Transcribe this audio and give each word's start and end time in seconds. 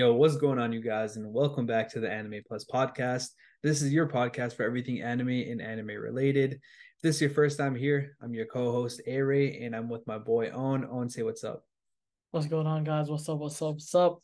Yo, 0.00 0.14
what's 0.14 0.38
going 0.38 0.58
on, 0.58 0.72
you 0.72 0.80
guys? 0.80 1.16
And 1.16 1.30
welcome 1.30 1.66
back 1.66 1.86
to 1.90 2.00
the 2.00 2.10
Anime 2.10 2.40
Plus 2.48 2.64
podcast. 2.64 3.32
This 3.62 3.82
is 3.82 3.92
your 3.92 4.08
podcast 4.08 4.54
for 4.54 4.62
everything 4.62 5.02
anime 5.02 5.28
and 5.28 5.60
anime 5.60 5.88
related. 5.88 6.54
If 6.54 7.02
this 7.02 7.16
is 7.16 7.20
your 7.20 7.28
first 7.28 7.58
time 7.58 7.74
here, 7.74 8.16
I'm 8.22 8.32
your 8.32 8.46
co 8.46 8.72
host, 8.72 9.02
Aray, 9.06 9.62
and 9.62 9.76
I'm 9.76 9.90
with 9.90 10.06
my 10.06 10.16
boy, 10.16 10.46
Aunn. 10.54 10.86
Aunn, 10.86 11.10
say 11.10 11.22
what's 11.22 11.44
up. 11.44 11.66
What's 12.30 12.46
going 12.46 12.66
on, 12.66 12.82
guys? 12.82 13.10
What's 13.10 13.28
up? 13.28 13.40
What's 13.40 13.60
up? 13.60 13.74
What's 13.74 13.94
up? 13.94 14.22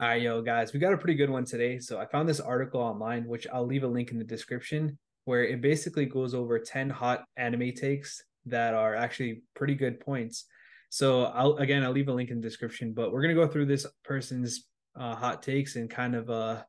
All 0.00 0.08
right, 0.08 0.20
yo, 0.20 0.42
guys, 0.42 0.72
we 0.72 0.80
got 0.80 0.92
a 0.92 0.98
pretty 0.98 1.14
good 1.14 1.30
one 1.30 1.44
today. 1.44 1.78
So 1.78 2.00
I 2.00 2.06
found 2.06 2.28
this 2.28 2.40
article 2.40 2.80
online, 2.80 3.28
which 3.28 3.46
I'll 3.52 3.64
leave 3.64 3.84
a 3.84 3.86
link 3.86 4.10
in 4.10 4.18
the 4.18 4.24
description, 4.24 4.98
where 5.24 5.44
it 5.44 5.60
basically 5.60 6.06
goes 6.06 6.34
over 6.34 6.58
10 6.58 6.90
hot 6.90 7.22
anime 7.36 7.74
takes 7.76 8.24
that 8.46 8.74
are 8.74 8.96
actually 8.96 9.44
pretty 9.54 9.76
good 9.76 10.00
points. 10.00 10.46
So 10.88 11.26
I'll 11.26 11.56
again 11.58 11.84
I'll 11.84 11.92
leave 11.92 12.08
a 12.08 12.12
link 12.12 12.30
in 12.30 12.40
the 12.40 12.48
description, 12.48 12.92
but 12.92 13.12
we're 13.12 13.22
gonna 13.22 13.34
go 13.34 13.46
through 13.46 13.66
this 13.66 13.86
person's 14.02 14.66
uh, 14.96 15.14
hot 15.14 15.42
takes 15.42 15.76
and 15.76 15.88
kind 15.88 16.14
of 16.14 16.30
uh 16.30 16.62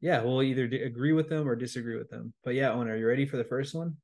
yeah 0.00 0.22
we'll 0.22 0.42
either 0.42 0.66
d- 0.66 0.82
agree 0.82 1.12
with 1.12 1.28
them 1.28 1.48
or 1.48 1.56
disagree 1.56 1.96
with 1.96 2.10
them. 2.10 2.32
But 2.44 2.54
yeah, 2.54 2.70
owner, 2.72 2.92
are 2.92 2.96
you 2.96 3.06
ready 3.06 3.26
for 3.26 3.36
the 3.36 3.44
first 3.44 3.74
one? 3.74 3.96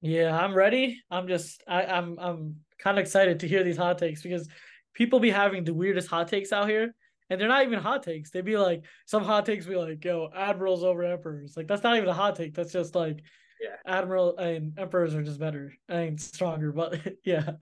Yeah, 0.00 0.36
I'm 0.38 0.54
ready. 0.54 1.00
I'm 1.10 1.26
just 1.28 1.62
I, 1.66 1.84
I'm 1.84 2.18
I'm 2.18 2.56
kind 2.78 2.98
of 2.98 3.02
excited 3.02 3.40
to 3.40 3.48
hear 3.48 3.64
these 3.64 3.76
hot 3.76 3.98
takes 3.98 4.22
because 4.22 4.48
people 4.94 5.20
be 5.20 5.30
having 5.30 5.64
the 5.64 5.74
weirdest 5.74 6.08
hot 6.08 6.28
takes 6.28 6.52
out 6.52 6.68
here, 6.68 6.94
and 7.30 7.40
they're 7.40 7.48
not 7.48 7.64
even 7.64 7.80
hot 7.80 8.02
takes. 8.02 8.30
they'd 8.30 8.44
be 8.44 8.56
like 8.56 8.84
some 9.06 9.24
hot 9.24 9.44
takes 9.46 9.66
be 9.66 9.76
like, 9.76 10.04
"Yo, 10.04 10.28
admirals 10.34 10.84
over 10.84 11.02
emperors." 11.02 11.56
Like 11.56 11.66
that's 11.66 11.82
not 11.82 11.96
even 11.96 12.08
a 12.08 12.14
hot 12.14 12.36
take. 12.36 12.54
That's 12.54 12.72
just 12.72 12.94
like, 12.94 13.20
yeah, 13.60 13.74
admiral 13.86 14.36
and 14.38 14.78
emperors 14.78 15.14
are 15.14 15.22
just 15.22 15.40
better. 15.40 15.72
and 15.88 16.20
stronger, 16.20 16.72
but 16.72 17.00
yeah. 17.24 17.52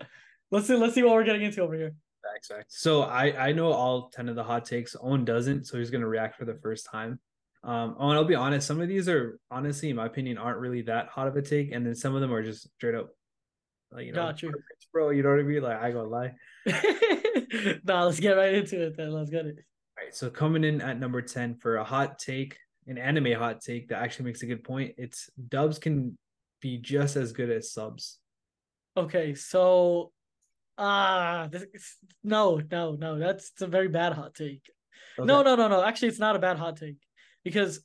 Let's 0.50 0.66
see. 0.68 0.76
Let's 0.76 0.94
see 0.94 1.02
what 1.02 1.14
we're 1.14 1.24
getting 1.24 1.42
into 1.42 1.62
over 1.62 1.74
here. 1.74 1.94
Facts. 2.44 2.80
So 2.80 3.02
I 3.02 3.48
I 3.48 3.52
know 3.52 3.72
all 3.72 4.08
ten 4.10 4.28
of 4.28 4.36
the 4.36 4.44
hot 4.44 4.64
takes. 4.64 4.96
Owen 5.00 5.24
doesn't, 5.24 5.66
so 5.66 5.78
he's 5.78 5.90
gonna 5.90 6.08
react 6.08 6.36
for 6.36 6.44
the 6.44 6.54
first 6.54 6.86
time. 6.90 7.18
Um, 7.64 7.96
Owen, 7.98 8.16
I'll 8.16 8.24
be 8.24 8.34
honest. 8.34 8.66
Some 8.66 8.80
of 8.80 8.88
these 8.88 9.08
are 9.08 9.38
honestly, 9.50 9.90
in 9.90 9.96
my 9.96 10.06
opinion, 10.06 10.38
aren't 10.38 10.60
really 10.60 10.82
that 10.82 11.08
hot 11.08 11.26
of 11.28 11.36
a 11.36 11.42
take, 11.42 11.72
and 11.72 11.84
then 11.84 11.94
some 11.94 12.14
of 12.14 12.20
them 12.20 12.32
are 12.32 12.42
just 12.42 12.68
straight 12.74 12.94
up, 12.94 13.10
like 13.90 14.06
you 14.06 14.12
know, 14.12 14.22
Got 14.26 14.42
you. 14.42 14.52
bro. 14.92 15.10
You 15.10 15.22
know 15.22 15.30
what 15.30 15.40
I 15.40 15.42
mean? 15.42 15.62
Like 15.62 15.82
I 15.82 15.90
gonna 15.90 16.08
lie. 16.08 16.34
nah, 17.84 18.04
let's 18.04 18.20
get 18.20 18.32
right 18.32 18.54
into 18.54 18.86
it 18.86 18.96
then. 18.96 19.10
Let's 19.10 19.30
get 19.30 19.46
it. 19.46 19.56
All 19.98 20.04
right, 20.04 20.14
so 20.14 20.30
coming 20.30 20.62
in 20.64 20.80
at 20.80 21.00
number 21.00 21.22
10 21.22 21.56
for 21.56 21.76
a 21.76 21.84
hot 21.84 22.18
take, 22.18 22.58
an 22.86 22.98
anime 22.98 23.32
hot 23.32 23.60
take 23.60 23.88
that 23.88 24.02
actually 24.02 24.26
makes 24.26 24.42
a 24.42 24.46
good 24.46 24.62
point. 24.62 24.94
It's 24.98 25.30
dubs 25.48 25.78
can 25.78 26.18
be 26.60 26.78
just 26.78 27.16
as 27.16 27.32
good 27.32 27.50
as 27.50 27.72
subs. 27.72 28.18
Okay, 28.96 29.34
so 29.34 30.12
ah, 30.78 31.48
this, 31.50 31.66
no, 32.22 32.60
no, 32.70 32.94
no. 32.94 33.18
That's 33.18 33.52
a 33.60 33.66
very 33.66 33.88
bad 33.88 34.12
hot 34.12 34.34
take. 34.34 34.62
No, 35.18 35.42
no, 35.42 35.54
no, 35.54 35.68
no. 35.68 35.82
Actually, 35.82 36.08
it's 36.08 36.18
not 36.18 36.36
a 36.36 36.40
bad 36.40 36.58
hot 36.58 36.76
take 36.76 36.96
because 37.44 37.80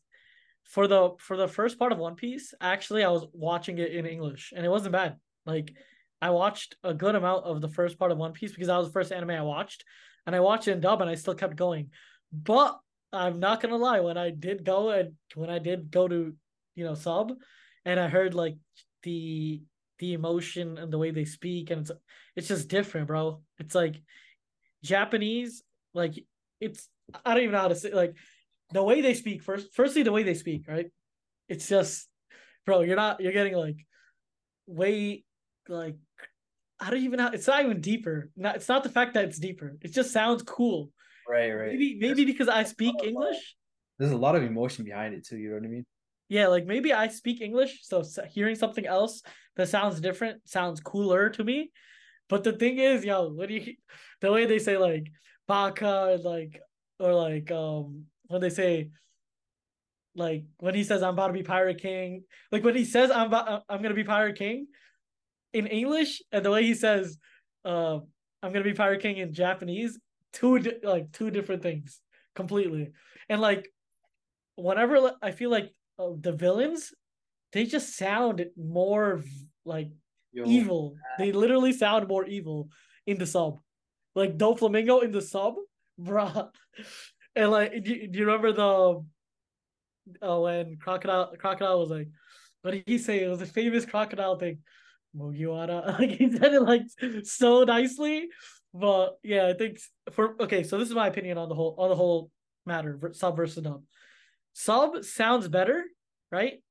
for 0.63 0.87
the 0.87 1.11
for 1.19 1.37
the 1.37 1.47
first 1.47 1.79
part 1.79 1.91
of 1.91 1.97
One 1.97 2.15
Piece, 2.15 2.53
actually, 2.61 3.03
I 3.03 3.09
was 3.09 3.25
watching 3.33 3.77
it 3.77 3.91
in 3.91 4.05
English 4.05 4.53
and 4.55 4.65
it 4.65 4.69
wasn't 4.69 4.93
bad. 4.93 5.17
Like 5.45 5.73
I 6.21 6.29
watched 6.31 6.75
a 6.83 6.93
good 6.93 7.15
amount 7.15 7.45
of 7.45 7.61
the 7.61 7.69
first 7.69 7.97
part 7.97 8.11
of 8.11 8.17
One 8.17 8.33
Piece 8.33 8.51
because 8.51 8.67
that 8.67 8.77
was 8.77 8.87
the 8.87 8.93
first 8.93 9.11
anime 9.11 9.31
I 9.31 9.41
watched, 9.41 9.83
and 10.25 10.35
I 10.35 10.39
watched 10.39 10.67
it 10.67 10.73
in 10.73 10.81
dub 10.81 11.01
and 11.01 11.09
I 11.09 11.15
still 11.15 11.35
kept 11.35 11.55
going. 11.55 11.89
But 12.31 12.77
I'm 13.13 13.39
not 13.39 13.61
gonna 13.61 13.77
lie, 13.77 13.99
when 13.99 14.17
I 14.17 14.29
did 14.29 14.63
go 14.63 14.89
and 14.89 15.13
when 15.35 15.49
I 15.49 15.59
did 15.59 15.91
go 15.91 16.07
to 16.07 16.33
you 16.75 16.83
know 16.83 16.95
sub, 16.95 17.33
and 17.85 17.99
I 17.99 18.07
heard 18.07 18.33
like 18.33 18.57
the 19.03 19.61
the 20.01 20.13
emotion 20.13 20.79
and 20.79 20.91
the 20.91 20.97
way 20.97 21.11
they 21.11 21.25
speak 21.25 21.69
and 21.69 21.81
it's 21.81 21.91
it's 22.35 22.47
just 22.47 22.67
different, 22.67 23.07
bro. 23.07 23.41
It's 23.59 23.75
like 23.75 24.01
Japanese, 24.83 25.63
like 25.93 26.25
it's 26.59 26.89
I 27.23 27.33
don't 27.33 27.43
even 27.43 27.53
know 27.53 27.61
how 27.61 27.67
to 27.67 27.75
say 27.75 27.93
like 27.93 28.15
the 28.73 28.83
way 28.83 29.01
they 29.01 29.13
speak 29.13 29.43
first 29.43 29.67
firstly 29.73 30.01
the 30.03 30.11
way 30.11 30.23
they 30.23 30.33
speak, 30.33 30.67
right? 30.67 30.87
It's 31.47 31.69
just 31.69 32.09
bro, 32.65 32.81
you're 32.81 32.95
not 32.95 33.21
you're 33.21 33.31
getting 33.31 33.55
like 33.55 33.77
way 34.65 35.23
like 35.69 35.95
I 36.79 36.89
don't 36.89 37.01
even 37.01 37.19
know 37.19 37.29
it's 37.31 37.47
not 37.47 37.63
even 37.63 37.79
deeper. 37.79 38.31
Not 38.35 38.55
it's 38.55 38.67
not 38.67 38.83
the 38.83 38.89
fact 38.89 39.13
that 39.13 39.25
it's 39.25 39.37
deeper. 39.37 39.77
It 39.81 39.93
just 39.93 40.11
sounds 40.11 40.41
cool. 40.41 40.89
Right, 41.29 41.51
right. 41.51 41.73
Maybe 41.73 41.97
maybe 42.01 42.25
because 42.25 42.49
I 42.49 42.63
speak 42.63 42.95
uh, 43.01 43.05
English. 43.05 43.55
There's 43.99 44.11
a 44.11 44.17
lot 44.17 44.35
of 44.35 44.41
emotion 44.41 44.83
behind 44.83 45.13
it 45.13 45.27
too. 45.27 45.37
You 45.37 45.49
know 45.49 45.55
what 45.57 45.65
I 45.65 45.67
mean? 45.67 45.85
Yeah, 46.27 46.47
like 46.47 46.65
maybe 46.65 46.91
I 46.91 47.09
speak 47.09 47.39
English, 47.41 47.81
so 47.83 48.03
hearing 48.31 48.55
something 48.55 48.87
else 48.87 49.21
that 49.55 49.69
sounds 49.69 49.99
different 49.99 50.47
sounds 50.47 50.79
cooler 50.79 51.29
to 51.29 51.43
me. 51.43 51.71
But 52.29 52.43
the 52.43 52.53
thing 52.53 52.79
is, 52.79 53.03
yo, 53.03 53.29
what 53.29 53.49
do 53.49 53.55
you 53.55 53.73
the 54.21 54.31
way 54.31 54.45
they 54.45 54.59
say 54.59 54.77
like 54.77 55.11
baka 55.47 56.13
and 56.13 56.23
like 56.23 56.61
or 56.99 57.13
like 57.13 57.51
um 57.51 58.05
when 58.27 58.41
they 58.41 58.49
say 58.49 58.89
like 60.15 60.45
when 60.59 60.75
he 60.75 60.83
says 60.83 61.03
I'm 61.03 61.13
about 61.13 61.27
to 61.27 61.33
be 61.33 61.43
pirate 61.43 61.81
king, 61.81 62.23
like 62.51 62.63
when 62.63 62.75
he 62.75 62.85
says 62.85 63.11
I'm 63.11 63.27
about 63.27 63.63
I'm 63.69 63.81
gonna 63.81 63.93
be 63.93 64.03
pirate 64.03 64.37
king 64.37 64.67
in 65.53 65.67
English 65.67 66.21
and 66.31 66.45
the 66.45 66.51
way 66.51 66.63
he 66.63 66.73
says 66.73 67.17
uh 67.65 67.99
I'm 68.43 68.51
gonna 68.51 68.63
be 68.63 68.73
pirate 68.73 69.01
king 69.01 69.17
in 69.17 69.33
Japanese, 69.33 69.99
two 70.33 70.59
di- 70.59 70.79
like 70.83 71.11
two 71.11 71.31
different 71.31 71.61
things 71.61 72.01
completely. 72.35 72.91
And 73.29 73.41
like 73.41 73.69
whenever 74.55 75.11
I 75.21 75.31
feel 75.31 75.49
like 75.49 75.71
uh, 75.99 76.11
the 76.19 76.31
villains, 76.31 76.93
they 77.53 77.65
just 77.65 77.95
sound 77.97 78.45
more 78.57 79.21
like 79.65 79.89
Yo, 80.33 80.45
evil. 80.45 80.95
They 81.17 81.31
literally 81.31 81.73
sound 81.73 82.07
more 82.07 82.25
evil 82.25 82.69
in 83.05 83.17
the 83.17 83.25
sub. 83.27 83.59
Like 84.15 84.37
Doflamingo 84.37 85.03
in 85.03 85.11
the 85.11 85.21
sub, 85.21 85.55
bruh. 86.01 86.49
And 87.35 87.51
like, 87.51 87.83
do, 87.83 87.93
you- 87.93 88.07
do 88.07 88.19
you 88.19 88.25
remember 88.25 88.51
the 88.53 89.03
uh, 90.21 90.39
when 90.39 90.77
crocodile 90.77 91.33
crocodile 91.37 91.79
was 91.79 91.89
like, 91.89 92.07
what 92.61 92.71
did 92.71 92.83
he 92.85 92.97
say? 92.97 93.23
It 93.23 93.29
was 93.29 93.41
a 93.41 93.45
famous 93.45 93.85
crocodile 93.85 94.37
thing. 94.37 94.59
Mugiwara. 95.15 95.99
Like 95.99 96.11
he 96.11 96.31
said 96.31 96.53
it 96.53 96.61
like 96.61 96.83
so 97.23 97.63
nicely. 97.63 98.29
But 98.73 99.17
yeah, 99.23 99.47
I 99.47 99.53
think 99.53 99.79
for 100.11 100.41
okay, 100.41 100.63
so 100.63 100.77
this 100.77 100.89
is 100.89 100.95
my 100.95 101.07
opinion 101.07 101.37
on 101.37 101.49
the 101.49 101.55
whole 101.55 101.75
on 101.77 101.89
the 101.89 101.95
whole 101.95 102.31
matter, 102.65 102.99
sub 103.13 103.35
versus 103.35 103.63
dub. 103.63 103.83
Sub 104.53 105.03
sounds 105.03 105.47
better, 105.47 105.83
right? 106.31 106.61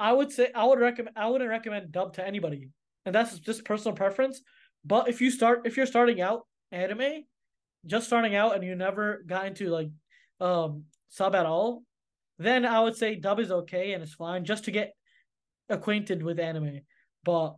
I 0.00 0.12
would 0.12 0.30
say 0.32 0.50
I 0.54 0.64
would 0.64 0.78
recommend 0.78 1.16
I 1.16 1.28
wouldn't 1.28 1.50
recommend 1.50 1.92
dub 1.92 2.14
to 2.14 2.26
anybody. 2.26 2.70
And 3.04 3.14
that's 3.14 3.38
just 3.38 3.64
personal 3.64 3.96
preference. 3.96 4.40
But 4.84 5.08
if 5.08 5.20
you 5.20 5.30
start 5.30 5.62
if 5.66 5.76
you're 5.76 5.86
starting 5.86 6.20
out 6.20 6.46
anime, 6.70 7.24
just 7.86 8.06
starting 8.06 8.34
out 8.34 8.54
and 8.54 8.64
you 8.64 8.74
never 8.74 9.22
got 9.26 9.46
into 9.46 9.68
like 9.68 9.90
um 10.40 10.84
sub 11.08 11.34
at 11.34 11.46
all, 11.46 11.82
then 12.38 12.64
I 12.64 12.80
would 12.80 12.96
say 12.96 13.16
dub 13.16 13.40
is 13.40 13.50
okay 13.50 13.92
and 13.92 14.02
it's 14.02 14.14
fine 14.14 14.44
just 14.44 14.64
to 14.64 14.70
get 14.70 14.92
acquainted 15.68 16.22
with 16.22 16.38
anime. 16.38 16.80
But 17.24 17.56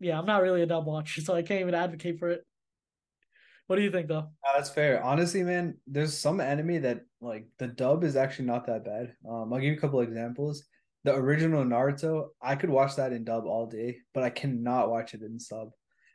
yeah, 0.00 0.18
I'm 0.18 0.26
not 0.26 0.42
really 0.42 0.62
a 0.62 0.66
dub 0.66 0.86
watcher, 0.86 1.20
so 1.22 1.34
I 1.34 1.42
can't 1.42 1.60
even 1.60 1.74
advocate 1.74 2.18
for 2.18 2.30
it. 2.30 2.44
What 3.66 3.76
do 3.76 3.82
you 3.82 3.90
think 3.90 4.08
though? 4.08 4.28
That's 4.54 4.70
fair. 4.70 5.02
Honestly, 5.02 5.42
man, 5.42 5.76
there's 5.86 6.16
some 6.16 6.40
anime 6.40 6.82
that 6.82 7.00
like 7.20 7.48
the 7.58 7.66
dub 7.66 8.04
is 8.04 8.14
actually 8.14 8.46
not 8.46 8.66
that 8.66 8.84
bad. 8.84 9.14
Um, 9.28 9.52
I'll 9.52 9.58
give 9.58 9.70
you 9.70 9.76
a 9.76 9.80
couple 9.80 10.00
examples. 10.00 10.64
The 11.06 11.14
original 11.14 11.64
Naruto, 11.64 12.30
I 12.42 12.56
could 12.56 12.68
watch 12.68 12.96
that 12.96 13.12
in 13.12 13.22
dub 13.22 13.46
all 13.46 13.66
day, 13.66 13.98
but 14.12 14.24
I 14.24 14.30
cannot 14.30 14.90
watch 14.90 15.14
it 15.14 15.22
in 15.22 15.38
sub. 15.38 15.70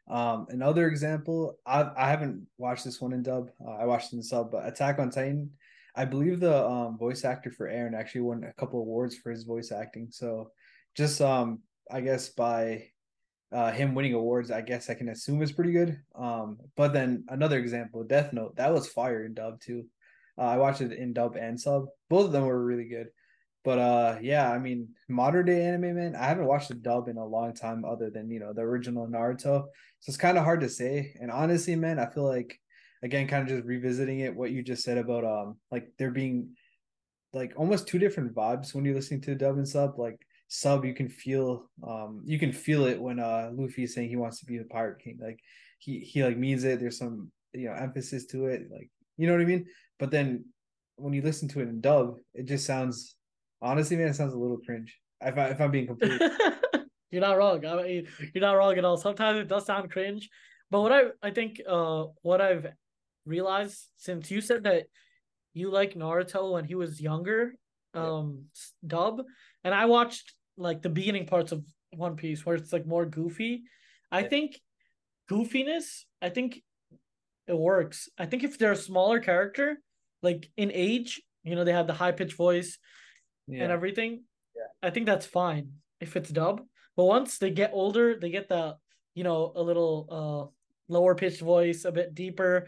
Um, 0.10 0.48
another 0.50 0.86
example, 0.90 1.58
I 1.66 1.90
I 1.96 2.10
haven't 2.10 2.46
watched 2.58 2.84
this 2.84 3.00
one 3.00 3.14
in 3.14 3.24
dub. 3.24 3.52
Uh, 3.66 3.72
I 3.72 3.86
watched 3.86 4.12
it 4.12 4.18
in 4.18 4.24
sub, 4.24 4.52
but 4.52 4.68
Attack 4.68 5.00
on 5.00 5.10
Titan, 5.10 5.52
I 5.96 6.04
believe 6.04 6.42
the 6.42 6.68
um 6.68 6.98
voice 6.98 7.24
actor 7.24 7.52
for 7.52 7.70
Eren 7.70 7.98
actually 7.98 8.28
won 8.28 8.44
a 8.44 8.52
couple 8.60 8.82
awards 8.82 9.16
for 9.16 9.32
his 9.32 9.46
voice 9.46 9.72
acting. 9.72 10.10
So 10.12 10.52
just 10.98 11.22
um 11.22 11.62
I 11.90 12.02
guess 12.02 12.28
by 12.28 12.88
uh 13.54 13.72
him 13.72 13.96
winning 13.96 14.14
awards, 14.14 14.52
I 14.52 14.60
guess 14.60 14.90
I 14.90 14.96
can 14.96 15.08
assume 15.08 15.42
is 15.42 15.54
pretty 15.54 15.72
good. 15.72 16.02
Um, 16.16 16.58
but 16.76 16.92
then 16.92 17.24
another 17.30 17.60
example, 17.60 18.04
Death 18.04 18.34
Note, 18.34 18.58
that 18.58 18.74
was 18.74 18.90
fire 18.90 19.24
in 19.24 19.36
dub 19.36 19.62
too. 19.62 19.86
Uh, 20.38 20.52
I 20.56 20.58
watched 20.58 20.82
it 20.82 20.92
in 20.92 21.14
dub 21.14 21.38
and 21.38 21.58
sub. 21.58 21.86
Both 22.10 22.26
of 22.26 22.32
them 22.34 22.44
were 22.46 22.66
really 22.66 22.90
good. 22.90 23.08
But 23.64 23.80
uh 23.80 24.18
yeah, 24.22 24.52
I 24.52 24.58
mean 24.58 24.90
modern 25.08 25.46
day 25.46 25.62
anime, 25.64 25.96
man, 25.96 26.16
I 26.16 26.26
haven't 26.26 26.48
watched 26.48 26.70
the 26.70 26.76
dub 26.76 27.08
in 27.08 27.18
a 27.18 27.26
long 27.26 27.54
time 27.54 27.86
other 27.86 28.10
than, 28.10 28.30
you 28.30 28.40
know, 28.40 28.54
the 28.54 28.62
original 28.62 29.08
Naruto. 29.08 29.66
So 30.00 30.10
it's 30.10 30.18
kind 30.18 30.38
of 30.38 30.44
hard 30.44 30.62
to 30.62 30.70
say. 30.70 31.14
And 31.22 31.30
honestly, 31.30 31.76
man, 31.76 32.00
I 32.00 32.08
feel 32.08 32.28
like 32.28 32.60
again, 33.04 33.28
kind 33.28 33.44
of 33.44 33.50
just 33.50 33.66
revisiting 33.66 34.20
it, 34.20 34.36
what 34.36 34.52
you 34.52 34.64
just 34.64 34.84
said 34.84 34.98
about 34.98 35.24
um 35.26 35.58
like 35.72 35.92
there 35.98 36.12
being 36.12 36.56
like 37.34 37.54
almost 37.56 37.88
two 37.88 38.00
different 38.00 38.34
vibes 38.36 38.74
when 38.74 38.84
you're 38.84 38.96
listening 38.96 39.22
to 39.22 39.32
the 39.32 39.36
dub 39.36 39.58
and 39.58 39.68
sub. 39.68 39.98
Like 39.98 40.20
sub, 40.48 40.84
you 40.84 40.94
can 40.94 41.10
feel 41.10 41.70
um 41.88 42.22
you 42.26 42.40
can 42.40 42.52
feel 42.52 42.86
it 42.86 43.00
when 43.00 43.20
uh 43.20 43.52
Luffy 43.54 43.84
is 43.84 43.94
saying 43.94 44.10
he 44.10 44.16
wants 44.16 44.40
to 44.40 44.46
be 44.46 44.58
the 44.58 44.66
pirate 44.66 45.00
king. 45.04 45.20
Like 45.22 45.40
he 45.80 46.00
he 46.00 46.24
like 46.24 46.38
means 46.38 46.64
it. 46.64 46.80
There's 46.80 46.98
some 46.98 47.32
you 47.54 47.68
know 47.68 47.74
emphasis 47.74 48.26
to 48.28 48.48
it. 48.48 48.64
Like 48.72 48.90
you 49.18 49.28
know 49.28 49.34
what 49.34 49.42
I 49.42 49.46
mean. 49.46 49.68
But 50.00 50.12
then 50.12 50.46
when 50.96 51.14
you 51.14 51.22
listen 51.22 51.48
to 51.50 51.62
it 51.62 51.70
in 51.70 51.82
dub, 51.82 52.18
it 52.34 52.48
just 52.48 52.66
sounds 52.66 53.16
honestly, 53.62 53.98
man, 53.98 54.08
it 54.08 54.16
sounds 54.16 54.34
a 54.34 54.38
little 54.38 54.58
cringe. 54.58 54.98
If 55.22 55.38
I 55.38 55.50
if 55.50 55.62
I'm 55.62 55.72
being 55.72 55.88
completely 55.88 56.30
you're 57.12 57.22
not 57.22 57.38
wrong. 57.38 57.66
I 57.66 57.84
mean, 57.84 58.08
you're 58.34 58.42
not 58.42 58.54
wrong 58.54 58.78
at 58.78 58.86
all. 58.86 58.98
Sometimes 58.98 59.40
it 59.40 59.48
does 59.48 59.66
sound 59.66 59.92
cringe, 59.92 60.30
but 60.70 60.82
what 60.82 60.92
I 60.92 61.02
I 61.22 61.32
think 61.32 61.62
uh 61.68 62.06
what 62.22 62.42
I've 62.42 62.68
realized 63.26 63.88
since 63.98 64.32
you 64.32 64.42
said 64.42 64.64
that 64.64 64.88
you 65.54 65.70
like 65.70 65.94
Naruto 65.96 66.54
when 66.54 66.66
he 66.66 66.76
was 66.76 67.02
younger, 67.02 67.54
um, 67.94 68.46
s- 68.56 68.74
dub, 68.88 69.22
and 69.64 69.74
I 69.76 69.86
watched 69.86 70.34
like 70.58 70.82
the 70.82 70.90
beginning 70.90 71.26
parts 71.28 71.52
of 71.52 71.66
One 71.92 72.16
Piece 72.16 72.46
where 72.46 72.56
it's 72.56 72.72
like 72.74 72.86
more 72.88 73.06
goofy. 73.06 73.64
I 74.12 74.22
Yeah. 74.22 74.30
think 74.30 74.62
goofiness, 75.30 76.06
I 76.22 76.30
think 76.30 76.62
it 77.48 77.58
works. 77.58 78.10
I 78.18 78.26
think 78.26 78.44
if 78.44 78.58
they're 78.58 78.72
a 78.72 78.78
smaller 78.78 79.20
character, 79.20 79.78
like 80.24 80.50
in 80.58 80.72
age, 80.74 81.22
you 81.44 81.56
know, 81.56 81.64
they 81.64 81.74
have 81.74 81.88
the 81.88 81.94
high 81.94 82.12
pitched 82.14 82.36
voice 82.38 82.78
Yeah. 83.52 83.64
and 83.64 83.72
everything. 83.72 84.24
Yeah. 84.56 84.64
I 84.82 84.90
think 84.92 85.06
that's 85.06 85.26
fine 85.26 85.74
if 86.00 86.16
it's 86.16 86.30
dub. 86.30 86.62
But 86.96 87.06
once 87.06 87.38
they 87.38 87.52
get 87.52 87.72
older, 87.74 88.18
they 88.20 88.30
get 88.30 88.50
the, 88.50 88.76
you 89.16 89.24
know, 89.24 89.52
a 89.56 89.62
little 89.62 90.08
uh 90.10 90.94
lower 90.94 91.16
pitched 91.16 91.42
voice, 91.42 91.86
a 91.86 91.92
bit 91.92 92.14
deeper. 92.16 92.68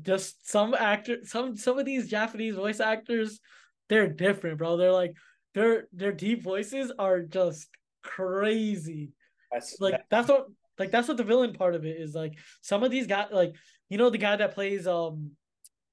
Just 0.00 0.48
some 0.48 0.74
actor 0.74 1.18
some 1.24 1.56
some 1.56 1.78
of 1.78 1.84
these 1.86 2.08
Japanese 2.08 2.54
voice 2.56 2.80
actors, 2.80 3.40
they're 3.88 4.08
different, 4.08 4.58
bro. 4.58 4.76
They're 4.76 4.92
like 4.92 5.14
their 5.54 5.88
their 5.92 6.12
deep 6.12 6.42
voices 6.42 6.92
are 6.98 7.22
just 7.22 7.68
crazy 8.02 9.10
That's, 9.50 9.80
like 9.80 9.92
that- 9.92 10.04
that's 10.10 10.28
what 10.28 10.46
like 10.78 10.90
that's 10.90 11.08
what 11.08 11.16
the 11.16 11.24
villain 11.24 11.54
part 11.54 11.74
of 11.74 11.84
it 11.86 11.96
is 11.98 12.14
like 12.14 12.34
some 12.60 12.84
of 12.84 12.90
these 12.90 13.06
guys 13.06 13.28
like 13.32 13.54
you 13.88 13.98
know 13.98 14.10
the 14.10 14.18
guy 14.18 14.36
that 14.36 14.54
plays 14.54 14.86
um 14.86 15.30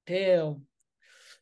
damn 0.06 0.60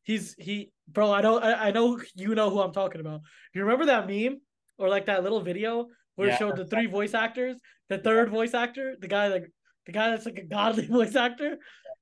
he's 0.04 0.34
he 0.38 0.70
bro 0.92 1.12
i 1.12 1.20
know 1.20 1.38
I, 1.38 1.68
I 1.68 1.70
know 1.70 2.00
you 2.14 2.34
know 2.34 2.50
who 2.50 2.60
i'm 2.60 2.72
talking 2.72 3.00
about 3.00 3.20
you 3.54 3.62
remember 3.62 3.86
that 3.86 4.06
meme 4.06 4.40
or 4.78 4.88
like 4.88 5.06
that 5.06 5.22
little 5.22 5.40
video 5.40 5.88
where 6.16 6.28
Yeah. 6.28 6.34
it 6.34 6.38
showed 6.38 6.56
the 6.56 6.66
three 6.66 6.86
voice 6.86 7.14
actors 7.14 7.56
the 7.88 7.98
third 7.98 8.30
voice 8.30 8.54
actor 8.54 8.96
the 9.00 9.08
guy 9.08 9.28
like 9.28 9.50
the 9.86 9.92
guy 9.92 10.10
that's 10.10 10.26
like 10.26 10.38
a 10.38 10.44
godly 10.44 10.86
voice 10.98 11.16
actor 11.16 11.56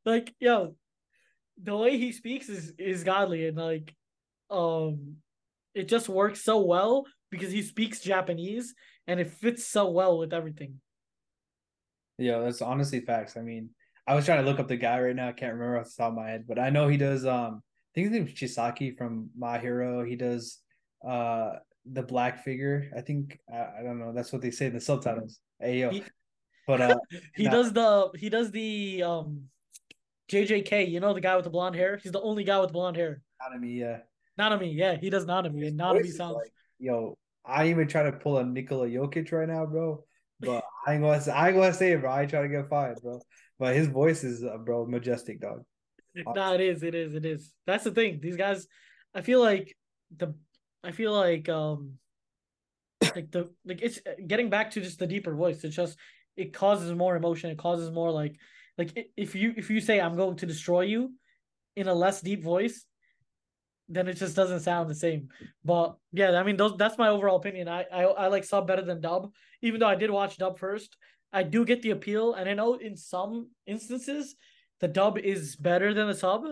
like 0.04 0.34
yo 0.40 0.74
the 1.62 1.76
way 1.76 1.98
he 1.98 2.12
speaks 2.12 2.48
is 2.48 2.72
is 2.78 3.04
godly 3.04 3.46
and 3.46 3.56
like 3.56 3.94
um 4.50 5.16
it 5.74 5.88
just 5.88 6.08
works 6.08 6.42
so 6.42 6.60
well 6.60 7.04
because 7.30 7.52
he 7.52 7.62
speaks 7.62 8.00
japanese 8.00 8.74
and 9.06 9.20
it 9.20 9.30
fits 9.30 9.66
so 9.66 9.90
well 9.90 10.18
with 10.18 10.32
everything 10.32 10.80
Yeah, 12.18 12.38
that's 12.40 12.60
honestly 12.62 13.00
facts. 13.00 13.36
I 13.36 13.40
mean, 13.40 13.70
I 14.06 14.14
was 14.14 14.26
trying 14.26 14.44
to 14.44 14.48
look 14.50 14.60
up 14.60 14.68
the 14.68 14.76
guy 14.76 15.00
right 15.00 15.16
now. 15.16 15.28
I 15.28 15.32
can't 15.32 15.54
remember 15.54 15.78
off 15.78 15.86
the 15.86 16.02
top 16.02 16.10
of 16.12 16.16
my 16.16 16.28
head, 16.28 16.44
but 16.46 16.58
I 16.58 16.68
know 16.68 16.86
he 16.86 16.98
does. 16.98 17.24
Um, 17.24 17.62
think 17.94 18.06
his 18.08 18.12
name 18.12 18.26
is 18.26 18.34
Chisaki 18.34 18.96
from 18.96 19.30
My 19.36 19.58
Hero. 19.58 20.04
He 20.04 20.16
does 20.16 20.58
uh 21.06 21.52
the 21.90 22.02
black 22.02 22.44
figure. 22.44 22.90
I 22.96 23.00
think 23.00 23.38
I, 23.52 23.80
I 23.80 23.82
don't 23.82 23.98
know. 23.98 24.12
That's 24.14 24.32
what 24.32 24.42
they 24.42 24.50
say 24.50 24.66
in 24.66 24.74
the 24.74 24.80
subtitles. 24.80 25.40
Hey 25.58 25.80
yo, 25.80 25.90
He- 25.90 26.04
but 26.66 26.80
uh, 26.80 26.96
he 27.34 27.44
Nah. 27.44 27.50
does 27.50 27.72
the 27.72 28.10
he 28.16 28.28
does 28.28 28.50
the 28.50 29.02
um 29.02 29.48
JJK, 30.30 30.88
you 30.88 31.00
know 31.00 31.12
the 31.12 31.20
guy 31.20 31.34
with 31.34 31.44
the 31.44 31.50
blonde 31.50 31.74
hair? 31.74 31.98
He's 32.00 32.12
the 32.12 32.20
only 32.20 32.44
guy 32.44 32.60
with 32.60 32.72
blonde 32.72 32.96
hair. 32.96 33.22
Nanami, 33.42 33.76
yeah. 33.78 33.98
Nanami, 34.38 34.74
yeah, 34.74 34.96
he 34.96 35.10
does 35.10 35.26
Nanami, 35.26 35.60
His 35.60 35.70
and 35.72 35.80
Nanami 35.80 36.04
is 36.04 36.16
sounds 36.16 36.36
like, 36.36 36.52
yo, 36.78 37.18
I 37.44 37.68
even 37.68 37.88
try 37.88 38.04
to 38.04 38.12
pull 38.12 38.38
a 38.38 38.44
Nikola 38.44 38.86
Jokic 38.86 39.32
right 39.32 39.48
now, 39.48 39.66
bro. 39.66 40.04
But 40.38 40.62
I 40.86 40.94
ain't 40.94 41.02
gonna 41.02 41.20
say, 41.20 41.32
I 41.32 41.48
ain't 41.48 41.56
gonna 41.56 41.74
say 41.74 41.92
it, 41.92 42.00
bro. 42.00 42.10
I 42.10 42.22
ain't 42.22 42.30
trying 42.30 42.44
to 42.44 42.56
get 42.56 42.68
fired, 42.68 42.98
bro. 43.02 43.20
But 43.58 43.74
his 43.74 43.88
voice 43.88 44.24
is, 44.24 44.44
uh, 44.44 44.56
bro, 44.58 44.86
majestic, 44.86 45.40
dog. 45.40 45.64
Nah, 46.14 46.54
it 46.54 46.60
is, 46.60 46.82
it 46.82 46.94
is, 46.94 47.14
it 47.14 47.24
is. 47.24 47.52
That's 47.66 47.84
the 47.84 47.92
thing. 47.92 48.20
These 48.20 48.36
guys, 48.36 48.66
I 49.14 49.20
feel 49.20 49.40
like 49.40 49.76
the, 50.16 50.34
I 50.82 50.92
feel 50.92 51.12
like 51.12 51.48
um, 51.48 51.98
like 53.00 53.30
the 53.30 53.50
like 53.64 53.80
it's 53.82 54.00
getting 54.26 54.50
back 54.50 54.72
to 54.72 54.80
just 54.80 54.98
the 54.98 55.06
deeper 55.06 55.34
voice. 55.34 55.62
It's 55.64 55.76
just 55.76 55.96
it 56.36 56.52
causes 56.52 56.92
more 56.92 57.16
emotion. 57.16 57.50
It 57.50 57.58
causes 57.58 57.90
more 57.90 58.10
like 58.10 58.36
like 58.78 59.12
if 59.16 59.34
you 59.34 59.54
if 59.56 59.70
you 59.70 59.80
say 59.80 60.00
I'm 60.00 60.16
going 60.16 60.36
to 60.36 60.46
destroy 60.46 60.82
you, 60.82 61.12
in 61.76 61.88
a 61.88 61.94
less 61.94 62.20
deep 62.20 62.42
voice, 62.42 62.84
then 63.88 64.08
it 64.08 64.14
just 64.14 64.36
doesn't 64.36 64.60
sound 64.60 64.88
the 64.88 64.94
same. 64.94 65.28
But 65.64 65.96
yeah, 66.12 66.32
I 66.32 66.42
mean 66.42 66.56
those 66.56 66.76
that's 66.76 66.98
my 66.98 67.08
overall 67.08 67.36
opinion. 67.36 67.68
I 67.68 67.84
I, 67.92 68.02
I 68.02 68.26
like 68.28 68.44
sub 68.44 68.66
better 68.66 68.82
than 68.82 69.00
dub, 69.00 69.32
even 69.62 69.80
though 69.80 69.88
I 69.88 69.96
did 69.96 70.10
watch 70.10 70.38
dub 70.38 70.58
first. 70.58 70.96
I 71.32 71.42
do 71.44 71.64
get 71.64 71.82
the 71.82 71.90
appeal, 71.90 72.34
and 72.34 72.48
I 72.48 72.54
know 72.54 72.74
in 72.74 72.96
some 72.96 73.50
instances 73.66 74.34
the 74.80 74.88
dub 74.88 75.18
is 75.18 75.56
better 75.56 75.94
than 75.94 76.08
the 76.08 76.14
sub. 76.14 76.44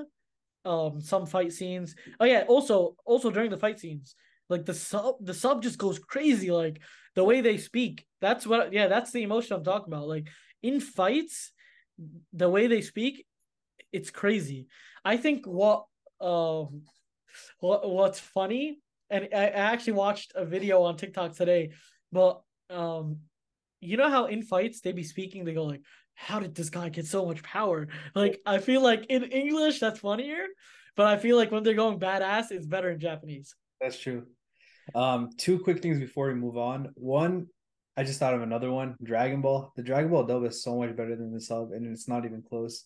Um, 0.65 1.01
some 1.01 1.25
fight 1.27 1.53
scenes. 1.53 1.95
Oh 2.21 2.25
yeah, 2.25 2.45
also 2.47 2.97
also 3.07 3.31
during 3.31 3.51
the 3.51 3.57
fight 3.57 3.79
scenes, 3.79 4.15
like 4.49 4.67
the 4.67 4.75
sub 4.75 5.15
the 5.21 5.35
sub 5.35 5.63
just 5.63 5.79
goes 5.79 5.99
crazy. 5.99 6.51
Like 6.51 6.81
the 7.15 7.25
way 7.25 7.41
they 7.41 7.57
speak. 7.57 8.07
That's 8.21 8.47
what 8.47 8.73
yeah, 8.73 8.89
that's 8.89 9.13
the 9.13 9.23
emotion 9.23 9.57
I'm 9.57 9.65
talking 9.65 9.93
about. 9.93 10.09
Like 10.09 10.29
in 10.63 10.81
fights, 10.81 11.53
the 12.33 12.49
way 12.49 12.67
they 12.67 12.83
speak, 12.83 13.25
it's 13.93 14.11
crazy. 14.11 14.67
I 15.05 15.17
think 15.17 15.47
what 15.47 15.87
um 16.21 16.83
what 17.61 17.89
what's 17.89 18.21
funny, 18.21 18.79
and 19.11 19.29
I, 19.35 19.47
I 19.47 19.73
actually 19.73 19.95
watched 19.95 20.33
a 20.35 20.45
video 20.45 20.83
on 20.83 20.97
TikTok 20.97 21.35
today, 21.35 21.71
but 22.13 22.43
um 22.69 23.19
you 23.81 23.97
know 23.97 24.11
how 24.11 24.27
in 24.27 24.43
fights 24.43 24.81
they 24.81 24.93
be 24.93 25.05
speaking, 25.05 25.45
they 25.45 25.55
go 25.55 25.65
like, 25.65 25.83
How 26.19 26.41
did 26.41 26.55
this 26.55 26.69
guy 26.69 26.89
get 26.89 27.07
so 27.07 27.25
much 27.25 27.43
power? 27.45 27.87
Like 28.15 28.41
I 28.45 28.59
feel 28.59 28.83
like 28.83 29.07
in 29.09 29.23
English 29.23 29.79
that's 29.79 30.01
funnier, 30.01 30.47
but 30.97 31.07
I 31.07 31.17
feel 31.17 31.37
like 31.37 31.53
when 31.53 31.63
they're 31.63 31.75
going 31.75 32.01
badass, 32.01 32.51
it's 32.51 32.67
better 32.67 32.91
in 32.91 32.99
Japanese. 32.99 33.55
That's 33.81 33.99
true. 33.99 34.27
Um, 34.97 35.31
two 35.39 35.61
quick 35.61 35.81
things 35.81 36.01
before 36.01 36.29
we 36.29 36.35
move 36.35 36.57
on. 36.57 36.91
One, 36.95 37.47
I 37.97 38.03
just 38.03 38.19
thought 38.19 38.35
of 38.35 38.43
another 38.43 38.71
one. 38.73 38.97
Dragon 39.03 39.41
Ball. 39.41 39.73
The 39.77 39.83
Dragon 39.83 40.11
Ball 40.11 40.25
dub 40.25 40.45
is 40.45 40.63
so 40.63 40.77
much 40.77 40.97
better 40.97 41.15
than 41.15 41.33
the 41.33 41.41
sub, 41.41 41.71
and 41.71 41.87
it's 41.87 42.09
not 42.09 42.25
even 42.25 42.43
close. 42.43 42.85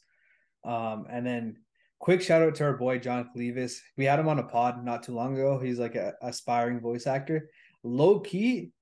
Um, 0.62 1.06
and 1.10 1.26
then 1.26 1.56
quick 2.00 2.20
shout 2.20 2.42
out 2.42 2.54
to 2.56 2.64
our 2.64 2.76
boy 2.76 2.98
John 2.98 3.30
Clevis. 3.34 3.78
We 3.96 4.04
had 4.04 4.18
him 4.18 4.28
on 4.28 4.40
a 4.40 4.44
pod 4.44 4.84
not 4.84 5.04
too 5.04 5.14
long 5.14 5.34
ago. 5.34 5.58
He's 5.58 5.78
like 5.78 5.94
a 5.94 6.12
aspiring 6.22 6.80
voice 6.80 7.06
actor. 7.06 7.48
Low 7.82 8.20
key, 8.20 8.72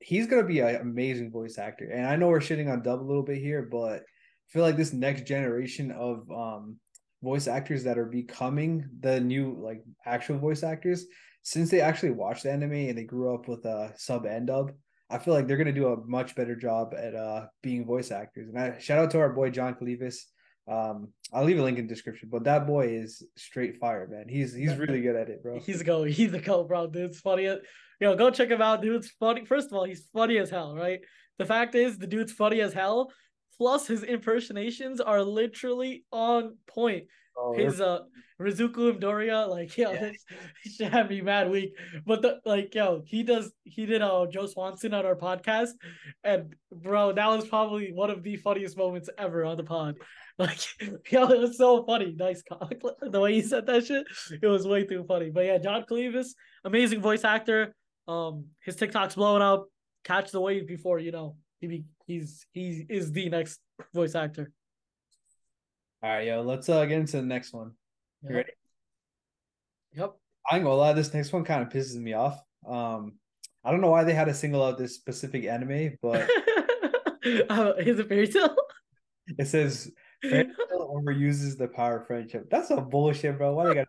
he's 0.00 0.26
gonna 0.26 0.44
be 0.44 0.60
an 0.60 0.76
amazing 0.76 1.30
voice 1.30 1.58
actor. 1.58 1.90
And 1.90 2.06
I 2.06 2.16
know 2.16 2.28
we're 2.28 2.40
shitting 2.40 2.70
on 2.70 2.82
dub 2.82 3.00
a 3.00 3.04
little 3.04 3.22
bit 3.22 3.38
here, 3.38 3.62
but 3.70 4.00
I 4.00 4.48
feel 4.48 4.62
like 4.62 4.76
this 4.76 4.92
next 4.92 5.26
generation 5.26 5.90
of 5.92 6.30
um 6.30 6.76
voice 7.22 7.46
actors 7.46 7.84
that 7.84 7.98
are 7.98 8.06
becoming 8.06 8.88
the 9.00 9.20
new 9.20 9.56
like 9.62 9.82
actual 10.06 10.38
voice 10.38 10.62
actors 10.62 11.06
since 11.42 11.70
they 11.70 11.80
actually 11.80 12.10
watched 12.10 12.44
the 12.44 12.52
anime 12.52 12.72
and 12.72 12.96
they 12.96 13.04
grew 13.04 13.34
up 13.34 13.48
with 13.48 13.64
a 13.64 13.92
sub 13.96 14.24
and 14.26 14.46
dub, 14.46 14.72
I 15.08 15.18
feel 15.18 15.34
like 15.34 15.46
they're 15.46 15.56
gonna 15.56 15.72
do 15.72 15.88
a 15.88 16.06
much 16.06 16.34
better 16.34 16.56
job 16.56 16.94
at 16.96 17.14
uh 17.14 17.46
being 17.62 17.84
voice 17.84 18.10
actors. 18.10 18.48
And 18.48 18.58
I 18.58 18.78
shout 18.78 18.98
out 18.98 19.10
to 19.12 19.18
our 19.18 19.32
boy 19.32 19.50
John 19.50 19.74
Clevis. 19.74 20.16
Um, 20.68 21.08
I'll 21.32 21.44
leave 21.44 21.58
a 21.58 21.62
link 21.62 21.78
in 21.78 21.86
the 21.86 21.94
description, 21.94 22.28
but 22.30 22.44
that 22.44 22.66
boy 22.66 22.88
is 22.88 23.26
straight 23.36 23.78
fire, 23.78 24.06
man. 24.08 24.26
He's 24.28 24.54
he's 24.54 24.76
really 24.76 25.00
good 25.00 25.16
at 25.16 25.28
it, 25.28 25.42
bro. 25.42 25.58
He's 25.58 25.80
a 25.80 25.84
go. 25.84 26.04
He's 26.04 26.32
a 26.32 26.40
go, 26.40 26.64
bro. 26.64 26.86
Dude's 26.86 27.20
funny. 27.20 27.48
Yo, 28.00 28.16
go 28.16 28.30
check 28.30 28.48
him 28.50 28.62
out. 28.62 28.82
Dude's 28.82 29.10
funny. 29.20 29.44
First 29.44 29.68
of 29.68 29.74
all, 29.74 29.84
he's 29.84 30.06
funny 30.12 30.38
as 30.38 30.50
hell, 30.50 30.74
right? 30.74 31.00
The 31.38 31.44
fact 31.46 31.74
is, 31.74 31.98
the 31.98 32.06
dude's 32.06 32.32
funny 32.32 32.60
as 32.60 32.72
hell. 32.72 33.12
Plus, 33.58 33.86
his 33.86 34.02
impersonations 34.02 35.00
are 35.00 35.22
literally 35.22 36.04
on 36.10 36.56
point. 36.66 37.04
Oh, 37.36 37.54
His 37.54 37.80
uh 37.80 38.00
Rizuku 38.40 38.98
Doria, 38.98 39.46
like 39.46 39.76
yo, 39.76 39.92
Yeah. 39.92 40.00
this 40.00 40.24
should 40.76 40.92
have 40.92 41.08
me 41.08 41.20
mad 41.20 41.50
weak. 41.50 41.74
But 42.04 42.22
the 42.22 42.40
like 42.44 42.74
yo, 42.74 43.02
he 43.06 43.22
does 43.22 43.52
he 43.64 43.86
did 43.86 44.02
uh 44.02 44.26
Joe 44.30 44.46
Swanson 44.46 44.92
on 44.94 45.06
our 45.06 45.14
podcast, 45.14 45.70
and 46.24 46.54
bro, 46.72 47.12
that 47.12 47.28
was 47.28 47.46
probably 47.46 47.92
one 47.92 48.10
of 48.10 48.22
the 48.22 48.36
funniest 48.36 48.76
moments 48.76 49.08
ever 49.18 49.44
on 49.44 49.56
the 49.56 49.64
pod. 49.64 49.96
Like 50.38 50.58
yo, 51.12 51.28
it 51.28 51.38
was 51.38 51.58
so 51.58 51.84
funny. 51.84 52.14
Nice 52.16 52.42
the 53.02 53.20
way 53.20 53.34
he 53.34 53.42
said 53.42 53.66
that 53.66 53.84
shit. 53.84 54.06
It 54.42 54.46
was 54.46 54.66
way 54.66 54.84
too 54.86 55.04
funny. 55.06 55.28
But 55.30 55.44
yeah, 55.44 55.58
John 55.58 55.84
Clevis, 55.88 56.28
amazing 56.64 57.02
voice 57.02 57.24
actor. 57.24 57.74
Um, 58.08 58.46
his 58.64 58.76
TikTok's 58.76 59.14
blowing 59.14 59.42
up. 59.42 59.66
Catch 60.04 60.30
the 60.32 60.40
wave 60.40 60.66
before 60.66 60.98
you 60.98 61.12
know 61.12 61.36
he 61.60 61.66
be, 61.66 61.84
he's 62.06 62.46
he 62.52 62.86
is 62.88 63.12
the 63.12 63.28
next 63.28 63.60
voice 63.94 64.14
actor. 64.14 64.50
all 66.02 66.10
right, 66.10 66.26
yo, 66.26 66.40
let's 66.42 66.68
uh 66.68 66.84
get 66.86 66.98
into 66.98 67.16
the 67.18 67.22
next 67.22 67.52
one. 67.52 67.72
You 68.22 68.28
Yep. 68.30 68.36
ready? 68.36 68.52
Yep. 69.94 70.16
I 70.50 70.56
ain't 70.56 70.64
gonna 70.64 70.76
lie, 70.76 70.92
this 70.94 71.12
next 71.12 71.32
one 71.32 71.44
kind 71.44 71.62
of 71.62 71.68
pisses 71.68 71.96
me 72.00 72.14
off. 72.14 72.40
Um, 72.66 73.18
I 73.62 73.70
don't 73.70 73.80
know 73.82 73.90
why 73.90 74.04
they 74.04 74.14
had 74.14 74.24
to 74.24 74.34
single 74.34 74.64
out 74.64 74.78
this 74.78 74.94
specific 74.94 75.44
anime, 75.44 75.98
but 76.00 76.22
uh, 77.50 77.74
is 77.78 77.98
it 77.98 78.08
Fairy 78.08 78.26
Tail? 78.26 78.56
it 79.38 79.46
says 79.46 79.90
Fairy 80.22 80.44
Tail 80.70 81.02
overuses 81.04 81.58
the 81.58 81.68
power 81.68 81.98
of 81.98 82.06
friendship. 82.06 82.48
That's 82.50 82.68
some 82.68 82.88
bullshit, 82.88 83.36
bro. 83.36 83.52
Why 83.54 83.66
they 83.66 83.74
got 83.74 83.88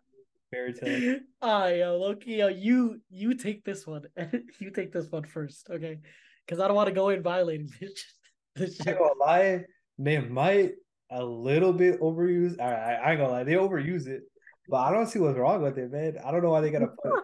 fairy 0.52 0.74
tale? 0.80 1.20
Ah, 1.42 1.68
yo, 1.68 1.98
Loki, 1.98 2.34
yo, 2.34 2.48
you 2.48 3.02
you 3.10 3.34
take 3.36 3.64
this 3.64 3.88
one. 3.88 4.04
you 4.60 4.72
take 4.72 4.92
this 4.92 5.10
one 5.10 5.24
first, 5.24 5.68
okay? 5.70 6.00
Because 6.46 6.60
I 6.60 6.68
don't 6.68 6.76
want 6.76 6.90
to 6.90 6.96
go 6.96 7.10
in 7.10 7.24
violating 7.24 7.70
this. 7.80 8.04
this 8.56 8.76
shit. 8.78 8.90
ain't 8.90 9.00
gonna 9.00 9.14
lie, 9.20 9.64
they 9.98 10.20
might 10.20 10.74
a 11.10 11.24
little 11.24 11.74
bit 11.74 12.00
overuse. 12.02 12.60
All 12.60 12.70
right, 12.70 13.00
I 13.04 13.12
ain't 13.12 13.20
gonna 13.20 13.32
lie, 13.32 13.44
they 13.44 13.54
overuse 13.54 14.08
it, 14.08 14.22
but 14.70 14.78
I 14.78 14.92
don't 14.92 15.08
see 15.08 15.20
what's 15.20 15.38
wrong 15.38 15.62
with 15.62 15.78
it, 15.78 15.92
man. 15.92 16.18
I 16.24 16.32
don't 16.32 16.44
know 16.44 16.52
why 16.52 16.62
they 16.62 16.72
gotta 16.72 16.88
put. 16.88 17.24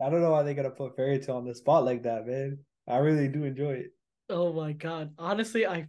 I 0.00 0.10
don't 0.10 0.22
know 0.22 0.32
why 0.32 0.42
they 0.42 0.54
gotta 0.54 0.70
put 0.70 0.96
Fairy 0.96 1.18
Tail 1.18 1.36
on 1.36 1.44
the 1.44 1.54
spot 1.54 1.84
like 1.84 2.02
that, 2.04 2.26
man. 2.26 2.58
I 2.88 2.98
really 2.98 3.28
do 3.28 3.44
enjoy 3.44 3.72
it. 3.72 3.90
Oh 4.28 4.52
my 4.52 4.72
god. 4.72 5.12
Honestly, 5.18 5.66
I 5.66 5.86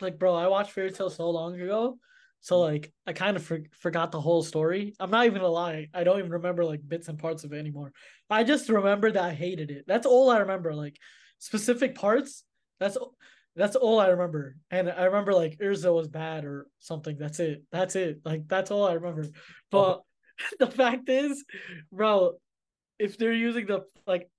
like, 0.00 0.18
bro. 0.18 0.34
I 0.34 0.48
watched 0.48 0.72
Fairy 0.72 0.90
Tail 0.90 1.10
so 1.10 1.28
long 1.28 1.60
ago 1.60 1.98
So 2.40 2.58
like 2.58 2.92
I 3.06 3.12
kind 3.12 3.36
of 3.36 3.44
for- 3.44 3.64
forgot 3.78 4.12
the 4.12 4.20
whole 4.20 4.42
story. 4.42 4.94
I'm 4.98 5.10
not 5.10 5.26
even 5.26 5.38
gonna 5.38 5.48
lie. 5.48 5.88
I 5.92 6.04
don't 6.04 6.18
even 6.18 6.30
remember 6.30 6.64
like 6.64 6.80
bits 6.86 7.08
and 7.08 7.18
parts 7.18 7.44
of 7.44 7.52
it 7.52 7.58
anymore. 7.58 7.92
I 8.28 8.44
just 8.44 8.68
remember 8.68 9.10
that 9.10 9.22
I 9.22 9.32
hated 9.32 9.70
it. 9.70 9.84
That's 9.86 10.06
all 10.06 10.30
I 10.30 10.38
remember. 10.38 10.74
Like 10.74 10.96
specific 11.38 11.94
parts. 11.94 12.44
That's 12.78 12.96
that's 13.56 13.76
all 13.76 14.00
I 14.00 14.08
remember. 14.08 14.56
And 14.70 14.90
I 14.90 15.04
remember 15.04 15.34
like 15.34 15.58
Erza 15.58 15.94
was 15.94 16.08
bad 16.08 16.44
or 16.44 16.66
something. 16.78 17.16
That's 17.18 17.40
it. 17.40 17.62
That's 17.72 17.96
it. 17.96 18.20
Like 18.24 18.48
that's 18.48 18.70
all 18.70 18.86
I 18.86 18.94
remember. 18.94 19.26
Oh. 19.26 19.32
But 19.70 20.02
the 20.58 20.74
fact 20.74 21.08
is, 21.08 21.44
bro, 21.92 22.34
if 22.98 23.18
they're 23.18 23.32
using 23.32 23.66
the 23.66 23.82
like 24.06 24.30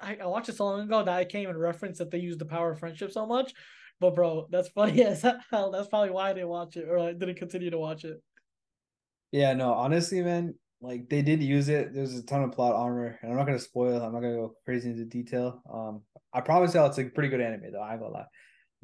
I, 0.00 0.18
I 0.20 0.26
watched 0.26 0.48
it 0.48 0.56
so 0.56 0.66
long 0.66 0.80
ago 0.80 1.04
that 1.04 1.16
I 1.16 1.24
can't 1.24 1.42
even 1.42 1.56
reference 1.56 1.98
that 1.98 2.10
they 2.10 2.18
use 2.18 2.36
the 2.36 2.44
power 2.44 2.72
of 2.72 2.78
friendship 2.78 3.12
so 3.12 3.26
much. 3.26 3.52
But 4.00 4.14
bro, 4.14 4.46
that's 4.50 4.68
funny 4.68 5.02
as 5.04 5.22
hell. 5.22 5.70
That's 5.70 5.88
probably 5.88 6.10
why 6.10 6.30
I 6.30 6.32
didn't 6.34 6.48
watch 6.48 6.76
it 6.76 6.88
or 6.88 6.98
I 6.98 7.12
didn't 7.12 7.36
continue 7.36 7.70
to 7.70 7.78
watch 7.78 8.04
it. 8.04 8.22
Yeah, 9.32 9.52
no, 9.54 9.72
honestly, 9.74 10.22
man, 10.22 10.54
like 10.80 11.08
they 11.08 11.22
did 11.22 11.42
use 11.42 11.68
it. 11.68 11.92
There's 11.92 12.16
a 12.16 12.22
ton 12.22 12.44
of 12.44 12.52
plot 12.52 12.74
armor, 12.74 13.18
and 13.22 13.30
I'm 13.30 13.36
not 13.36 13.46
gonna 13.46 13.58
spoil. 13.58 14.00
I'm 14.00 14.12
not 14.12 14.20
gonna 14.20 14.36
go 14.36 14.54
crazy 14.64 14.90
into 14.90 15.04
detail. 15.04 15.62
Um, 15.72 16.02
I 16.32 16.40
promise 16.40 16.74
you, 16.74 16.84
it's 16.84 16.98
a 16.98 17.04
pretty 17.04 17.28
good 17.28 17.40
anime 17.40 17.72
though. 17.72 17.82
I 17.82 17.92
ain't 17.92 18.00
gonna 18.00 18.12
lie, 18.12 18.26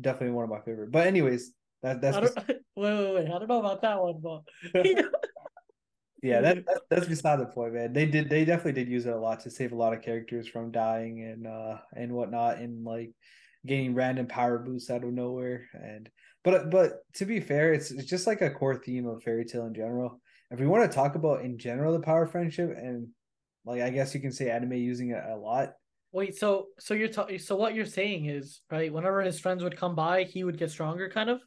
definitely 0.01 0.35
one 0.35 0.45
of 0.45 0.51
my 0.51 0.61
favorite. 0.61 0.91
But 0.91 1.07
anyways, 1.07 1.53
that 1.83 2.01
that's 2.01 2.17
wait, 2.49 2.59
wait, 2.77 3.15
wait. 3.15 3.27
I 3.27 3.39
don't 3.39 3.49
know 3.49 3.61
about 3.61 3.83
that 3.83 4.03
one, 4.03 4.21
but 4.21 4.43
yeah, 6.23 6.41
that, 6.41 6.67
that, 6.67 6.81
that's 6.91 7.07
beside 7.07 7.39
the 7.39 7.47
point, 7.47 7.75
man. 7.75 7.93
They 7.93 8.07
did 8.07 8.29
they 8.29 8.45
definitely 8.45 8.73
did 8.73 8.89
use 8.89 9.07
it 9.07 9.13
a 9.13 9.19
lot 9.19 9.41
to 9.41 9.51
save 9.51 9.73
a 9.73 9.77
lot 9.77 9.95
of 9.95 10.03
characters 10.03 10.49
from 10.49 10.73
dying 10.73 11.23
and 11.23 11.47
uh 11.47 11.79
and 11.97 12.13
whatnot, 12.13 12.59
and 12.59 12.85
like 12.85 13.13
getting 13.67 13.95
random 13.95 14.27
power 14.27 14.59
boosts 14.59 14.91
out 14.91 15.05
of 15.05 15.13
nowhere. 15.13 15.67
And 15.73 16.09
but 16.43 16.71
but 16.71 17.05
to 17.15 17.25
be 17.25 17.41
fair, 17.41 17.73
it's 17.73 17.91
it's 17.91 18.09
just 18.09 18.27
like 18.27 18.43
a 18.43 18.51
core 18.51 18.77
theme 18.77 19.07
of 19.07 19.23
Fairy 19.23 19.45
Tail 19.45 19.67
in 19.67 19.75
general. 19.75 20.21
If 20.51 20.61
we 20.61 20.67
want 20.67 20.91
to 20.91 20.95
talk 20.95 21.15
about 21.15 21.43
in 21.43 21.59
general 21.59 21.93
the 21.93 22.01
power 22.01 22.27
friendship 22.27 22.71
and 22.77 23.09
like 23.65 23.81
I 23.81 23.91
guess 23.91 24.15
you 24.15 24.21
can 24.21 24.33
say 24.33 24.51
anime 24.51 24.75
using 24.75 25.11
it 25.11 25.23
a 25.25 25.37
lot. 25.37 25.73
Wait, 26.13 26.37
so 26.37 26.67
so 26.79 26.95
you're 26.95 27.09
ta- 27.09 27.27
so 27.39 27.57
what 27.57 27.75
you're 27.75 27.85
saying 27.87 28.27
is 28.27 28.61
right? 28.71 28.93
Whenever 28.93 29.23
his 29.23 29.41
friends 29.41 29.65
would 29.65 29.77
come 29.77 29.95
by, 29.95 30.25
he 30.25 30.45
would 30.45 30.59
get 30.59 30.71
stronger, 30.71 31.09
kind 31.09 31.31
of. 31.31 31.41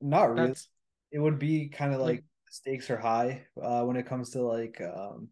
Not 0.00 0.34
really. 0.34 0.48
That's... 0.48 0.68
It 1.10 1.18
would 1.18 1.38
be 1.38 1.68
kind 1.68 1.92
of 1.92 2.00
like, 2.00 2.08
like 2.08 2.24
stakes 2.50 2.90
are 2.90 2.98
high 2.98 3.46
uh, 3.60 3.82
when 3.82 3.96
it 3.96 4.06
comes 4.06 4.30
to 4.30 4.42
like 4.42 4.80
um 4.80 5.28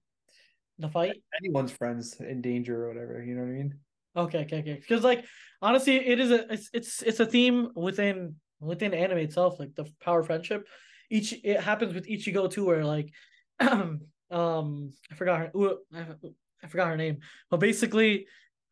the 0.79 0.89
fight. 0.89 1.23
Anyone's 1.41 1.73
friends 1.73 2.17
in 2.21 2.41
danger 2.41 2.85
or 2.85 2.89
whatever. 2.89 3.23
You 3.23 3.35
know 3.35 3.43
what 3.43 3.51
I 3.51 3.53
mean? 3.53 3.79
Okay, 4.17 4.41
okay, 4.41 4.59
okay. 4.61 4.75
Because 4.75 5.05
like 5.05 5.25
honestly, 5.61 5.97
it 5.97 6.19
is 6.19 6.31
a 6.31 6.53
it's 6.53 6.71
it's 6.73 7.03
it's 7.03 7.21
a 7.21 7.27
theme 7.27 7.71
within 7.75 8.37
within 8.61 8.95
anime 8.95 9.19
itself, 9.19 9.59
like 9.61 9.75
the 9.75 9.85
power 10.01 10.23
friendship. 10.23 10.67
Each 11.11 11.35
it 11.45 11.61
happens 11.61 11.95
with 11.95 12.07
Ichigo 12.09 12.51
too, 12.51 12.65
where 12.65 12.85
like 12.85 13.11
um 13.61 14.01
I 14.31 15.15
forgot 15.15 15.39
her 15.41 15.51
I 16.63 16.67
forgot 16.69 16.89
her 16.89 16.97
name, 16.97 17.19
but 17.51 17.61
basically 17.61 18.27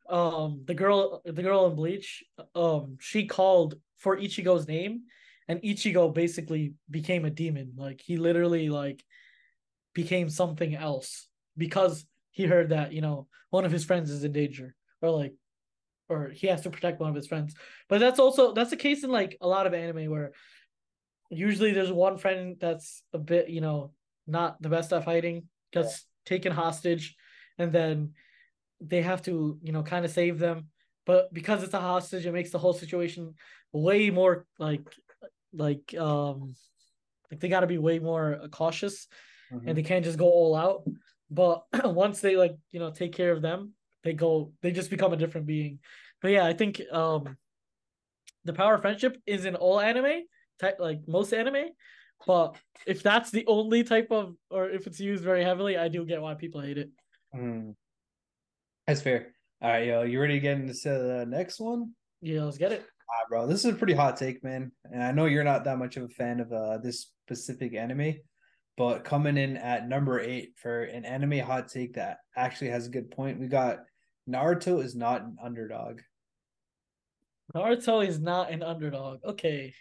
um 0.08 0.62
the 0.66 0.74
girl 0.74 1.22
the 1.24 1.42
girl 1.42 1.66
in 1.66 1.76
Bleach 1.76 2.24
um 2.54 2.96
she 3.00 3.26
called 3.26 3.74
for 3.98 4.16
Ichigo's 4.18 4.68
name 4.68 5.02
and 5.48 5.60
Ichigo 5.62 6.12
basically 6.12 6.74
became 6.90 7.24
a 7.26 7.30
demon. 7.30 7.72
Like 7.76 8.00
he 8.00 8.16
literally 8.16 8.70
like 8.70 9.04
became 9.94 10.28
something 10.28 10.74
else 10.74 11.28
because 11.56 12.06
he 12.30 12.44
heard 12.44 12.70
that 12.70 12.92
you 12.92 13.02
know 13.02 13.28
one 13.50 13.64
of 13.66 13.72
his 13.72 13.84
friends 13.84 14.10
is 14.10 14.24
in 14.24 14.32
danger 14.32 14.74
or 15.04 15.11
like 15.11 15.34
or 16.08 16.28
he 16.28 16.49
has 16.49 16.62
to 16.62 16.70
protect 16.70 17.00
one 17.00 17.08
of 17.08 17.16
his 17.16 17.26
friends. 17.26 17.54
But 17.88 17.99
that's 18.00 18.18
also 18.18 18.52
that's 18.52 18.70
the 18.70 18.76
case 18.76 19.04
in 19.04 19.11
like 19.11 19.37
a 19.40 19.49
lot 19.49 19.66
of 19.66 19.75
anime 19.75 20.11
where 20.11 20.32
usually 21.30 21.73
there's 21.73 21.92
one 21.92 22.18
friend 22.18 22.56
that's 22.61 23.02
a 23.12 23.18
bit 23.18 23.49
you 23.49 23.61
know 23.61 23.92
not 24.26 24.61
the 24.61 24.68
best 24.68 24.92
at 24.92 25.04
fighting 25.04 25.44
gets 25.73 25.90
yeah. 26.26 26.37
taken 26.37 26.52
hostage 26.52 27.16
and 27.58 27.73
then 27.73 28.12
they 28.80 29.02
have 29.02 29.23
to 29.23 29.58
you 29.62 29.73
know 29.73 29.82
kind 29.82 30.04
of 30.04 30.11
save 30.11 30.38
them 30.38 30.68
but 31.06 31.32
because 31.32 31.62
it's 31.62 31.75
a 31.75 31.80
hostage 31.80 32.26
it 32.26 32.32
makes 32.32 32.50
the 32.50 32.58
whole 32.58 32.73
situation 32.73 33.34
way 33.73 34.11
more 34.11 34.46
like 34.58 34.87
like 35.52 35.94
um 35.99 36.54
like 37.30 37.40
they 37.40 37.49
got 37.49 37.61
to 37.61 37.66
be 37.66 37.78
way 37.78 37.99
more 37.99 38.40
cautious 38.50 39.06
mm-hmm. 39.52 39.68
and 39.68 39.76
they 39.76 39.82
can't 39.82 40.04
just 40.04 40.18
go 40.18 40.26
all 40.26 40.54
out 40.54 40.84
but 41.30 41.64
once 41.84 42.20
they 42.20 42.37
like 42.37 42.56
you 42.70 42.80
know 42.80 42.90
take 42.90 43.12
care 43.12 43.32
of 43.32 43.42
them 43.42 43.74
they 44.04 44.12
go 44.12 44.52
they 44.62 44.70
just 44.70 44.90
become 44.90 45.12
a 45.12 45.16
different 45.16 45.46
being. 45.46 45.80
But 46.23 46.30
yeah 46.30 46.46
i 46.46 46.52
think 46.52 46.80
um 46.92 47.37
the 48.44 48.52
power 48.52 48.75
of 48.75 48.82
friendship 48.82 49.16
is 49.26 49.44
in 49.44 49.56
all 49.56 49.80
anime 49.80 50.23
type 50.61 50.76
like 50.78 51.00
most 51.08 51.32
anime 51.32 51.66
but 52.26 52.56
if 52.87 53.02
that's 53.02 53.30
the 53.30 53.44
only 53.46 53.82
type 53.82 54.08
of 54.11 54.34
or 54.50 54.70
if 54.70 54.87
it's 54.87 55.00
used 55.00 55.25
very 55.25 55.42
heavily 55.42 55.76
i 55.76 55.88
do 55.88 56.04
get 56.06 56.23
why 56.23 56.34
people 56.34 56.61
hate 56.61 56.78
it. 56.78 56.90
Mm. 57.34 57.75
that's 58.87 59.02
fair. 59.02 59.34
All 59.61 59.70
right 59.70 59.87
yo 59.87 60.02
you 60.02 60.20
ready 60.20 60.34
to 60.34 60.40
get 60.40 60.58
into 60.58 60.73
the 60.73 61.26
next 61.28 61.58
one? 61.61 61.92
Yeah 62.20 62.44
let's 62.44 62.58
get 62.58 62.73
it. 62.73 62.87
Ah, 63.11 63.26
bro, 63.28 63.46
this 63.46 63.64
is 63.64 63.73
a 63.73 63.75
pretty 63.75 63.92
hot 63.92 64.16
take, 64.16 64.42
man. 64.42 64.73
And 64.90 65.02
I 65.02 65.12
know 65.12 65.26
you're 65.26 65.44
not 65.44 65.64
that 65.64 65.78
much 65.78 65.96
of 65.96 66.04
a 66.04 66.08
fan 66.08 66.40
of 66.40 66.50
uh, 66.52 66.78
this 66.78 67.12
specific 67.26 67.75
anime, 67.75 68.14
but 68.76 69.04
coming 69.04 69.37
in 69.37 69.56
at 69.56 69.88
number 69.88 70.20
eight 70.20 70.54
for 70.56 70.84
an 70.84 71.04
anime 71.04 71.38
hot 71.40 71.68
take 71.68 71.94
that 71.94 72.18
actually 72.37 72.70
has 72.70 72.87
a 72.87 72.90
good 72.90 73.11
point, 73.11 73.38
we 73.38 73.46
got 73.46 73.80
Naruto 74.28 74.83
is 74.83 74.95
not 74.95 75.23
an 75.23 75.37
underdog. 75.43 76.00
Naruto 77.54 78.07
is 78.07 78.21
not 78.21 78.50
an 78.50 78.62
underdog. 78.62 79.21
Okay. 79.25 79.75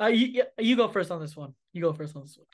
Uh, 0.00 0.06
you, 0.06 0.42
you 0.58 0.76
go 0.76 0.88
first 0.88 1.10
on 1.10 1.20
this 1.20 1.36
one. 1.36 1.54
You 1.72 1.82
go 1.82 1.92
first 1.92 2.16
on 2.16 2.22
this 2.22 2.36
one. 2.36 2.46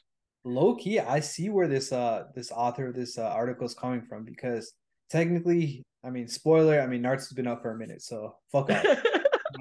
Low 0.44 0.76
key, 0.76 1.00
I 1.00 1.20
see 1.20 1.48
where 1.48 1.68
this 1.68 1.92
uh 1.92 2.24
this 2.34 2.52
author 2.52 2.88
of 2.88 2.94
this 2.94 3.18
uh, 3.18 3.22
article 3.22 3.66
is 3.66 3.74
coming 3.74 4.02
from 4.02 4.24
because 4.24 4.72
technically, 5.10 5.84
I 6.04 6.10
mean, 6.10 6.28
spoiler, 6.28 6.80
I 6.80 6.86
mean 6.86 7.02
Naruto's 7.02 7.32
been 7.32 7.48
out 7.48 7.60
for 7.60 7.72
a 7.72 7.76
minute, 7.76 8.02
so 8.02 8.36
fuck 8.52 8.70
up. 8.70 8.84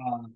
Um, 0.06 0.34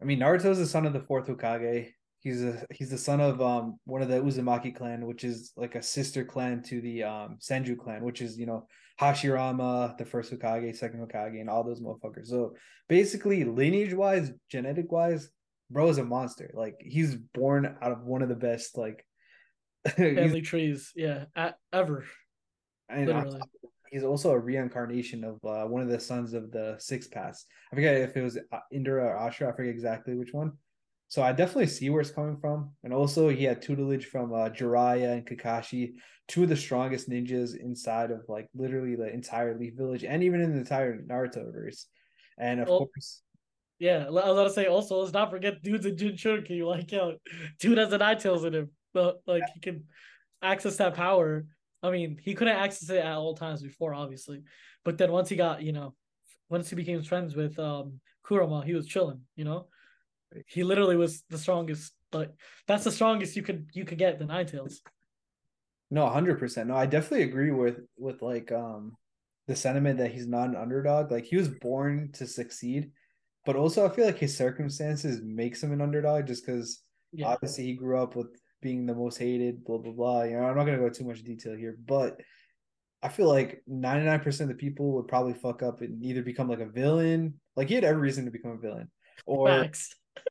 I 0.00 0.04
mean, 0.04 0.20
Naruto's 0.20 0.58
the 0.58 0.66
son 0.66 0.84
of 0.86 0.92
the 0.92 1.00
fourth 1.00 1.26
Hokage. 1.26 1.88
He's 2.20 2.42
a 2.42 2.62
he's 2.70 2.90
the 2.90 2.98
son 2.98 3.18
of 3.20 3.40
um 3.40 3.78
one 3.84 4.02
of 4.02 4.08
the 4.08 4.20
Uzumaki 4.20 4.74
clan, 4.76 5.06
which 5.06 5.24
is 5.24 5.52
like 5.56 5.74
a 5.74 5.82
sister 5.82 6.22
clan 6.22 6.62
to 6.64 6.80
the 6.82 7.04
um 7.04 7.38
Senju 7.40 7.78
clan, 7.78 8.04
which 8.04 8.20
is 8.20 8.38
you 8.38 8.44
know 8.44 8.66
Hashirama, 9.00 9.96
the 9.96 10.04
first 10.04 10.32
Hokage, 10.32 10.76
second 10.76 11.00
Hokage, 11.00 11.40
and 11.40 11.48
all 11.48 11.64
those 11.64 11.80
motherfuckers. 11.80 12.26
So 12.26 12.54
basically, 12.88 13.44
lineage 13.44 13.94
wise, 13.94 14.30
genetic 14.50 14.92
wise, 14.92 15.30
bro 15.70 15.88
is 15.88 15.98
a 15.98 16.04
monster. 16.04 16.50
Like 16.54 16.76
he's 16.80 17.14
born 17.16 17.76
out 17.80 17.92
of 17.92 18.04
one 18.04 18.22
of 18.22 18.28
the 18.28 18.34
best 18.34 18.76
like 18.76 19.06
family 19.96 20.42
trees, 20.42 20.92
yeah, 20.94 21.24
at, 21.34 21.56
ever. 21.72 22.04
And 22.88 23.06
Literally 23.06 23.40
he's 23.90 24.04
also 24.04 24.30
a 24.30 24.38
reincarnation 24.38 25.24
of 25.24 25.44
uh, 25.44 25.66
one 25.66 25.82
of 25.82 25.88
the 25.88 26.00
sons 26.00 26.32
of 26.32 26.50
the 26.50 26.76
Six 26.78 27.08
Paths. 27.08 27.46
I 27.72 27.76
forget 27.76 27.96
if 27.96 28.16
it 28.16 28.22
was 28.22 28.38
uh, 28.52 28.58
Indra 28.72 29.04
or 29.04 29.16
Ashura. 29.16 29.52
I 29.52 29.56
forget 29.56 29.72
exactly 29.72 30.14
which 30.14 30.32
one. 30.32 30.52
So 31.10 31.22
I 31.22 31.32
definitely 31.32 31.66
see 31.66 31.90
where 31.90 32.00
it's 32.00 32.10
coming 32.10 32.38
from. 32.38 32.70
And 32.82 32.94
also 32.94 33.28
he 33.28 33.44
had 33.44 33.60
tutelage 33.60 34.06
from 34.06 34.32
uh, 34.32 34.48
Jiraiya 34.48 35.12
and 35.12 35.26
Kakashi, 35.26 35.94
two 36.28 36.44
of 36.44 36.48
the 36.48 36.56
strongest 36.56 37.10
ninjas 37.10 37.54
inside 37.56 38.10
of 38.10 38.22
like 38.28 38.48
literally 38.54 38.94
the 38.94 39.12
entire 39.12 39.58
Leaf 39.58 39.74
Village 39.76 40.04
and 40.04 40.22
even 40.22 40.40
in 40.40 40.52
the 40.52 40.60
entire 40.60 40.96
Naruto 41.02 41.52
verse. 41.52 41.86
And 42.38 42.60
of 42.60 42.68
well, 42.68 42.78
course, 42.78 43.22
yeah, 43.78 44.06
I 44.06 44.10
was 44.10 44.22
gonna 44.22 44.50
say 44.50 44.66
also 44.66 45.00
let's 45.00 45.12
not 45.12 45.30
forget 45.30 45.62
dude's 45.62 45.84
a 45.84 45.90
Jinchuriki. 45.90 46.64
Like 46.64 46.90
yo, 46.90 47.16
dude 47.58 47.76
has 47.76 47.92
a 47.92 47.98
Nine 47.98 48.18
Tails 48.18 48.44
in 48.44 48.54
him, 48.54 48.70
but 48.94 49.20
like 49.26 49.42
he 49.52 49.60
can 49.60 49.84
access 50.42 50.76
that 50.76 50.94
power 50.94 51.44
I 51.82 51.90
mean, 51.90 52.18
he 52.22 52.34
couldn't 52.34 52.56
access 52.56 52.90
it 52.90 52.98
at 52.98 53.16
all 53.16 53.34
times 53.34 53.62
before, 53.62 53.94
obviously. 53.94 54.42
But 54.84 54.98
then 54.98 55.12
once 55.12 55.28
he 55.28 55.36
got, 55.36 55.62
you 55.62 55.72
know, 55.72 55.94
once 56.48 56.68
he 56.68 56.76
became 56.76 57.02
friends 57.02 57.34
with 57.34 57.58
um 57.58 58.00
Kurama, 58.22 58.64
he 58.64 58.74
was 58.74 58.86
chilling, 58.86 59.22
you 59.36 59.44
know? 59.44 59.68
He 60.46 60.64
literally 60.64 60.96
was 60.96 61.22
the 61.28 61.38
strongest, 61.38 61.92
like 62.12 62.30
that's 62.66 62.84
the 62.84 62.90
strongest 62.90 63.36
you 63.36 63.42
could 63.42 63.68
you 63.72 63.84
could 63.84 63.98
get 63.98 64.18
the 64.18 64.26
Nine 64.26 64.46
Tails. 64.46 64.80
No, 65.90 66.08
hundred 66.08 66.38
percent. 66.38 66.68
No, 66.68 66.76
I 66.76 66.86
definitely 66.86 67.24
agree 67.24 67.50
with 67.50 67.80
with 67.96 68.22
like 68.22 68.52
um 68.52 68.96
the 69.48 69.56
sentiment 69.56 69.98
that 69.98 70.12
he's 70.12 70.26
not 70.26 70.48
an 70.48 70.56
underdog. 70.56 71.10
Like 71.10 71.24
he 71.24 71.36
was 71.36 71.48
born 71.48 72.10
to 72.14 72.26
succeed, 72.26 72.92
but 73.44 73.56
also 73.56 73.84
I 73.84 73.88
feel 73.88 74.06
like 74.06 74.18
his 74.18 74.36
circumstances 74.36 75.20
makes 75.22 75.62
him 75.62 75.72
an 75.72 75.80
underdog 75.80 76.26
just 76.26 76.46
because 76.46 76.82
yeah. 77.12 77.26
obviously 77.26 77.64
he 77.64 77.74
grew 77.74 77.98
up 78.00 78.14
with 78.14 78.28
being 78.62 78.86
the 78.86 78.94
most 78.94 79.18
hated, 79.18 79.64
blah 79.64 79.78
blah 79.78 79.92
blah. 79.92 80.22
You 80.22 80.36
know, 80.36 80.44
I'm 80.44 80.56
not 80.56 80.64
gonna 80.64 80.78
go 80.78 80.90
too 80.90 81.04
much 81.04 81.24
detail 81.24 81.56
here, 81.56 81.76
but 81.84 82.20
I 83.02 83.08
feel 83.08 83.28
like 83.28 83.62
99% 83.68 84.40
of 84.40 84.48
the 84.48 84.54
people 84.54 84.92
would 84.92 85.08
probably 85.08 85.32
fuck 85.32 85.62
up 85.62 85.80
and 85.80 86.04
either 86.04 86.22
become 86.22 86.48
like 86.48 86.60
a 86.60 86.66
villain. 86.66 87.34
Like 87.56 87.68
he 87.68 87.74
had 87.74 87.84
every 87.84 88.02
reason 88.02 88.26
to 88.26 88.30
become 88.30 88.52
a 88.52 88.58
villain. 88.58 88.90
Or. 89.26 89.48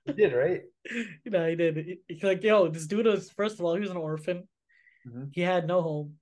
He 0.06 0.14
did, 0.14 0.34
right? 0.34 0.62
you 1.24 1.32
know, 1.32 1.48
he 1.48 1.56
did. 1.56 1.98
He, 2.08 2.20
like, 2.24 2.44
yo, 2.44 2.68
this 2.68 2.88
dude 2.88 3.06
was 3.06 3.30
first 3.32 3.60
of 3.60 3.66
all, 3.66 3.76
he 3.76 3.82
was 3.82 3.92
an 3.92 3.98
orphan. 3.98 4.48
Mm-hmm. 5.08 5.26
He 5.32 5.42
had 5.42 5.68
no 5.68 5.82
home. 5.82 6.16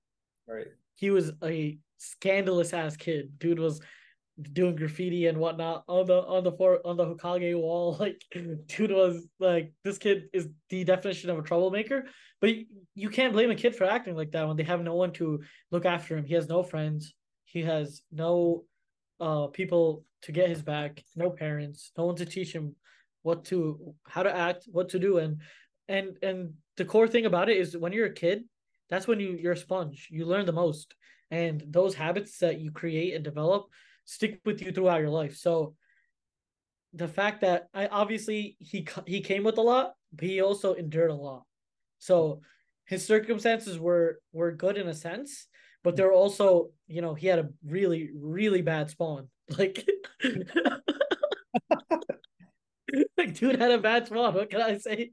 Right. 0.46 0.68
He 0.94 1.10
was 1.10 1.32
a 1.42 1.78
scandalous 1.98 2.72
ass 2.72 2.96
kid. 2.96 3.38
Dude 3.38 3.58
was 3.58 3.80
doing 4.52 4.76
graffiti 4.76 5.26
and 5.26 5.38
whatnot 5.38 5.84
on 5.88 6.06
the 6.06 6.22
on 6.22 6.44
the 6.44 6.52
floor 6.52 6.80
on 6.84 6.96
the 6.96 7.04
Hokage 7.04 7.56
wall. 7.56 7.96
Like, 8.00 8.22
dude 8.66 8.92
was 8.92 9.26
like, 9.38 9.72
this 9.84 9.98
kid 9.98 10.28
is 10.32 10.48
the 10.70 10.84
definition 10.84 11.30
of 11.30 11.38
a 11.38 11.42
troublemaker. 11.42 12.06
But 12.40 12.50
you 12.94 13.10
can't 13.10 13.32
blame 13.32 13.50
a 13.50 13.56
kid 13.56 13.74
for 13.74 13.84
acting 13.84 14.14
like 14.14 14.30
that 14.32 14.46
when 14.46 14.56
they 14.56 14.62
have 14.62 14.80
no 14.80 14.94
one 14.94 15.12
to 15.14 15.40
look 15.72 15.84
after 15.84 16.16
him. 16.16 16.24
He 16.24 16.34
has 16.34 16.48
no 16.48 16.62
friends. 16.62 17.14
He 17.44 17.62
has 17.62 18.02
no 18.12 18.64
uh 19.20 19.48
people 19.48 20.04
to 20.22 20.32
get 20.32 20.48
his 20.48 20.62
back. 20.62 21.02
No 21.16 21.30
parents. 21.30 21.90
No 21.96 22.06
one 22.06 22.16
to 22.16 22.26
teach 22.26 22.52
him 22.52 22.76
what 23.28 23.44
to 23.44 23.94
how 24.06 24.22
to 24.22 24.34
act, 24.34 24.60
what 24.72 24.88
to 24.90 24.98
do, 24.98 25.18
and 25.18 25.42
and 25.86 26.16
and 26.22 26.54
the 26.78 26.86
core 26.92 27.08
thing 27.08 27.26
about 27.26 27.50
it 27.50 27.58
is 27.58 27.76
when 27.76 27.92
you're 27.92 28.12
a 28.12 28.22
kid, 28.24 28.44
that's 28.88 29.06
when 29.06 29.20
you 29.20 29.30
you're 29.42 29.58
a 29.60 29.66
sponge. 29.66 30.08
You 30.10 30.24
learn 30.24 30.46
the 30.46 30.60
most, 30.64 30.94
and 31.30 31.62
those 31.68 31.94
habits 31.94 32.38
that 32.38 32.58
you 32.58 32.70
create 32.72 33.14
and 33.14 33.22
develop 33.22 33.66
stick 34.06 34.40
with 34.46 34.62
you 34.62 34.72
throughout 34.72 35.02
your 35.02 35.10
life. 35.10 35.36
So 35.36 35.74
the 36.94 37.08
fact 37.08 37.42
that 37.42 37.68
I 37.74 37.86
obviously 37.88 38.56
he 38.60 38.88
he 39.06 39.20
came 39.20 39.44
with 39.44 39.58
a 39.58 39.66
lot, 39.72 39.92
but 40.12 40.26
he 40.26 40.40
also 40.40 40.72
endured 40.72 41.10
a 41.10 41.22
lot. 41.28 41.42
So 41.98 42.40
his 42.86 43.04
circumstances 43.04 43.78
were 43.78 44.20
were 44.32 44.52
good 44.52 44.78
in 44.78 44.88
a 44.88 44.94
sense, 44.94 45.48
but 45.84 45.96
they're 45.96 46.18
also 46.22 46.70
you 46.86 47.02
know 47.02 47.12
he 47.12 47.26
had 47.26 47.40
a 47.40 47.50
really 47.62 48.08
really 48.16 48.62
bad 48.62 48.88
spawn. 48.90 49.28
Like, 49.58 49.88
like 50.22 50.87
dude 53.40 53.60
had 53.60 53.70
a 53.70 53.78
bad 53.78 54.06
spawn. 54.06 54.34
What 54.34 54.50
can 54.50 54.60
I 54.60 54.78
say? 54.78 55.10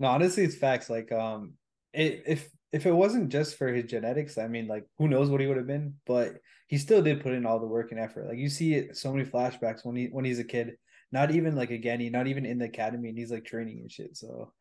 No, 0.00 0.08
honestly, 0.08 0.44
it's 0.44 0.56
facts. 0.56 0.90
Like, 0.90 1.12
um, 1.12 1.54
it, 1.92 2.24
if 2.26 2.50
if 2.72 2.86
it 2.86 2.92
wasn't 2.92 3.28
just 3.28 3.56
for 3.56 3.68
his 3.68 3.84
genetics, 3.84 4.36
I 4.36 4.48
mean, 4.48 4.66
like, 4.66 4.84
who 4.98 5.06
knows 5.06 5.30
what 5.30 5.40
he 5.40 5.46
would 5.46 5.56
have 5.56 5.66
been? 5.66 5.94
But 6.06 6.38
he 6.66 6.78
still 6.78 7.02
did 7.02 7.22
put 7.22 7.32
in 7.32 7.46
all 7.46 7.60
the 7.60 7.66
work 7.66 7.90
and 7.92 8.00
effort. 8.00 8.26
Like 8.26 8.38
you 8.38 8.48
see 8.48 8.74
it 8.74 8.96
so 8.96 9.12
many 9.12 9.24
flashbacks 9.28 9.84
when 9.84 9.96
he 9.96 10.06
when 10.06 10.24
he's 10.24 10.38
a 10.38 10.44
kid, 10.44 10.76
not 11.12 11.30
even 11.30 11.54
like 11.54 11.70
again, 11.70 12.00
he 12.00 12.10
not 12.10 12.26
even 12.26 12.46
in 12.46 12.58
the 12.58 12.64
academy 12.66 13.08
and 13.08 13.18
he's 13.18 13.30
like 13.30 13.44
training 13.44 13.80
and 13.80 13.90
shit. 13.90 14.16
So 14.16 14.52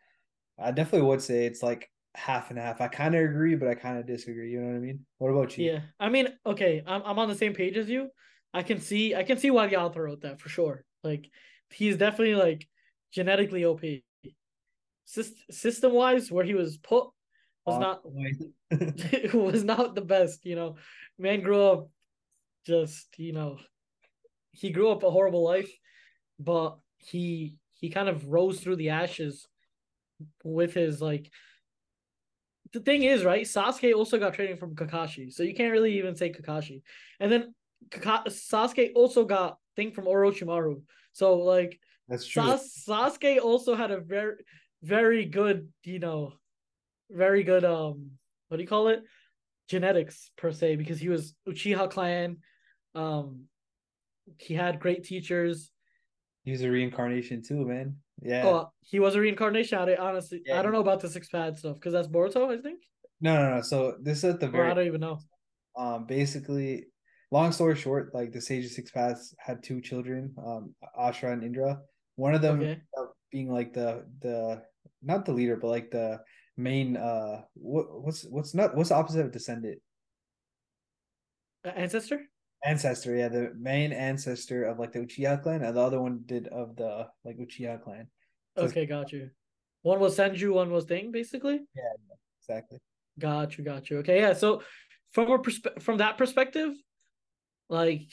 I 0.59 0.71
definitely 0.71 1.07
would 1.07 1.21
say 1.21 1.45
it's 1.45 1.63
like 1.63 1.89
half 2.13 2.49
and 2.49 2.59
half. 2.59 2.81
I 2.81 2.87
kind 2.87 3.15
of 3.15 3.21
agree, 3.23 3.55
but 3.55 3.67
I 3.67 3.75
kind 3.75 3.97
of 3.97 4.05
disagree. 4.05 4.51
You 4.51 4.61
know 4.61 4.67
what 4.67 4.75
I 4.75 4.79
mean? 4.79 5.05
What 5.17 5.31
about 5.31 5.57
you? 5.57 5.71
Yeah, 5.71 5.79
I 5.99 6.09
mean, 6.09 6.27
okay, 6.45 6.83
I'm 6.85 7.01
I'm 7.03 7.19
on 7.19 7.29
the 7.29 7.35
same 7.35 7.53
page 7.53 7.77
as 7.77 7.89
you. 7.89 8.09
I 8.53 8.63
can 8.63 8.79
see 8.79 9.15
I 9.15 9.23
can 9.23 9.37
see 9.37 9.49
why 9.49 9.67
the 9.67 9.77
author 9.77 10.03
wrote 10.03 10.21
that 10.21 10.39
for 10.39 10.49
sure. 10.49 10.85
Like 11.03 11.29
he's 11.73 11.97
definitely 11.97 12.35
like 12.35 12.67
genetically 13.11 13.65
OP. 13.65 13.83
system 15.05 15.93
wise, 15.93 16.31
where 16.31 16.45
he 16.45 16.53
was 16.53 16.77
put 16.77 17.07
was 17.65 17.79
not 17.79 18.03
was 19.33 19.63
not 19.63 19.95
the 19.95 20.01
best. 20.01 20.45
You 20.45 20.55
know, 20.55 20.75
man 21.17 21.41
grew 21.41 21.63
up 21.63 21.89
just 22.65 23.07
you 23.17 23.33
know 23.33 23.57
he 24.51 24.69
grew 24.71 24.89
up 24.89 25.03
a 25.03 25.11
horrible 25.11 25.43
life, 25.43 25.71
but 26.39 26.77
he 26.97 27.55
he 27.79 27.89
kind 27.89 28.07
of 28.07 28.29
rose 28.29 28.59
through 28.59 28.77
the 28.77 28.89
ashes 28.89 29.47
with 30.43 30.73
his 30.73 31.01
like 31.01 31.29
the 32.71 32.79
thing 32.79 33.03
is 33.03 33.25
right 33.25 33.45
Sasuke 33.45 33.93
also 33.93 34.17
got 34.17 34.33
training 34.33 34.57
from 34.57 34.73
Kakashi 34.73 35.31
so 35.31 35.43
you 35.43 35.53
can't 35.53 35.71
really 35.71 35.97
even 35.97 36.15
say 36.15 36.31
Kakashi 36.31 36.81
and 37.19 37.31
then 37.31 37.53
Kaka- 37.91 38.29
Sasuke 38.29 38.91
also 38.95 39.25
got 39.25 39.57
thing 39.75 39.91
from 39.91 40.05
Orochimaru. 40.05 40.81
So 41.13 41.35
like 41.35 41.79
that's 42.07 42.25
true. 42.25 42.43
Sas- 42.43 42.85
Sasuke 42.87 43.39
also 43.41 43.75
had 43.75 43.91
a 43.91 43.99
very 43.99 44.35
very 44.81 45.25
good 45.25 45.69
you 45.83 45.99
know 45.99 46.33
very 47.09 47.43
good 47.43 47.63
um 47.63 48.11
what 48.47 48.57
do 48.57 48.63
you 48.63 48.69
call 48.69 48.89
it? 48.89 49.03
Genetics 49.69 50.31
per 50.37 50.51
se 50.51 50.75
because 50.75 50.99
he 50.99 51.09
was 51.09 51.33
Uchiha 51.47 51.89
clan. 51.89 52.37
Um 52.95 53.45
he 54.37 54.53
had 54.53 54.79
great 54.79 55.03
teachers. 55.03 55.71
He 56.43 56.51
was 56.51 56.61
a 56.61 56.69
reincarnation 56.69 57.41
too 57.41 57.65
man. 57.65 57.97
Yeah. 58.21 58.43
Oh 58.45 58.71
he 58.81 58.99
was 58.99 59.15
a 59.15 59.19
reincarnation 59.19 59.77
I 59.77 59.95
honestly 59.95 60.41
yeah. 60.45 60.59
I 60.59 60.61
don't 60.61 60.73
know 60.73 60.81
about 60.81 60.99
the 60.99 61.09
six 61.09 61.29
pad 61.29 61.57
stuff 61.57 61.75
because 61.75 61.93
that's 61.93 62.07
Boruto 62.07 62.51
I 62.51 62.61
think? 62.61 62.81
No 63.21 63.35
no 63.35 63.55
no. 63.55 63.61
So 63.61 63.95
this 64.01 64.19
is 64.19 64.25
at 64.25 64.39
the 64.39 64.49
very 64.49 64.69
I 64.69 64.73
don't 64.73 64.87
even 64.87 65.01
know. 65.01 65.19
Um 65.75 66.05
basically 66.05 66.87
long 67.33 67.51
story 67.51 67.75
short 67.75 68.13
like 68.13 68.31
the 68.31 68.39
sage 68.39 68.63
of 68.63 68.71
six 68.71 68.91
paths 68.91 69.33
had 69.39 69.63
two 69.63 69.81
children 69.81 70.31
um 70.37 70.75
Ashra 70.97 71.33
and 71.33 71.43
Indra. 71.43 71.81
One 72.15 72.35
of 72.35 72.43
them 72.43 72.61
okay. 72.61 72.79
being 73.31 73.49
like 73.51 73.73
the 73.73 74.05
the 74.21 74.61
not 75.01 75.25
the 75.25 75.33
leader 75.33 75.57
but 75.57 75.69
like 75.69 75.89
the 75.89 76.21
main 76.57 76.95
uh 76.95 77.41
what 77.55 77.85
what's 78.03 78.21
what's 78.25 78.53
not 78.53 78.77
what's 78.77 78.89
the 78.89 78.95
opposite 78.95 79.25
of 79.25 79.31
descendant? 79.31 79.79
Ancestor? 81.65 82.21
Ancestor 82.63 83.15
yeah 83.15 83.29
the 83.29 83.51
main 83.59 83.91
ancestor 83.91 84.65
of 84.65 84.77
like 84.77 84.91
the 84.93 84.99
uchiha 84.99 85.41
clan 85.41 85.63
and 85.63 85.75
the 85.75 85.81
other 85.81 85.99
one 85.99 86.21
did 86.27 86.47
of 86.49 86.75
the 86.75 87.07
like 87.25 87.37
uchiha 87.37 87.81
clan. 87.83 88.07
So 88.55 88.65
okay 88.65 88.85
got 88.85 89.11
you 89.11 89.31
one 89.81 89.99
was 89.99 90.15
senju 90.15 90.53
one 90.53 90.71
was 90.71 90.85
thing 90.85 91.11
basically? 91.11 91.61
Yeah 91.75 91.93
exactly. 92.39 92.77
Got 93.19 93.57
you 93.57 93.63
got 93.63 93.89
you 93.89 93.97
okay 93.99 94.19
yeah 94.21 94.33
so 94.33 94.61
from 95.13 95.31
a 95.31 95.39
perspe- 95.39 95.81
from 95.81 95.97
that 95.97 96.19
perspective 96.19 96.73
like 97.69 98.07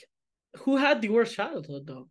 who 0.59 0.77
had 0.77 1.01
the 1.01 1.09
worst 1.09 1.35
childhood 1.35 1.85
though 1.85 2.07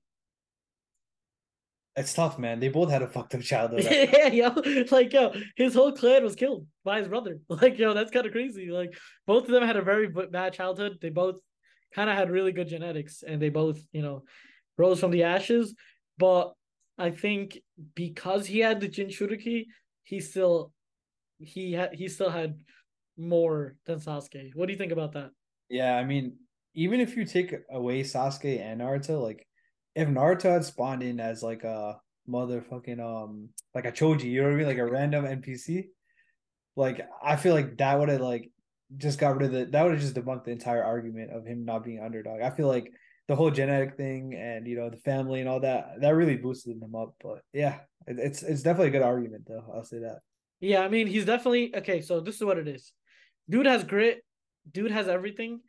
it's 1.96 2.14
tough, 2.14 2.38
man. 2.38 2.60
They 2.60 2.68
both 2.68 2.90
had 2.90 3.02
a 3.02 3.08
fucked 3.08 3.34
up 3.34 3.42
childhood. 3.42 3.84
yeah, 3.90 4.28
yo, 4.32 4.84
like 4.90 5.12
yo, 5.12 5.34
his 5.56 5.74
whole 5.74 5.92
clan 5.92 6.22
was 6.22 6.36
killed 6.36 6.66
by 6.84 6.98
his 6.98 7.08
brother. 7.08 7.38
Like 7.48 7.78
yo, 7.78 7.94
that's 7.94 8.10
kind 8.10 8.26
of 8.26 8.32
crazy. 8.32 8.70
Like 8.70 8.96
both 9.26 9.44
of 9.44 9.50
them 9.50 9.62
had 9.62 9.76
a 9.76 9.82
very 9.82 10.08
bad 10.08 10.52
childhood. 10.54 10.98
They 11.00 11.10
both 11.10 11.36
kind 11.94 12.08
of 12.08 12.16
had 12.16 12.30
really 12.30 12.52
good 12.52 12.68
genetics, 12.68 13.22
and 13.22 13.42
they 13.42 13.48
both, 13.48 13.80
you 13.92 14.02
know, 14.02 14.22
rose 14.78 15.00
from 15.00 15.10
the 15.10 15.24
ashes. 15.24 15.74
But 16.16 16.52
I 16.96 17.10
think 17.10 17.58
because 17.94 18.46
he 18.46 18.60
had 18.60 18.80
the 18.80 18.88
Jinchuriki, 18.88 19.66
he 20.04 20.20
still 20.20 20.72
he 21.38 21.72
had 21.72 21.94
he 21.94 22.08
still 22.08 22.30
had 22.30 22.60
more 23.16 23.74
than 23.86 23.98
Sasuke. 23.98 24.54
What 24.54 24.66
do 24.66 24.72
you 24.72 24.78
think 24.78 24.92
about 24.92 25.12
that? 25.12 25.30
Yeah, 25.68 25.96
I 25.96 26.04
mean, 26.04 26.36
even 26.74 27.00
if 27.00 27.16
you 27.16 27.24
take 27.24 27.54
away 27.70 28.02
Sasuke 28.02 28.60
and 28.60 28.80
Naruto, 28.80 29.20
like 29.20 29.46
if 29.94 30.08
Naruto 30.08 30.50
had 30.50 30.64
spawned 30.64 31.02
in 31.02 31.20
as 31.20 31.42
like 31.42 31.64
a 31.64 31.98
motherfucking 32.28 33.00
um 33.00 33.48
like 33.74 33.86
a 33.86 33.92
Choji, 33.92 34.24
you 34.24 34.42
know 34.42 34.48
what 34.48 34.54
I 34.54 34.58
mean, 34.58 34.66
like 34.66 34.78
a 34.78 34.86
random 34.86 35.24
NPC, 35.24 35.86
like 36.76 37.06
I 37.22 37.36
feel 37.36 37.54
like 37.54 37.78
that 37.78 37.98
would 37.98 38.08
have 38.08 38.20
like 38.20 38.50
just 38.96 39.18
got 39.18 39.36
rid 39.36 39.46
of 39.46 39.52
the 39.52 39.66
that 39.66 39.82
would 39.82 39.92
have 39.92 40.00
just 40.00 40.14
debunked 40.14 40.44
the 40.44 40.50
entire 40.50 40.82
argument 40.82 41.32
of 41.32 41.46
him 41.46 41.64
not 41.64 41.84
being 41.84 42.00
underdog. 42.00 42.40
I 42.40 42.50
feel 42.50 42.68
like 42.68 42.92
the 43.28 43.36
whole 43.36 43.50
genetic 43.50 43.96
thing 43.96 44.34
and 44.34 44.66
you 44.66 44.76
know 44.76 44.90
the 44.90 44.96
family 44.98 45.40
and 45.40 45.48
all 45.48 45.60
that 45.60 46.00
that 46.00 46.10
really 46.10 46.36
boosted 46.36 46.82
him 46.82 46.94
up. 46.94 47.14
But 47.22 47.42
yeah, 47.52 47.80
it, 48.06 48.18
it's 48.18 48.42
it's 48.42 48.62
definitely 48.62 48.88
a 48.88 48.92
good 48.92 49.02
argument 49.02 49.44
though. 49.46 49.64
I'll 49.74 49.84
say 49.84 49.98
that. 49.98 50.20
Yeah, 50.60 50.80
I 50.80 50.88
mean 50.88 51.06
he's 51.06 51.24
definitely 51.24 51.74
okay. 51.76 52.00
So 52.00 52.20
this 52.20 52.36
is 52.36 52.44
what 52.44 52.58
it 52.58 52.68
is. 52.68 52.92
Dude 53.48 53.66
has 53.66 53.84
grit. 53.84 54.24
Dude 54.70 54.90
has 54.90 55.08
everything 55.08 55.60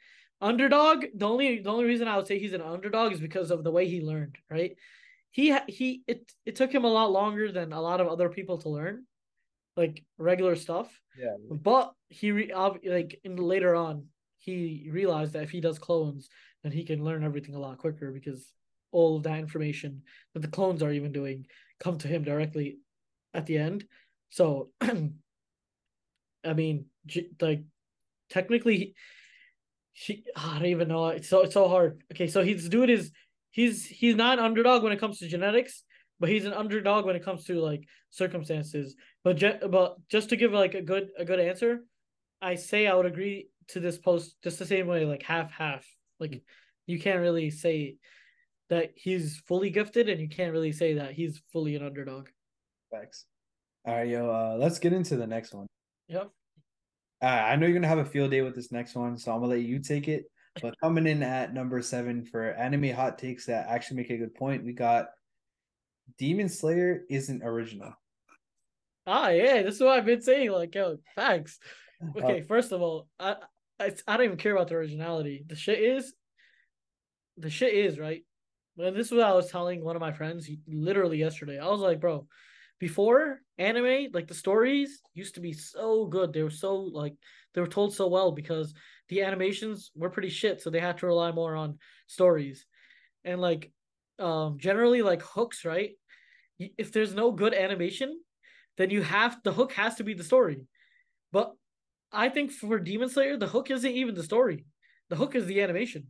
underdog 0.42 1.06
the 1.16 1.28
only 1.28 1.60
the 1.60 1.70
only 1.70 1.86
reason 1.86 2.08
i 2.08 2.18
would 2.18 2.28
say 2.28 2.40
he's 2.40 2.54
an 2.54 2.62
underdog 2.62 3.14
is 3.14 3.20
because 3.20 3.52
of 3.52 3.64
the 3.64 3.72
way 3.72 3.88
he 3.88 4.02
learned 4.02 4.38
right? 4.50 4.76
He 5.32 5.58
he 5.68 6.04
it 6.08 6.30
it 6.46 6.56
took 6.58 6.74
him 6.74 6.84
a 6.84 6.92
lot 6.92 7.12
longer 7.12 7.52
than 7.52 7.72
a 7.72 7.82
lot 7.82 8.02
of 8.02 8.08
other 8.08 8.30
people 8.30 8.58
to 8.60 8.70
learn 8.70 9.06
like 9.78 10.04
regular 10.18 10.58
stuff. 10.58 11.00
Yeah. 11.18 11.36
But 11.50 11.94
he 12.10 12.32
re, 12.32 12.54
like 12.86 13.20
in 13.24 13.38
later 13.38 13.74
on 13.74 14.08
he 14.38 14.90
realized 14.92 15.34
that 15.34 15.44
if 15.44 15.52
he 15.52 15.62
does 15.62 15.80
clones 15.80 16.28
then 16.64 16.74
he 16.74 16.84
can 16.84 17.04
learn 17.04 17.24
everything 17.24 17.56
a 17.56 17.60
lot 17.60 17.78
quicker 17.78 18.12
because 18.12 18.52
all 18.92 19.16
of 19.16 19.24
that 19.24 19.40
information 19.40 20.02
that 20.34 20.42
the 20.42 20.50
clones 20.50 20.84
are 20.84 20.92
even 20.92 21.14
doing 21.14 21.46
come 21.80 21.98
to 22.00 22.10
him 22.10 22.24
directly 22.24 22.80
at 23.34 23.46
the 23.46 23.58
end. 23.58 23.86
So 24.30 24.72
i 26.44 26.54
mean 26.54 26.86
like 27.40 27.64
technically 28.30 28.96
he 29.94 30.24
I 30.36 30.56
don't 30.56 30.66
even 30.68 30.88
know. 30.88 31.08
It's 31.08 31.30
so 31.30 31.42
it's 31.42 31.54
so 31.54 31.68
hard. 31.68 32.02
Okay, 32.12 32.28
so 32.28 32.44
he's 32.44 32.70
dude 32.70 32.90
is 32.90 33.12
he's 33.52 33.86
he's 33.86 34.16
not 34.16 34.40
an 34.40 34.46
underdog 34.46 34.84
when 34.84 34.94
it 34.94 35.00
comes 35.00 35.20
to 35.20 35.28
genetics, 35.28 35.84
but 36.20 36.30
he's 36.30 36.46
an 36.46 36.54
underdog 36.54 37.06
when 37.06 37.16
it 37.16 37.24
comes 37.24 37.44
to 37.46 37.60
like 37.60 37.84
circumstances. 38.10 38.96
But 39.24 39.38
je- 39.38 39.60
but 39.70 39.98
just 40.10 40.30
to 40.30 40.36
give 40.36 40.52
like 40.52 40.74
a 40.74 40.82
good 40.82 41.10
a 41.18 41.26
good 41.26 41.40
answer, 41.40 41.80
I 42.42 42.56
say 42.56 42.88
I 42.88 42.96
would 42.96 43.06
agree 43.06 43.50
to 43.70 43.80
this 43.80 43.98
post 43.98 44.36
just 44.44 44.60
the 44.60 44.66
same 44.66 44.88
way, 44.88 45.06
like 45.06 45.24
half 45.24 45.52
half. 45.52 45.86
Like 46.20 46.42
you 46.88 47.00
can't 47.00 47.22
really 47.22 47.50
say 47.50 47.98
that 48.70 48.92
he's 48.96 49.38
fully 49.48 49.70
gifted, 49.70 50.10
and 50.10 50.22
you 50.22 50.30
can't 50.30 50.54
really 50.54 50.72
say 50.72 50.94
that 50.94 51.12
he's 51.12 51.42
fully 51.52 51.76
an 51.76 51.86
underdog. 51.86 52.30
Thanks. 52.92 53.26
All 53.86 53.96
right, 53.96 54.08
yo. 54.08 54.30
Uh, 54.30 54.56
let's 54.58 54.80
get 54.80 54.94
into 54.94 55.18
the 55.18 55.28
next 55.28 55.54
one. 55.54 55.68
Yep. 56.08 56.30
Uh, 57.22 57.26
I 57.26 57.56
know 57.56 57.68
you're 57.68 57.76
gonna 57.76 57.88
have 57.88 58.00
a 58.00 58.06
field 58.06 58.32
day 58.32 58.42
with 58.42 58.56
this 58.56 58.72
next 58.72 58.96
one, 58.96 59.18
so 59.18 59.32
I'm 59.32 59.42
gonna 59.42 59.54
let 59.54 59.62
you 59.62 59.80
take 59.80 60.08
it. 60.08 60.26
But 60.62 60.80
coming 60.82 61.08
in 61.08 61.24
at 61.24 61.54
number 61.54 61.82
seven 61.82 62.26
for 62.26 62.52
anime 62.52 62.90
hot 62.90 63.18
takes 63.18 63.46
that 63.46 63.68
actually 63.70 63.98
make 63.98 64.10
a 64.10 64.18
good 64.18 64.36
point, 64.36 64.66
we 64.66 64.74
got 64.74 65.10
Demon 66.18 66.50
Slayer 66.50 67.04
isn't 67.10 67.44
original. 67.44 67.94
Ah, 69.08 69.30
yeah, 69.30 69.62
this 69.62 69.76
is 69.76 69.82
what 69.82 69.98
I've 69.98 70.06
been 70.06 70.22
saying. 70.22 70.52
Like, 70.52 70.76
yo, 70.76 70.98
facts. 71.16 71.60
Okay, 72.18 72.42
first 72.42 72.72
of 72.72 72.82
all, 72.82 73.08
I, 73.20 73.36
I 73.80 73.94
I 74.08 74.18
don't 74.18 74.26
even 74.26 74.38
care 74.38 74.56
about 74.56 74.70
the 74.70 74.74
originality. 74.74 75.44
The 75.46 75.56
shit 75.56 75.78
is, 75.78 76.16
the 77.38 77.52
shit 77.52 77.76
is 77.76 78.00
right. 78.00 78.26
And 78.80 78.96
this 78.96 79.06
is 79.08 79.12
what 79.12 79.22
I 79.22 79.34
was 79.34 79.52
telling 79.52 79.84
one 79.84 79.96
of 79.96 80.00
my 80.00 80.12
friends 80.12 80.50
literally 80.68 81.20
yesterday. 81.20 81.60
I 81.60 81.68
was 81.68 81.80
like, 81.80 82.00
bro, 82.00 82.26
before 82.82 83.40
anime, 83.60 84.08
like 84.12 84.28
the 84.28 84.34
stories 84.34 85.04
used 85.14 85.36
to 85.36 85.40
be 85.40 85.54
so 85.54 86.08
good. 86.08 86.34
They 86.34 86.42
were 86.42 86.50
so 86.50 86.76
like 86.76 87.14
they 87.54 87.62
were 87.62 87.68
told 87.68 87.94
so 87.94 88.08
well 88.08 88.32
because 88.32 88.74
the 89.08 89.22
animations 89.22 89.92
were 89.96 90.10
pretty 90.10 90.30
shit, 90.30 90.62
so 90.62 90.72
they 90.72 90.80
had 90.80 90.98
to 90.98 91.06
rely 91.06 91.32
more 91.32 91.56
on 91.56 91.78
stories. 92.08 92.66
And 93.24 93.40
like 93.40 93.72
um 94.18 94.58
generally 94.58 95.04
like 95.04 95.22
hooks, 95.22 95.64
right? 95.64 95.92
If 96.58 96.92
there's 96.92 97.14
no 97.14 97.32
good 97.32 97.54
animation, 97.54 98.20
then 98.78 98.90
you 98.90 99.04
have 99.04 99.38
the 99.44 99.54
hook 99.54 99.74
has 99.74 99.96
to 99.96 100.04
be 100.04 100.16
the 100.16 100.24
story. 100.24 100.66
But 101.32 101.54
I 102.12 102.30
think 102.30 102.52
for 102.52 102.80
Demon 102.80 103.10
Slayer, 103.10 103.38
the 103.38 103.48
hook 103.48 103.70
isn't 103.70 103.92
even 104.02 104.16
the 104.16 104.24
story. 104.24 104.66
The 105.10 105.18
hook 105.18 105.36
is 105.36 105.46
the 105.46 105.62
animation. 105.62 106.08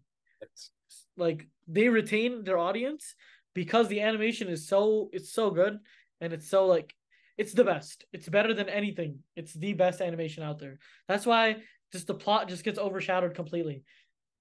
Like 1.18 1.50
they 1.68 1.90
retain 1.90 2.46
their 2.46 2.58
audience 2.58 3.14
because 3.54 3.90
the 3.90 4.00
animation 4.00 4.48
is 4.48 4.70
so 4.70 5.10
it's 5.12 5.34
so 5.34 5.50
good 5.52 5.80
and 6.22 6.32
it's 6.32 6.50
so 6.50 6.68
like 6.68 6.94
it's 7.38 7.54
the 7.54 7.64
best. 7.64 8.06
It's 8.14 8.30
better 8.30 8.54
than 8.54 8.70
anything. 8.70 9.20
It's 9.36 9.54
the 9.54 9.74
best 9.74 10.02
animation 10.02 10.44
out 10.44 10.60
there. 10.60 10.78
That's 11.08 11.26
why 11.26 11.58
just 11.92 12.08
the 12.08 12.14
plot 12.14 12.48
just 12.48 12.64
gets 12.64 12.80
overshadowed 12.80 13.34
completely. 13.34 13.84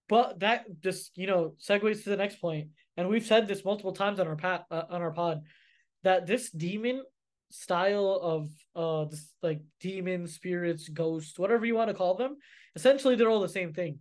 But 0.09 0.41
that 0.41 0.67
just 0.81 1.17
you 1.17 1.27
know 1.27 1.55
segues 1.59 2.05
to 2.05 2.11
the 2.11 2.17
next 2.17 2.41
point, 2.41 2.69
and 2.97 3.09
we've 3.09 3.27
said 3.27 3.49
this 3.49 3.65
multiple 3.65 3.93
times 3.93 4.21
on 4.21 4.29
our 4.29 4.37
pat 4.37 4.67
uh, 4.71 4.83
on 4.91 5.03
our 5.03 5.13
pod 5.13 5.43
that 6.03 6.27
this 6.27 6.51
demon 6.51 7.03
style 7.51 8.19
of 8.23 8.49
uh 8.77 9.05
this 9.11 9.33
like 9.43 9.61
demon 9.81 10.27
spirits 10.27 10.89
ghosts 10.89 11.37
whatever 11.37 11.67
you 11.67 11.75
want 11.75 11.89
to 11.89 11.95
call 11.95 12.15
them 12.15 12.37
essentially 12.77 13.17
they're 13.17 13.29
all 13.29 13.41
the 13.41 13.49
same 13.49 13.73
thing 13.73 13.99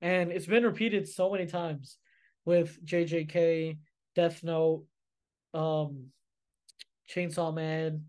and 0.00 0.32
it's 0.32 0.46
been 0.46 0.64
repeated 0.64 1.06
so 1.06 1.30
many 1.30 1.44
times 1.44 1.98
with 2.46 2.82
jjk 2.86 3.76
death 4.14 4.42
note 4.42 4.86
um 5.52 6.06
chainsaw 7.14 7.54
man. 7.54 8.04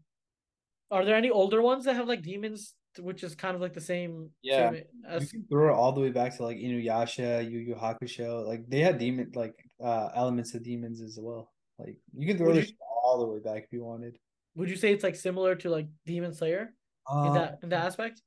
Are 0.91 1.05
there 1.05 1.15
any 1.15 1.29
older 1.29 1.61
ones 1.61 1.85
that 1.85 1.95
have 1.95 2.07
like 2.07 2.21
demons 2.21 2.73
which 2.97 3.23
is 3.23 3.35
kind 3.35 3.55
of 3.55 3.61
like 3.61 3.73
the 3.73 3.81
same 3.81 4.31
yeah. 4.41 4.71
same 4.71 4.83
as... 5.07 5.21
you 5.21 5.39
can 5.39 5.47
throw 5.47 5.69
it 5.69 5.77
all 5.77 5.91
the 5.91 6.01
way 6.01 6.09
back 6.09 6.35
to 6.35 6.43
like 6.43 6.57
inuyasha 6.57 7.49
yu 7.49 7.59
yu 7.59 7.75
hakusho. 7.75 8.45
Like 8.47 8.67
they 8.67 8.79
had 8.79 8.97
demon 8.97 9.31
like 9.35 9.53
uh 9.83 10.09
elements 10.15 10.53
of 10.55 10.63
demons 10.63 11.01
as 11.01 11.17
well. 11.21 11.51
Like 11.77 11.97
you 12.17 12.27
can 12.27 12.37
throw 12.37 12.53
this 12.53 12.73
all 13.03 13.19
the 13.19 13.27
way 13.27 13.39
back 13.39 13.63
if 13.63 13.71
you 13.71 13.83
wanted. 13.83 14.17
Would 14.55 14.69
you 14.69 14.75
say 14.75 14.91
it's 14.91 15.03
like 15.03 15.15
similar 15.15 15.55
to 15.55 15.69
like 15.69 15.87
Demon 16.05 16.33
Slayer 16.33 16.73
uh, 17.09 17.25
in 17.27 17.33
that 17.33 17.59
in 17.63 17.69
that 17.69 17.85
aspect? 17.85 18.21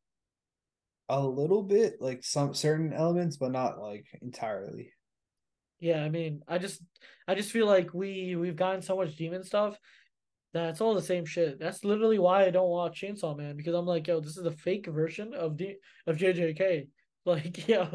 A 1.08 1.20
little 1.20 1.62
bit, 1.62 1.96
like 2.00 2.24
some 2.24 2.54
certain 2.54 2.92
elements, 2.92 3.36
but 3.36 3.52
not 3.52 3.78
like 3.78 4.06
entirely. 4.22 4.92
Yeah, 5.80 6.02
I 6.02 6.08
mean, 6.08 6.42
I 6.48 6.58
just 6.58 6.80
I 7.28 7.34
just 7.34 7.50
feel 7.50 7.66
like 7.66 7.92
we 7.92 8.36
we've 8.36 8.56
gotten 8.56 8.82
so 8.82 8.96
much 8.96 9.16
demon 9.16 9.44
stuff 9.44 9.76
that 10.52 10.70
it's 10.70 10.80
all 10.80 10.94
the 10.94 11.02
same 11.02 11.24
shit. 11.24 11.58
That's 11.58 11.84
literally 11.84 12.18
why 12.18 12.44
I 12.44 12.50
don't 12.50 12.68
watch 12.68 13.00
Chainsaw 13.00 13.36
Man 13.36 13.56
because 13.56 13.74
I'm 13.74 13.86
like, 13.86 14.06
yo, 14.06 14.20
this 14.20 14.36
is 14.36 14.44
a 14.44 14.50
fake 14.50 14.86
version 14.86 15.32
of 15.34 15.56
D 15.56 15.76
of 16.06 16.16
JJK. 16.16 16.88
Like, 17.24 17.68
yeah. 17.68 17.86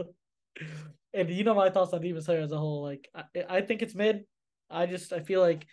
And 1.14 1.30
you 1.30 1.44
know 1.44 1.54
my 1.54 1.70
thoughts 1.70 1.92
on 1.92 2.00
Demon 2.00 2.22
Slayer 2.22 2.40
as 2.40 2.54
a 2.54 2.58
whole. 2.58 2.82
Like, 2.82 3.10
I, 3.14 3.58
I 3.58 3.62
think 3.62 3.82
it's 3.82 3.94
mid. 3.94 4.24
I 4.70 4.86
just 4.86 5.12
I 5.12 5.20
feel 5.20 5.42
like 5.42 5.68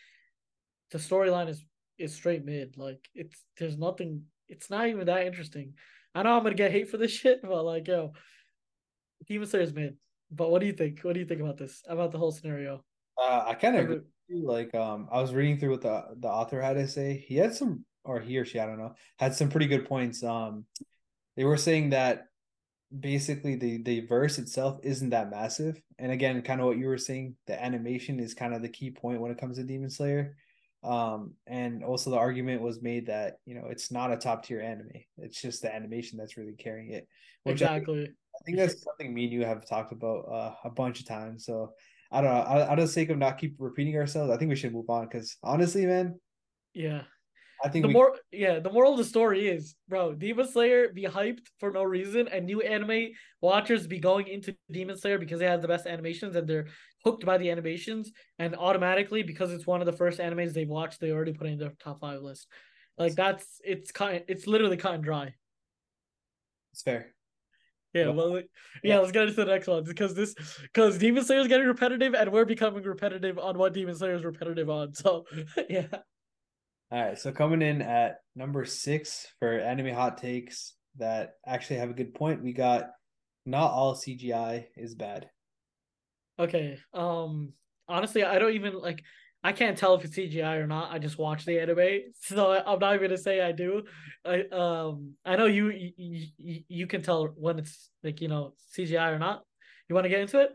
the 0.91 0.99
storyline 0.99 1.49
is 1.49 1.65
is 1.99 2.13
straight 2.13 2.45
mid. 2.45 2.77
Like 2.77 2.99
it's 3.15 3.41
there's 3.59 3.79
nothing. 3.79 4.25
It's 4.49 4.71
not 4.71 4.89
even 4.89 5.07
that 5.07 5.27
interesting. 5.27 5.75
I 6.17 6.25
know 6.25 6.37
I'm 6.37 6.43
gonna 6.43 6.57
get 6.57 6.73
hate 6.73 6.91
for 6.91 6.97
this 6.97 7.13
shit, 7.21 7.43
but 7.43 7.65
like 7.65 7.87
yo, 7.87 8.13
Demon 9.29 9.47
Slayer 9.47 9.63
is 9.63 9.73
mid. 9.73 9.97
But 10.31 10.51
what 10.51 10.61
do 10.61 10.67
you 10.67 10.73
think? 10.73 11.01
What 11.03 11.15
do 11.15 11.21
you 11.21 11.27
think 11.27 11.41
about 11.41 11.59
this? 11.59 11.83
About 11.89 12.11
the 12.11 12.19
whole 12.19 12.33
scenario? 12.33 12.85
Uh, 13.17 13.45
I 13.47 13.55
kind 13.55 13.77
of 13.77 13.85
agree. 13.85 14.01
Like 14.31 14.75
um, 14.75 15.09
I 15.13 15.21
was 15.21 15.35
reading 15.35 15.59
through 15.59 15.73
what 15.73 15.83
the 15.83 16.05
the 16.19 16.29
author 16.29 16.61
had 16.61 16.75
to 16.75 16.89
say. 16.89 17.25
He 17.27 17.37
had 17.37 17.55
some, 17.55 17.85
or 18.05 18.21
he 18.21 18.39
or 18.39 18.45
she, 18.45 18.59
I 18.59 18.67
don't 18.67 18.79
know, 18.79 18.95
had 19.19 19.35
some 19.35 19.51
pretty 19.51 19.67
good 19.67 19.87
points. 19.87 20.23
Um, 20.23 20.65
they 21.37 21.45
were 21.45 21.57
saying 21.57 21.91
that 21.91 22.27
basically 22.99 23.57
the 23.57 23.83
the 23.83 24.01
verse 24.01 24.39
itself 24.39 24.79
isn't 24.83 25.11
that 25.11 25.31
massive, 25.31 25.81
and 25.99 26.11
again, 26.11 26.41
kind 26.43 26.61
of 26.61 26.67
what 26.67 26.79
you 26.79 26.87
were 26.87 26.99
saying, 26.99 27.37
the 27.47 27.63
animation 27.63 28.19
is 28.19 28.35
kind 28.35 28.55
of 28.55 28.63
the 28.63 28.69
key 28.69 28.91
point 28.91 29.21
when 29.21 29.31
it 29.31 29.39
comes 29.39 29.59
to 29.59 29.65
Demon 29.65 29.91
Slayer. 29.91 30.37
Um, 30.83 31.33
and 31.47 31.83
also 31.83 32.11
the 32.11 32.19
argument 32.19 32.61
was 32.61 32.83
made 32.83 33.07
that 33.07 33.39
you 33.47 33.55
know 33.55 33.69
it's 33.71 33.91
not 33.91 34.13
a 34.13 34.17
top 34.17 34.45
tier 34.45 34.61
anime; 34.61 34.91
it's 35.19 35.41
just 35.41 35.63
the 35.63 35.75
animation 35.75 36.19
that's 36.19 36.37
really 36.37 36.55
carrying 36.55 36.93
it. 36.93 37.09
exactly. 37.47 38.01
I 38.01 38.05
think, 38.05 38.11
I 38.11 38.39
think, 38.45 38.57
that's 38.59 38.83
something 38.83 39.15
me 39.15 39.25
and 39.25 39.33
you 39.33 39.45
have 39.45 39.67
talked 39.67 39.93
about 39.93 40.27
uh, 40.31 40.55
a 40.65 40.71
bunch 40.71 41.01
of 41.01 41.07
times. 41.07 41.45
So 41.47 41.73
I 42.11 42.21
don't 42.21 42.33
know. 42.33 42.41
Out 42.41 42.79
of 42.79 42.87
the 42.87 42.93
sake 42.93 43.11
of 43.11 43.19
not 43.19 43.39
keep 43.39 43.57
repeating 43.59 43.97
ourselves, 43.97 44.31
I 44.31 44.37
think 44.37 44.49
we 44.49 44.57
should 44.57 44.73
move 44.73 44.89
on 44.89 45.07
because 45.07 45.37
honestly, 45.43 45.87
man. 45.87 46.19
Yeah. 46.73 47.03
I 47.65 47.69
think 47.69 47.85
the 47.85 47.89
we... 47.89 47.95
more 47.95 48.17
yeah, 48.31 48.59
the 48.59 48.71
moral 48.71 48.93
of 48.93 48.99
the 48.99 49.05
story 49.05 49.49
is, 49.49 49.75
bro, 49.89 50.13
Demon 50.13 50.47
Slayer 50.47 50.89
be 50.93 51.05
hyped 51.05 51.47
for 51.61 51.71
no 51.71 51.83
reason, 51.83 52.29
and 52.29 52.45
new 52.45 52.61
anime 52.61 53.13
watchers 53.41 53.87
be 53.87 53.99
going 53.99 54.27
into 54.27 54.55
Demon 54.71 54.97
Slayer 54.97 55.19
because 55.19 55.41
it 55.41 55.49
has 55.49 55.63
the 55.63 55.69
best 55.69 55.87
animations 55.87 56.37
and 56.37 56.47
they're 56.47 56.67
hooked 57.05 57.25
by 57.25 57.39
the 57.39 57.51
animations, 57.51 58.13
and 58.39 58.55
automatically 58.55 59.23
because 59.23 59.53
it's 59.53 59.67
one 59.67 59.81
of 59.81 59.87
the 59.87 59.93
first 59.93 60.19
animes 60.19 60.53
they've 60.53 60.69
watched, 60.69 61.01
they 61.01 61.11
already 61.11 61.33
put 61.33 61.47
in 61.47 61.59
their 61.59 61.73
top 61.79 62.01
five 62.01 62.21
list. 62.21 62.49
Like 62.99 63.15
that's 63.15 63.61
it's 63.65 63.91
kind 63.93 64.25
it's 64.29 64.47
literally 64.47 64.77
cut 64.77 64.95
and 64.95 65.05
dry. 65.05 65.35
It's 66.73 66.83
fair. 66.83 67.15
Yeah, 67.95 68.09
well, 68.09 68.43
yeah, 68.83 68.99
let's 68.99 69.13
get 69.13 69.29
into 69.29 69.37
the 69.37 69.45
next 69.45 69.69
one 69.69 69.85
because 69.85 70.15
this 70.15 70.35
because 70.63 70.99
Demon 70.99 71.23
Slayer 71.23 71.39
is 71.39 71.47
getting 71.47 71.67
repetitive 71.67 72.13
and 72.13 72.33
we're 72.33 72.45
becoming 72.45 72.83
repetitive 72.83 73.39
on 73.39 73.57
what 73.57 73.73
Demon 73.73 73.95
Slayer 73.95 74.17
is 74.17 74.25
repetitive 74.25 74.69
on. 74.69 74.93
So 74.95 75.27
yeah. 75.71 75.87
All 76.91 77.03
right, 77.03 77.17
so 77.17 77.31
coming 77.31 77.63
in 77.63 77.83
at 77.83 78.17
number 78.35 78.65
six 78.65 79.29
for 79.39 79.59
anime 79.59 79.95
hot 79.95 80.19
takes 80.19 80.75
that 80.97 81.35
actually 81.47 81.77
have 81.77 81.91
a 81.91 81.95
good 81.95 82.15
point, 82.15 82.43
we 82.43 82.53
got 82.53 82.91
not 83.47 83.71
all 83.71 83.95
CGI 83.95 84.65
is 84.77 84.97
bad. 84.97 85.29
Okay. 86.39 86.79
Um 86.93 87.53
honestly, 87.87 88.25
I 88.25 88.41
don't 88.41 88.55
even 88.55 88.77
like 88.81 89.05
I 89.45 89.53
can't 89.53 89.77
tell 89.77 89.95
if 89.95 90.05
it's 90.05 90.17
CGI 90.17 90.57
or 90.57 90.67
not. 90.67 90.91
I 90.91 90.99
just 90.99 91.19
watch 91.19 91.45
the 91.45 91.61
anime, 91.61 92.01
so 92.23 92.63
I'm 92.67 92.79
not 92.79 92.95
even 92.95 93.09
gonna 93.09 93.19
say 93.19 93.43
I 93.43 93.53
do. 93.53 93.83
I 94.25 94.45
um 94.51 95.13
I 95.25 95.37
know 95.37 95.45
you 95.45 95.71
you, 95.71 96.63
you 96.67 96.87
can 96.87 97.03
tell 97.03 97.27
when 97.37 97.59
it's 97.59 97.91
like 98.03 98.23
you 98.23 98.29
know 98.29 98.55
CGI 98.77 99.13
or 99.13 99.19
not. 99.19 99.43
You 99.89 99.95
want 99.95 100.07
to 100.07 100.09
get 100.09 100.21
into 100.21 100.41
it? 100.41 100.51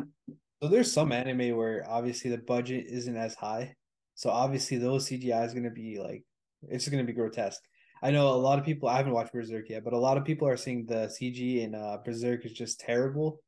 So 0.64 0.70
there's 0.70 0.92
some 0.92 1.12
anime 1.12 1.56
where 1.56 1.86
obviously 1.88 2.32
the 2.32 2.40
budget 2.40 2.88
isn't 2.90 3.16
as 3.16 3.36
high, 3.36 3.76
so 4.16 4.32
obviously 4.32 4.78
those 4.78 5.08
CGI 5.08 5.46
is 5.46 5.54
gonna 5.54 5.70
be 5.70 6.00
like 6.00 6.24
it's 6.64 6.90
gonna 6.90 7.04
be 7.04 7.14
grotesque. 7.14 7.62
I 8.02 8.10
know 8.10 8.30
a 8.30 8.34
lot 8.34 8.58
of 8.58 8.66
people. 8.66 8.90
I 8.90 8.98
haven't 8.98 9.14
watched 9.14 9.34
Berserk 9.34 9.70
yet, 9.70 9.84
but 9.84 9.94
a 9.94 9.98
lot 9.98 10.18
of 10.18 10.26
people 10.26 10.48
are 10.48 10.58
saying 10.58 10.88
the 10.88 11.14
CG 11.22 11.62
in 11.62 11.76
uh, 11.76 11.98
Berserk 12.04 12.44
is 12.46 12.54
just 12.54 12.80
terrible. 12.80 13.40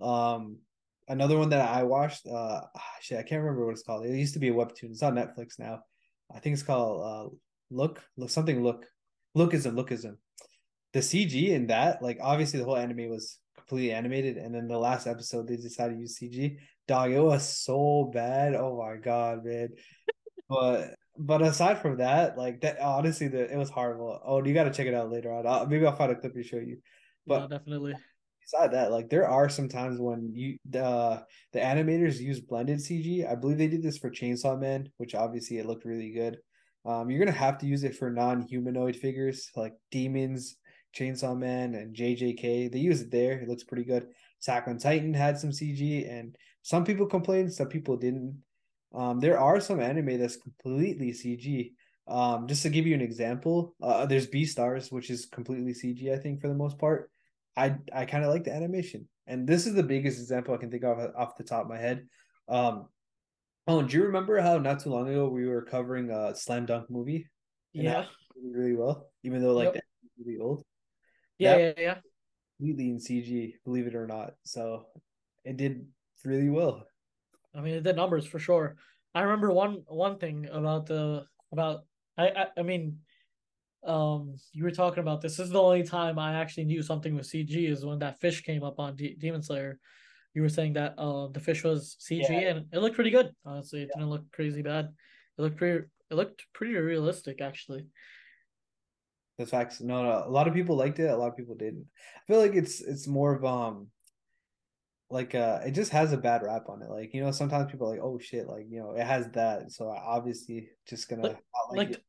Um, 0.00 0.58
another 1.10 1.36
one 1.36 1.50
that 1.50 1.68
I 1.68 1.82
watched. 1.82 2.26
Uh, 2.26 2.62
shit, 3.00 3.18
I 3.18 3.22
can't 3.22 3.42
remember 3.42 3.66
what 3.66 3.72
it's 3.72 3.82
called. 3.82 4.06
It 4.06 4.16
used 4.16 4.34
to 4.34 4.40
be 4.40 4.48
a 4.48 4.54
webtoon. 4.54 4.90
It's 4.90 5.02
on 5.02 5.14
Netflix 5.14 5.58
now. 5.58 5.80
I 6.34 6.38
think 6.38 6.54
it's 6.54 6.62
called 6.62 7.02
uh, 7.04 7.34
Look, 7.70 8.02
Look 8.16 8.30
something. 8.30 8.62
Look, 8.62 8.86
Lookism, 9.36 9.74
Lookism. 9.74 10.16
The 10.92 11.00
CG 11.00 11.50
in 11.50 11.68
that, 11.68 12.02
like, 12.02 12.18
obviously 12.20 12.58
the 12.58 12.64
whole 12.64 12.76
anime 12.76 13.10
was 13.10 13.38
completely 13.56 13.92
animated, 13.92 14.36
and 14.36 14.54
then 14.54 14.66
the 14.66 14.78
last 14.78 15.06
episode 15.06 15.46
they 15.46 15.56
decided 15.56 15.94
to 15.94 16.00
use 16.00 16.18
CG. 16.18 16.56
Dog, 16.88 17.12
it 17.12 17.20
was 17.20 17.48
so 17.48 18.10
bad. 18.12 18.54
Oh 18.54 18.82
my 18.82 18.96
god, 18.96 19.44
man. 19.44 19.68
But 20.48 20.94
but 21.16 21.42
aside 21.42 21.80
from 21.80 21.98
that, 21.98 22.36
like 22.36 22.62
that, 22.62 22.80
honestly, 22.80 23.28
the, 23.28 23.52
it 23.52 23.56
was 23.56 23.70
horrible. 23.70 24.20
Oh, 24.24 24.44
you 24.44 24.54
got 24.54 24.64
to 24.64 24.72
check 24.72 24.86
it 24.86 24.94
out 24.94 25.10
later 25.10 25.32
on. 25.32 25.46
I'll, 25.46 25.66
maybe 25.66 25.86
I'll 25.86 25.94
find 25.94 26.10
a 26.10 26.16
clip 26.16 26.34
to 26.34 26.42
show 26.42 26.56
you. 26.56 26.78
But 27.26 27.40
no, 27.40 27.58
definitely. 27.58 27.94
Beside 28.42 28.72
that, 28.72 28.90
like 28.90 29.08
there 29.08 29.28
are 29.28 29.48
some 29.48 29.68
times 29.68 30.00
when 30.00 30.30
you 30.32 30.58
the 30.68 31.24
the 31.52 31.60
animators 31.60 32.18
use 32.18 32.40
blended 32.40 32.78
CG. 32.78 33.30
I 33.30 33.34
believe 33.34 33.58
they 33.58 33.68
did 33.68 33.82
this 33.82 33.98
for 33.98 34.10
Chainsaw 34.10 34.58
Man, 34.58 34.88
which 34.96 35.14
obviously 35.14 35.58
it 35.58 35.66
looked 35.66 35.84
really 35.84 36.10
good. 36.10 36.38
Um, 36.84 37.10
you're 37.10 37.18
gonna 37.18 37.36
have 37.36 37.58
to 37.58 37.66
use 37.66 37.84
it 37.84 37.96
for 37.96 38.10
non-humanoid 38.10 38.96
figures 38.96 39.50
like 39.54 39.74
demons, 39.90 40.56
Chainsaw 40.96 41.36
Man, 41.36 41.74
and 41.74 41.94
JJK. 41.94 42.72
They 42.72 42.78
use 42.78 43.02
it 43.02 43.10
there. 43.10 43.38
It 43.40 43.48
looks 43.48 43.64
pretty 43.64 43.84
good. 43.84 44.08
Attack 44.42 44.68
on 44.68 44.78
Titan 44.78 45.14
had 45.14 45.38
some 45.38 45.50
CG, 45.50 46.10
and 46.10 46.34
some 46.62 46.84
people 46.84 47.06
complained, 47.06 47.52
some 47.52 47.68
people 47.68 47.96
didn't. 47.96 48.42
Um, 48.94 49.20
there 49.20 49.38
are 49.38 49.60
some 49.60 49.80
anime 49.80 50.18
that's 50.18 50.36
completely 50.36 51.12
CG. 51.12 51.72
Um, 52.08 52.48
just 52.48 52.62
to 52.62 52.70
give 52.70 52.86
you 52.86 52.94
an 52.94 53.00
example, 53.00 53.74
uh, 53.82 54.04
there's 54.06 54.26
Beastars, 54.26 54.90
which 54.90 55.10
is 55.10 55.26
completely 55.26 55.72
CG, 55.72 56.12
I 56.12 56.18
think, 56.18 56.40
for 56.40 56.48
the 56.48 56.54
most 56.54 56.78
part. 56.78 57.10
I 57.60 57.76
I 57.92 58.04
kind 58.06 58.24
of 58.24 58.30
like 58.30 58.44
the 58.44 58.54
animation, 58.54 59.06
and 59.26 59.46
this 59.46 59.66
is 59.66 59.74
the 59.74 59.82
biggest 59.82 60.18
example 60.18 60.54
I 60.54 60.58
can 60.58 60.70
think 60.70 60.84
of 60.84 60.98
off 61.16 61.36
the 61.36 61.44
top 61.44 61.62
of 61.62 61.68
my 61.68 61.78
head. 61.78 62.06
Um, 62.48 62.88
oh, 63.66 63.82
do 63.82 63.96
you 63.96 64.04
remember 64.04 64.40
how 64.40 64.58
not 64.58 64.80
too 64.80 64.90
long 64.90 65.08
ago 65.08 65.28
we 65.28 65.46
were 65.46 65.62
covering 65.62 66.10
a 66.10 66.34
slam 66.34 66.66
dunk 66.66 66.90
movie? 66.90 67.28
Yeah, 67.72 68.06
really, 68.34 68.56
really 68.56 68.76
well, 68.76 69.10
even 69.22 69.42
though 69.42 69.54
like 69.54 69.74
yep. 69.74 69.84
really 70.18 70.38
old. 70.38 70.64
Yeah, 71.38 71.56
that 71.56 71.78
yeah, 71.78 71.84
yeah. 71.84 71.96
Completely 72.58 72.90
in 72.90 72.98
CG, 72.98 73.54
believe 73.64 73.86
it 73.86 73.94
or 73.94 74.06
not. 74.06 74.34
So 74.44 74.86
it 75.44 75.56
did 75.56 75.86
really 76.24 76.50
well. 76.50 76.86
I 77.54 77.60
mean, 77.60 77.74
it 77.74 77.82
did 77.82 77.96
numbers 77.96 78.26
for 78.26 78.38
sure. 78.38 78.76
I 79.14 79.22
remember 79.22 79.52
one 79.52 79.82
one 79.86 80.18
thing 80.18 80.48
about 80.50 80.86
the 80.86 81.24
about 81.52 81.84
I 82.16 82.28
I, 82.28 82.46
I 82.58 82.62
mean, 82.62 82.98
um, 83.84 84.36
you 84.52 84.64
were 84.64 84.70
talking 84.70 85.00
about 85.00 85.20
this. 85.20 85.36
This 85.36 85.46
is 85.46 85.52
the 85.52 85.62
only 85.62 85.82
time 85.82 86.18
I 86.18 86.34
actually 86.34 86.64
knew 86.64 86.82
something 86.82 87.14
was 87.14 87.30
CG 87.30 87.68
is 87.68 87.84
when 87.84 87.98
that 88.00 88.20
fish 88.20 88.42
came 88.42 88.62
up 88.62 88.78
on 88.78 88.96
D- 88.96 89.16
Demon 89.18 89.42
Slayer. 89.42 89.78
You 90.34 90.42
were 90.42 90.48
saying 90.48 90.74
that 90.74 90.94
uh 90.98 91.26
the 91.28 91.40
fish 91.40 91.64
was 91.64 91.96
CG 91.98 92.28
Yeah. 92.28 92.50
and 92.50 92.66
it 92.72 92.78
looked 92.78 92.94
pretty 92.94 93.10
good. 93.10 93.34
Honestly, 93.44 93.82
it 93.82 93.88
Yeah. 93.90 94.00
didn't 94.00 94.10
look 94.10 94.30
crazy 94.32 94.62
bad. 94.62 94.86
It 95.38 95.42
looked 95.42 95.56
pretty. 95.56 95.86
It 96.10 96.14
looked 96.14 96.44
pretty 96.52 96.74
realistic 96.74 97.40
actually. 97.40 97.86
The 99.38 99.46
facts. 99.46 99.80
No, 99.80 100.02
no, 100.02 100.24
a 100.26 100.30
lot 100.30 100.46
of 100.46 100.54
people 100.54 100.76
liked 100.76 100.98
it. 100.98 101.10
A 101.10 101.16
lot 101.16 101.28
of 101.28 101.36
people 101.36 101.54
didn't. 101.56 101.86
I 102.16 102.20
feel 102.26 102.38
like 102.40 102.54
it's 102.54 102.80
it's 102.80 103.08
more 103.08 103.34
of 103.34 103.44
um 103.44 103.88
like 105.08 105.34
uh 105.34 105.60
it 105.66 105.72
just 105.72 105.90
has 105.92 106.12
a 106.12 106.16
bad 106.18 106.42
rap 106.42 106.68
on 106.68 106.82
it. 106.82 106.90
Like 106.90 107.12
you 107.14 107.22
know, 107.24 107.30
sometimes 107.32 107.70
people 107.70 107.88
are 107.88 107.90
like, 107.92 108.00
oh 108.04 108.18
shit, 108.18 108.46
like 108.46 108.66
you 108.68 108.78
know, 108.80 108.92
it 108.92 109.04
has 109.06 109.28
that. 109.30 109.72
So 109.72 109.88
I 109.88 109.96
obviously 109.98 110.68
just 110.86 111.08
gonna 111.08 111.22
Like- 111.22 111.42
like, 111.70 111.88
like. 111.90 112.02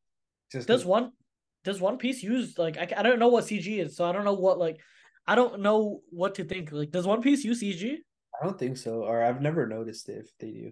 Just 0.51 0.67
Does 0.67 0.83
one 0.85 1.13
does 1.63 1.79
One 1.79 1.97
Piece 1.97 2.23
use 2.23 2.57
like 2.57 2.77
I, 2.77 2.87
I 2.97 3.03
don't 3.03 3.19
know 3.19 3.29
what 3.29 3.45
CG 3.45 3.79
is, 3.79 3.95
so 3.95 4.05
I 4.05 4.11
don't 4.11 4.25
know 4.25 4.33
what 4.33 4.57
like 4.57 4.79
I 5.27 5.35
don't 5.35 5.61
know 5.61 6.01
what 6.09 6.35
to 6.35 6.43
think. 6.43 6.71
Like, 6.71 6.91
does 6.91 7.05
One 7.05 7.21
Piece 7.21 7.43
use 7.43 7.61
CG? 7.61 7.97
I 8.39 8.45
don't 8.45 8.57
think 8.57 8.77
so, 8.77 9.03
or 9.03 9.23
I've 9.23 9.41
never 9.41 9.67
noticed 9.67 10.09
if 10.09 10.27
they 10.39 10.51
do. 10.51 10.71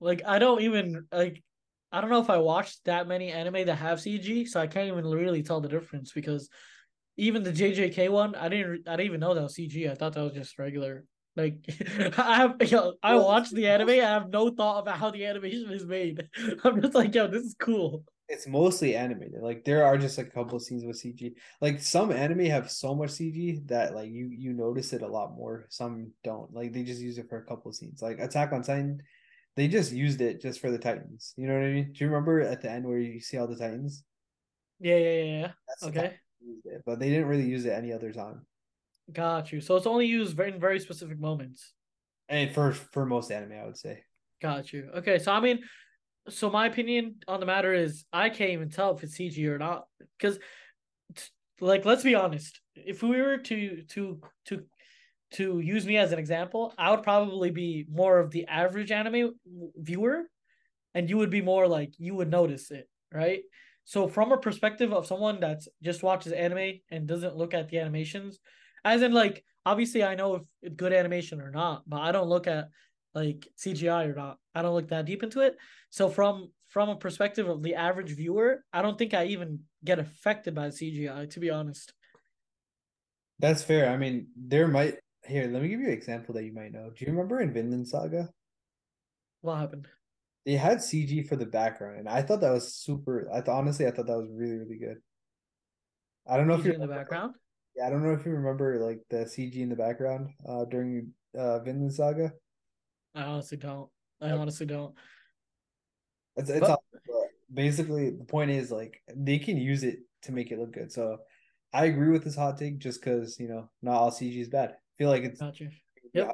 Like, 0.00 0.22
I 0.26 0.38
don't 0.38 0.62
even 0.62 1.06
like. 1.12 1.42
I 1.90 2.02
don't 2.02 2.10
know 2.10 2.20
if 2.20 2.28
I 2.28 2.36
watched 2.36 2.84
that 2.84 3.08
many 3.08 3.32
anime 3.32 3.64
that 3.64 3.76
have 3.76 3.98
CG, 3.98 4.46
so 4.46 4.60
I 4.60 4.66
can't 4.66 4.88
even 4.88 5.06
really 5.06 5.42
tell 5.42 5.62
the 5.62 5.70
difference 5.70 6.12
because 6.12 6.50
even 7.16 7.42
the 7.42 7.52
JJK 7.52 8.10
one, 8.10 8.34
I 8.34 8.48
didn't 8.48 8.86
I 8.86 8.92
didn't 8.92 9.06
even 9.06 9.20
know 9.20 9.34
that 9.34 9.42
was 9.42 9.56
CG. 9.56 9.90
I 9.90 9.94
thought 9.94 10.12
that 10.14 10.22
was 10.22 10.34
just 10.34 10.58
regular. 10.58 11.04
Like 11.34 11.56
I 12.18 12.36
have, 12.36 12.56
yo, 12.70 12.94
I 13.02 13.16
watched 13.16 13.54
the 13.54 13.66
anime. 13.68 13.90
I 13.90 13.94
have 13.94 14.30
no 14.30 14.50
thought 14.50 14.80
about 14.80 14.98
how 14.98 15.10
the 15.10 15.24
animation 15.24 15.70
is 15.70 15.86
made. 15.86 16.28
I'm 16.64 16.82
just 16.82 16.94
like, 16.94 17.14
yo, 17.14 17.26
this 17.26 17.42
is 17.42 17.56
cool. 17.58 18.04
It's 18.28 18.46
mostly 18.46 18.94
animated. 18.94 19.40
Like 19.40 19.64
there 19.64 19.84
are 19.84 19.96
just 19.96 20.18
a 20.18 20.24
couple 20.24 20.60
scenes 20.60 20.84
with 20.84 21.00
CG. 21.00 21.34
Like 21.60 21.80
some 21.80 22.12
anime 22.12 22.44
have 22.46 22.70
so 22.70 22.94
much 22.94 23.10
CG 23.10 23.66
that 23.68 23.94
like 23.94 24.10
you 24.10 24.28
you 24.28 24.52
notice 24.52 24.92
it 24.92 25.02
a 25.02 25.08
lot 25.08 25.34
more. 25.34 25.66
Some 25.70 26.12
don't. 26.22 26.52
Like 26.52 26.72
they 26.72 26.82
just 26.82 27.00
use 27.00 27.16
it 27.16 27.28
for 27.28 27.38
a 27.38 27.44
couple 27.44 27.72
scenes. 27.72 28.02
Like 28.02 28.18
Attack 28.18 28.52
on 28.52 28.62
Titan, 28.62 29.02
they 29.56 29.66
just 29.66 29.92
used 29.92 30.20
it 30.20 30.42
just 30.42 30.60
for 30.60 30.70
the 30.70 30.78
Titans. 30.78 31.32
You 31.36 31.48
know 31.48 31.54
what 31.54 31.64
I 31.64 31.72
mean? 31.72 31.92
Do 31.92 32.04
you 32.04 32.10
remember 32.10 32.42
at 32.42 32.60
the 32.60 32.70
end 32.70 32.86
where 32.86 32.98
you 32.98 33.20
see 33.20 33.38
all 33.38 33.46
the 33.46 33.56
Titans? 33.56 34.04
Yeah, 34.78 34.96
yeah, 34.96 35.22
yeah. 35.22 35.40
yeah. 35.40 35.88
Okay. 35.88 36.16
it, 36.64 36.82
but 36.84 37.00
they 37.00 37.08
didn't 37.08 37.28
really 37.28 37.48
use 37.48 37.64
it 37.64 37.70
any 37.70 37.92
other 37.92 38.12
time. 38.12 38.46
Got 39.12 39.52
you. 39.52 39.60
So 39.60 39.76
it's 39.76 39.86
only 39.86 40.06
used 40.06 40.36
very 40.36 40.52
in 40.52 40.60
very 40.60 40.78
specific 40.80 41.18
moments. 41.18 41.72
And 42.28 42.52
for 42.54 42.72
for 42.72 43.06
most 43.06 43.32
anime, 43.32 43.52
I 43.52 43.64
would 43.64 43.78
say. 43.78 44.02
Got 44.42 44.72
you. 44.72 44.90
Okay, 44.96 45.18
so 45.18 45.32
I 45.32 45.40
mean, 45.40 45.60
so 46.30 46.50
my 46.50 46.66
opinion 46.66 47.16
on 47.26 47.40
the 47.40 47.46
matter 47.46 47.72
is 47.72 48.04
I 48.12 48.30
can't 48.30 48.50
even 48.50 48.70
tell 48.70 48.96
if 48.96 49.02
it's 49.02 49.18
CG 49.18 49.44
or 49.46 49.58
not 49.58 49.86
because, 50.18 50.38
like, 51.60 51.84
let's 51.84 52.02
be 52.02 52.14
honest. 52.14 52.60
If 52.74 53.02
we 53.02 53.20
were 53.20 53.38
to 53.38 53.82
to 53.82 54.20
to 54.46 54.64
to 55.32 55.60
use 55.60 55.86
me 55.86 55.96
as 55.96 56.12
an 56.12 56.18
example, 56.18 56.74
I 56.78 56.90
would 56.90 57.02
probably 57.02 57.50
be 57.50 57.86
more 57.90 58.18
of 58.18 58.30
the 58.30 58.46
average 58.46 58.90
anime 58.90 59.32
viewer, 59.76 60.22
and 60.94 61.10
you 61.10 61.18
would 61.18 61.30
be 61.30 61.42
more 61.42 61.68
like 61.68 61.92
you 61.98 62.14
would 62.14 62.30
notice 62.30 62.70
it, 62.70 62.88
right? 63.12 63.42
So 63.84 64.08
from 64.08 64.32
a 64.32 64.38
perspective 64.38 64.92
of 64.92 65.06
someone 65.06 65.40
that's 65.40 65.68
just 65.82 66.02
watches 66.02 66.32
anime 66.32 66.80
and 66.90 67.06
doesn't 67.06 67.36
look 67.36 67.54
at 67.54 67.68
the 67.68 67.78
animations, 67.78 68.38
as 68.84 69.02
in 69.02 69.12
like 69.12 69.44
obviously 69.64 70.02
I 70.02 70.14
know 70.14 70.34
if 70.36 70.42
it's 70.62 70.76
good 70.76 70.92
animation 70.92 71.40
or 71.40 71.50
not, 71.50 71.82
but 71.86 72.00
I 72.00 72.12
don't 72.12 72.28
look 72.28 72.46
at 72.46 72.68
like 73.14 73.48
CGI 73.56 74.06
or 74.06 74.14
not. 74.14 74.38
I 74.54 74.62
don't 74.62 74.74
look 74.74 74.88
that 74.88 75.06
deep 75.06 75.22
into 75.22 75.40
it. 75.40 75.56
So 75.90 76.08
from 76.08 76.50
from 76.68 76.90
a 76.90 76.96
perspective 76.96 77.48
of 77.48 77.62
the 77.62 77.74
average 77.74 78.14
viewer, 78.14 78.64
I 78.72 78.82
don't 78.82 78.98
think 78.98 79.14
I 79.14 79.26
even 79.26 79.60
get 79.84 79.98
affected 79.98 80.54
by 80.54 80.68
CGI 80.68 81.30
to 81.30 81.40
be 81.40 81.50
honest. 81.50 81.92
That's 83.38 83.62
fair. 83.62 83.90
I 83.90 83.96
mean, 83.96 84.28
there 84.36 84.68
might 84.68 84.96
here. 85.26 85.48
Let 85.48 85.62
me 85.62 85.68
give 85.68 85.80
you 85.80 85.86
an 85.86 85.92
example 85.92 86.34
that 86.34 86.44
you 86.44 86.52
might 86.52 86.72
know. 86.72 86.90
Do 86.94 87.04
you 87.04 87.12
remember 87.12 87.40
in 87.40 87.52
Vinland 87.52 87.88
Saga? 87.88 88.28
What 89.40 89.56
happened? 89.56 89.86
They 90.44 90.54
had 90.54 90.78
CG 90.78 91.28
for 91.28 91.36
the 91.36 91.46
background, 91.46 91.98
and 91.98 92.08
I 92.08 92.22
thought 92.22 92.40
that 92.40 92.50
was 92.50 92.74
super. 92.74 93.28
I 93.32 93.40
thought 93.40 93.58
honestly, 93.58 93.86
I 93.86 93.90
thought 93.90 94.06
that 94.06 94.18
was 94.18 94.28
really 94.30 94.56
really 94.56 94.78
good. 94.78 94.96
I 96.26 96.36
don't 96.36 96.48
know 96.48 96.54
if 96.54 96.62
CG 96.62 96.66
you 96.66 96.72
in 96.72 96.80
the 96.80 96.86
background? 96.86 97.34
Yeah, 97.76 97.86
I 97.86 97.90
don't 97.90 98.02
know 98.02 98.12
if 98.12 98.26
you 98.26 98.32
remember 98.32 98.84
like 98.84 99.00
the 99.08 99.24
CG 99.24 99.56
in 99.56 99.68
the 99.68 99.76
background 99.76 100.30
uh 100.48 100.64
during 100.64 101.12
uh 101.38 101.60
Vinland 101.60 101.94
Saga. 101.94 102.32
I 103.18 103.24
honestly 103.24 103.58
don't. 103.58 103.90
I 104.20 104.30
honestly 104.30 104.66
don't. 104.66 104.94
It's 106.36 106.50
it's 106.50 106.60
But- 106.60 106.70
all, 106.70 106.84
basically 107.52 108.10
the 108.10 108.24
point 108.24 108.50
is 108.50 108.70
like 108.70 109.02
they 109.14 109.38
can 109.38 109.56
use 109.56 109.82
it 109.82 110.00
to 110.22 110.32
make 110.32 110.52
it 110.52 110.58
look 110.58 110.72
good. 110.72 110.92
So 110.92 111.18
I 111.72 111.86
agree 111.86 112.10
with 112.10 112.22
this 112.22 112.36
hot 112.36 112.58
take 112.58 112.78
just 112.78 113.00
because 113.00 113.40
you 113.40 113.48
know 113.48 113.68
not 113.82 113.96
all 113.96 114.10
CG 114.12 114.40
is 114.40 114.48
bad. 114.48 114.70
I 114.70 114.92
feel 114.98 115.10
like 115.10 115.24
it's 115.24 115.40
Got 115.40 115.58
you. 115.58 115.70
Yep. 116.14 116.32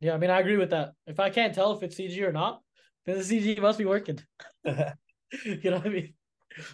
Yeah, 0.00 0.14
I 0.14 0.18
mean 0.18 0.30
I 0.30 0.40
agree 0.40 0.56
with 0.56 0.70
that. 0.70 0.94
If 1.06 1.20
I 1.20 1.30
can't 1.30 1.54
tell 1.54 1.72
if 1.76 1.82
it's 1.84 1.96
CG 1.96 2.20
or 2.22 2.32
not, 2.32 2.60
then 3.06 3.18
the 3.18 3.22
CG 3.24 3.60
must 3.60 3.78
be 3.78 3.84
working. 3.84 4.18
you 4.64 5.70
know 5.70 5.76
what 5.76 5.86
I 5.86 5.90
mean? 5.90 6.14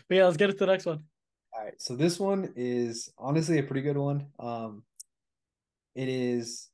But 0.08 0.14
yeah, 0.16 0.24
let's 0.24 0.38
get 0.38 0.46
to 0.46 0.54
the 0.54 0.66
next 0.66 0.86
one. 0.86 1.04
All 1.52 1.62
right, 1.62 1.74
so 1.78 1.94
this 1.94 2.18
one 2.18 2.54
is 2.56 3.12
honestly 3.18 3.58
a 3.58 3.62
pretty 3.62 3.82
good 3.82 3.98
one. 3.98 4.28
Um, 4.38 4.82
it 5.94 6.08
is 6.08 6.68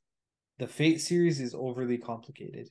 the 0.61 0.67
Fate 0.67 1.01
series 1.01 1.41
is 1.41 1.55
overly 1.55 1.97
complicated. 1.97 2.69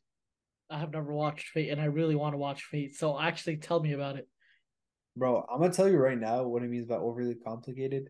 I 0.71 0.79
have 0.79 0.93
never 0.93 1.13
watched 1.13 1.49
Fate 1.49 1.71
and 1.71 1.81
I 1.81 1.87
really 1.87 2.15
want 2.15 2.35
to 2.35 2.39
watch 2.39 2.63
Fate. 2.63 2.95
So 2.95 3.19
actually 3.19 3.57
tell 3.57 3.81
me 3.81 3.95
about 3.95 4.15
it. 4.15 4.29
Bro, 5.17 5.45
I'm 5.53 5.61
gonna 5.61 5.73
tell 5.73 5.89
you 5.89 5.99
right 5.99 6.17
now 6.17 6.45
what 6.45 6.63
it 6.63 6.71
means 6.71 6.87
by 6.87 6.95
overly 6.95 7.35
complicated. 7.35 8.05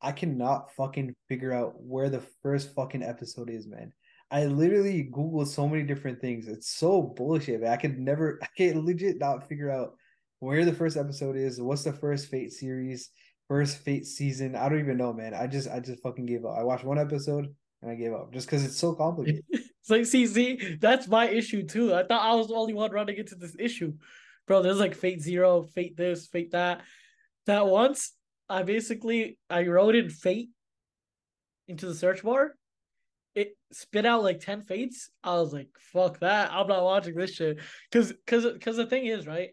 I 0.00 0.12
cannot 0.12 0.72
fucking 0.76 1.16
figure 1.28 1.52
out 1.52 1.72
where 1.82 2.10
the 2.10 2.22
first 2.44 2.76
fucking 2.76 3.02
episode 3.02 3.50
is, 3.50 3.66
man. 3.66 3.92
I 4.30 4.44
literally 4.44 5.02
Google 5.02 5.46
so 5.46 5.66
many 5.66 5.82
different 5.82 6.20
things. 6.20 6.46
It's 6.46 6.70
so 6.70 7.02
bullshit, 7.02 7.60
man. 7.60 7.72
I 7.72 7.76
could 7.76 7.98
never, 7.98 8.38
I 8.42 8.46
can 8.56 8.86
legit 8.86 9.18
not 9.18 9.48
figure 9.48 9.68
out 9.68 9.94
where 10.38 10.64
the 10.64 10.72
first 10.72 10.96
episode 10.96 11.36
is. 11.36 11.60
What's 11.60 11.82
the 11.82 11.92
first 11.92 12.28
Fate 12.28 12.52
series, 12.52 13.10
first 13.48 13.78
Fate 13.78 14.06
season? 14.06 14.54
I 14.54 14.68
don't 14.68 14.78
even 14.78 14.96
know, 14.96 15.12
man. 15.12 15.34
I 15.34 15.48
just, 15.48 15.68
I 15.68 15.80
just 15.80 16.04
fucking 16.04 16.26
gave 16.26 16.44
up. 16.44 16.54
I 16.56 16.62
watched 16.62 16.84
one 16.84 17.00
episode 17.00 17.48
and 17.84 17.92
I 17.92 17.94
gave 17.96 18.14
up 18.14 18.32
just 18.32 18.46
because 18.46 18.64
it's 18.64 18.78
so 18.78 18.94
complicated. 18.94 19.44
It's 19.84 19.90
like, 19.90 20.06
see, 20.06 20.26
see, 20.26 20.78
that's 20.80 21.08
my 21.08 21.28
issue 21.28 21.62
too. 21.62 21.92
I 21.92 22.04
thought 22.04 22.22
I 22.22 22.34
was 22.36 22.48
the 22.48 22.54
only 22.54 22.72
one 22.72 22.90
running 22.90 23.18
into 23.18 23.34
this 23.34 23.54
issue. 23.58 23.92
Bro, 24.46 24.62
there's 24.62 24.80
like 24.80 24.94
Fate 24.94 25.20
Zero, 25.20 25.62
Fate 25.62 25.94
this, 25.94 26.26
Fate 26.26 26.52
that. 26.52 26.80
That 27.44 27.66
once 27.66 28.12
I 28.48 28.62
basically 28.62 29.38
I 29.50 29.66
wrote 29.66 29.94
in 29.94 30.08
Fate 30.08 30.48
into 31.68 31.84
the 31.84 31.94
search 31.94 32.22
bar. 32.22 32.54
It 33.34 33.58
spit 33.72 34.06
out 34.06 34.22
like 34.22 34.40
10 34.40 34.62
fates. 34.62 35.10
I 35.22 35.34
was 35.34 35.52
like, 35.52 35.68
fuck 35.92 36.20
that. 36.20 36.50
I'm 36.50 36.66
not 36.66 36.82
watching 36.82 37.14
this 37.14 37.34
shit. 37.34 37.58
Cause 37.92 38.14
cause 38.26 38.46
cause 38.62 38.76
the 38.78 38.86
thing 38.86 39.04
is, 39.04 39.26
right? 39.26 39.50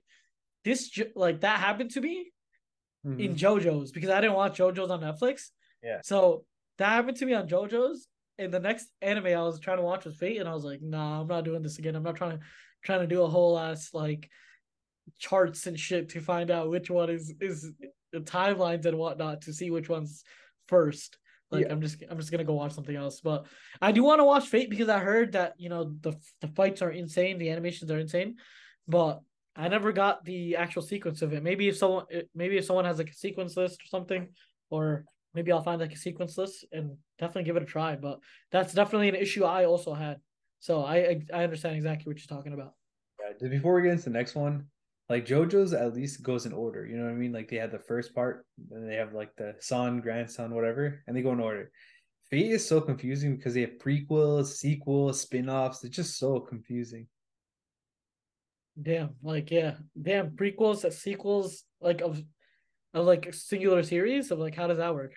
This 0.63 0.97
like 1.13 1.41
that 1.41 1.59
happened 1.59 1.91
to 1.91 1.99
me 1.99 2.31
in 3.03 3.17
Mhm. 3.17 3.37
JoJo's 3.37 3.91
because 3.91 4.09
I 4.11 4.21
didn't 4.21 4.37
watch 4.37 4.57
JoJo's 4.59 4.91
on 4.91 5.01
Netflix. 5.01 5.49
Yeah. 5.83 5.99
So 6.05 6.45
that 6.77 6.87
happened 6.87 7.17
to 7.17 7.25
me 7.25 7.33
on 7.33 7.49
JoJo's. 7.49 8.07
And 8.41 8.53
the 8.53 8.59
next 8.59 8.87
anime 9.01 9.27
I 9.27 9.43
was 9.43 9.59
trying 9.59 9.77
to 9.77 9.83
watch 9.83 10.05
was 10.05 10.15
Fate, 10.15 10.37
and 10.37 10.49
I 10.49 10.53
was 10.53 10.63
like, 10.63 10.81
nah, 10.81 11.21
I'm 11.21 11.27
not 11.27 11.45
doing 11.45 11.61
this 11.61 11.77
again. 11.77 11.95
I'm 11.95 12.03
not 12.03 12.15
trying 12.15 12.39
to 12.39 12.43
trying 12.83 13.01
to 13.01 13.07
do 13.07 13.21
a 13.21 13.27
whole 13.27 13.59
ass 13.59 13.93
like 13.93 14.29
charts 15.19 15.67
and 15.67 15.79
shit 15.79 16.09
to 16.09 16.19
find 16.19 16.49
out 16.49 16.69
which 16.69 16.89
one 16.89 17.09
is 17.09 17.33
is 17.39 17.71
the 18.11 18.19
timelines 18.19 18.85
and 18.85 18.97
whatnot 18.97 19.41
to 19.41 19.53
see 19.53 19.69
which 19.69 19.89
one's 19.89 20.23
first. 20.67 21.17
Like 21.51 21.65
Yeah. 21.65 21.71
I'm 21.73 21.81
just 21.81 22.03
I'm 22.09 22.17
just 22.17 22.31
gonna 22.31 22.43
go 22.43 22.53
watch 22.53 22.73
something 22.73 22.95
else. 22.95 23.21
But 23.21 23.45
I 23.81 23.91
do 23.91 24.03
want 24.03 24.19
to 24.19 24.25
watch 24.25 24.47
Fate 24.47 24.69
because 24.69 24.89
I 24.89 24.99
heard 24.99 25.33
that 25.33 25.53
you 25.57 25.69
know 25.69 25.93
the 26.01 26.13
the 26.41 26.47
fights 26.47 26.81
are 26.81 26.91
insane, 26.91 27.37
the 27.37 27.51
animations 27.51 27.91
are 27.91 27.99
insane, 27.99 28.37
but 28.87 29.21
I 29.55 29.67
never 29.67 29.91
got 29.91 30.23
the 30.23 30.55
actual 30.55 30.81
sequence 30.81 31.21
of 31.21 31.33
it. 31.33 31.43
Maybe 31.43 31.67
if 31.67 31.77
someone 31.77 32.05
maybe 32.33 32.57
if 32.57 32.65
someone 32.65 32.85
has 32.85 32.97
like 32.97 33.09
a 33.09 33.13
sequence 33.13 33.57
list 33.57 33.81
or 33.83 33.87
something, 33.87 34.29
or 34.69 35.05
maybe 35.33 35.51
I'll 35.51 35.63
find 35.63 35.81
like 35.81 35.93
a 35.93 35.97
sequence 35.97 36.37
list 36.37 36.65
and 36.71 36.97
definitely 37.19 37.43
give 37.43 37.57
it 37.57 37.63
a 37.63 37.65
try. 37.65 37.95
But 37.95 38.19
that's 38.51 38.73
definitely 38.73 39.09
an 39.09 39.15
issue 39.15 39.43
I 39.43 39.65
also 39.65 39.93
had. 39.93 40.17
So 40.59 40.83
I 40.83 41.21
I, 41.33 41.43
understand 41.43 41.75
exactly 41.75 42.09
what 42.09 42.19
you're 42.19 42.37
talking 42.37 42.53
about. 42.53 42.73
Yeah, 43.19 43.49
before 43.49 43.75
we 43.75 43.83
get 43.83 43.91
into 43.91 44.05
the 44.05 44.11
next 44.11 44.35
one, 44.35 44.67
like 45.09 45.25
JoJo's 45.25 45.73
at 45.73 45.93
least 45.93 46.23
goes 46.23 46.45
in 46.45 46.53
order. 46.53 46.85
You 46.85 46.97
know 46.97 47.05
what 47.05 47.11
I 47.11 47.15
mean? 47.15 47.31
Like 47.31 47.49
they 47.49 47.57
have 47.57 47.71
the 47.71 47.79
first 47.79 48.13
part, 48.13 48.45
then 48.69 48.87
they 48.87 48.95
have 48.95 49.13
like 49.13 49.35
the 49.35 49.55
son, 49.59 50.01
grandson, 50.01 50.53
whatever, 50.53 51.03
and 51.07 51.15
they 51.15 51.21
go 51.21 51.33
in 51.33 51.39
order. 51.39 51.71
Fate 52.29 52.51
is 52.51 52.65
so 52.65 52.79
confusing 52.79 53.35
because 53.35 53.53
they 53.53 53.61
have 53.61 53.77
prequels, 53.77 54.45
sequels, 54.45 55.19
spin-offs. 55.19 55.83
It's 55.83 55.95
just 55.95 56.17
so 56.17 56.39
confusing. 56.39 57.07
Damn, 58.81 59.15
like 59.21 59.51
yeah, 59.51 59.75
damn 60.01 60.31
prequels, 60.31 60.81
that 60.81 60.93
sequels, 60.93 61.65
like 61.81 61.99
of 62.01 62.23
of 62.93 63.05
like 63.05 63.27
a 63.27 63.33
singular 63.33 63.83
series 63.83 64.31
of 64.31 64.39
like 64.39 64.55
how 64.55 64.67
does 64.67 64.77
that 64.77 64.93
work? 64.93 65.13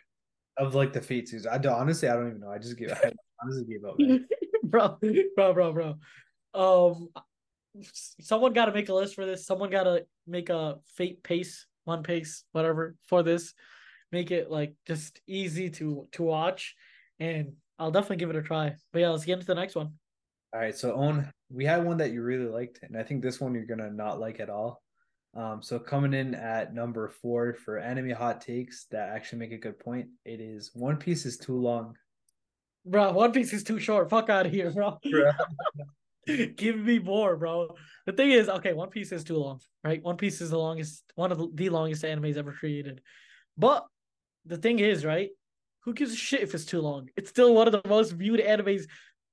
Of 0.57 0.75
like 0.75 0.93
the 0.93 1.01
Fate 1.01 1.29
series. 1.29 1.47
I 1.47 1.59
don't 1.59 1.75
honestly 1.75 2.09
I 2.09 2.15
don't 2.15 2.29
even 2.29 2.41
know. 2.41 2.51
I 2.51 2.59
just 2.59 2.77
give 2.79 2.93
I 2.93 3.13
honestly 3.43 3.65
gave 3.65 3.85
up. 3.85 3.97
Bro, 4.65 4.99
bro, 5.37 5.53
bro, 5.53 5.73
bro. 5.73 5.95
Um, 6.55 7.11
someone 8.21 8.55
got 8.55 8.65
to 8.65 8.73
make 8.73 8.89
a 8.89 8.95
list 8.95 9.15
for 9.15 9.27
this. 9.27 9.47
Someone 9.47 9.69
got 9.69 9.85
to 9.85 10.07
make 10.27 10.49
a 10.49 10.77
fate 10.97 11.23
pace, 11.23 11.67
one 11.85 12.03
pace, 12.03 12.45
whatever 12.53 12.97
for 13.07 13.23
this. 13.23 13.53
Make 14.11 14.31
it 14.31 14.51
like 14.51 14.75
just 14.87 15.21
easy 15.27 15.69
to 15.71 16.09
to 16.13 16.23
watch, 16.23 16.75
and 17.21 17.53
I'll 17.79 17.91
definitely 17.91 18.17
give 18.17 18.31
it 18.31 18.37
a 18.37 18.43
try. 18.43 18.75
But 18.93 19.01
yeah, 19.01 19.11
let's 19.11 19.27
get 19.27 19.35
into 19.35 19.47
the 19.47 19.55
next 19.55 19.75
one. 19.75 19.93
All 20.55 20.61
right, 20.61 20.77
so 20.77 20.95
own 20.95 21.31
we 21.51 21.65
had 21.65 21.85
one 21.85 21.99
that 21.99 22.13
you 22.13 22.23
really 22.23 22.47
liked, 22.47 22.81
and 22.83 22.97
I 22.97 23.03
think 23.03 23.23
this 23.23 23.41
one 23.41 23.55
you're 23.55 23.67
gonna 23.67 23.91
not 23.91 24.19
like 24.19 24.41
at 24.41 24.51
all. 24.51 24.84
Um, 25.37 25.63
so 25.63 25.79
coming 25.79 26.15
in 26.15 26.35
at 26.35 26.75
number 26.75 27.09
four 27.09 27.55
for 27.55 27.79
anime 27.79 28.11
hot 28.11 28.41
takes 28.41 28.87
that 28.93 29.09
actually 29.09 29.41
make 29.41 29.53
a 29.53 29.59
good 29.59 29.79
point, 29.79 30.07
it 30.25 30.41
is 30.41 30.71
One 30.75 30.97
Piece 30.97 31.27
is 31.27 31.37
too 31.37 31.57
long. 31.57 31.97
Bro, 32.87 33.13
One 33.13 33.33
Piece 33.33 33.53
is 33.53 33.65
too 33.65 33.81
short. 33.81 34.11
Fuck 34.11 34.31
out 34.31 34.47
of 34.47 34.53
here, 34.53 34.71
bro. 34.71 34.99
Give 36.57 36.79
me 36.79 36.99
more, 37.01 37.37
bro. 37.37 37.75
The 38.07 38.13
thing 38.13 38.31
is, 38.31 38.49
okay, 38.49 38.75
One 38.75 38.91
Piece 38.91 39.11
is 39.11 39.25
too 39.25 39.37
long, 39.37 39.61
right? 39.83 40.03
One 40.03 40.17
Piece 40.17 40.41
is 40.41 40.51
the 40.51 40.59
longest, 40.59 41.03
one 41.17 41.33
of 41.33 41.57
the 41.57 41.69
longest 41.69 42.05
animes 42.05 42.37
ever 42.37 42.53
created. 42.53 43.01
But 43.59 43.85
the 44.45 44.57
thing 44.57 44.79
is, 44.79 45.05
right? 45.05 45.31
Who 45.81 45.95
gives 45.95 46.13
a 46.13 46.17
shit 46.17 46.43
if 46.43 46.55
it's 46.55 46.65
too 46.65 46.81
long? 46.81 47.09
It's 47.17 47.31
still 47.31 47.55
one 47.55 47.67
of 47.67 47.73
the 47.73 47.83
most 47.89 48.13
viewed 48.13 48.41
animes 48.41 48.85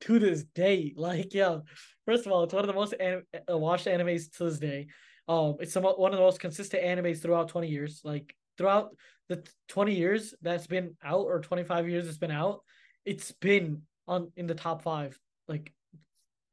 to 0.01 0.19
this 0.19 0.43
day. 0.55 0.93
Like, 0.97 1.33
yeah, 1.33 1.59
first 2.05 2.25
of 2.25 2.31
all, 2.31 2.43
it's 2.43 2.53
one 2.53 2.63
of 2.63 2.67
the 2.67 2.73
most 2.73 2.93
anim- 2.99 3.25
watched 3.47 3.85
animes 3.85 4.35
to 4.37 4.45
this 4.45 4.59
day. 4.59 4.87
Um, 5.32 5.56
it's 5.62 5.72
some, 5.72 5.84
one 5.84 6.12
of 6.12 6.17
the 6.17 6.26
most 6.26 6.41
consistent 6.41 6.84
animes 6.84 7.22
throughout 7.22 7.48
20 7.48 7.70
years. 7.70 8.02
Like 8.04 8.36
throughout 8.58 8.89
the 9.30 9.48
20 9.70 9.96
years 9.96 10.34
that's 10.41 10.67
been 10.67 10.98
out 11.02 11.22
or 11.22 11.39
25 11.39 11.88
years 11.88 12.06
it's 12.06 12.17
been 12.17 12.32
out, 12.32 12.63
it's 13.06 13.32
been 13.32 13.84
on 14.10 14.30
in 14.36 14.46
the 14.46 14.56
top 14.56 14.82
five 14.82 15.17
like 15.48 15.72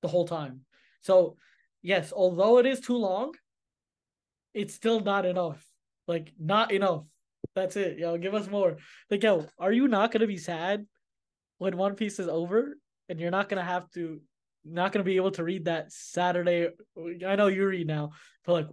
the 0.03 0.07
whole 0.07 0.29
time. 0.29 0.61
So 1.01 1.37
yes, 1.83 2.13
although 2.13 2.59
it 2.59 2.67
is 2.67 2.79
too 2.79 2.97
long, 2.97 3.33
it's 4.55 4.75
still 4.75 5.01
not 5.01 5.27
enough. 5.27 5.61
Like 6.07 6.33
not 6.39 6.71
enough. 6.71 7.03
That's 7.57 7.75
it. 7.75 7.99
Yo, 7.99 8.17
give 8.17 8.35
us 8.35 8.47
more. 8.47 8.77
Like, 9.11 9.25
yo, 9.25 9.47
are 9.59 9.73
you 9.73 9.89
not 9.89 10.13
gonna 10.13 10.29
be 10.29 10.37
sad 10.37 10.87
when 11.59 11.77
One 11.77 11.97
Piece 11.97 12.21
is 12.21 12.29
over 12.29 12.77
and 13.09 13.19
you're 13.19 13.33
not 13.33 13.49
gonna 13.49 13.65
have 13.65 13.91
to 13.95 14.21
not 14.65 14.93
gonna 14.93 15.05
be 15.05 15.17
able 15.17 15.31
to 15.33 15.45
read 15.45 15.67
that 15.67 15.93
Saturday. 15.93 16.69
I 17.27 17.37
know 17.37 17.49
you 17.49 17.67
read 17.67 17.87
now, 17.87 18.11
but 18.45 18.53
like 18.53 18.67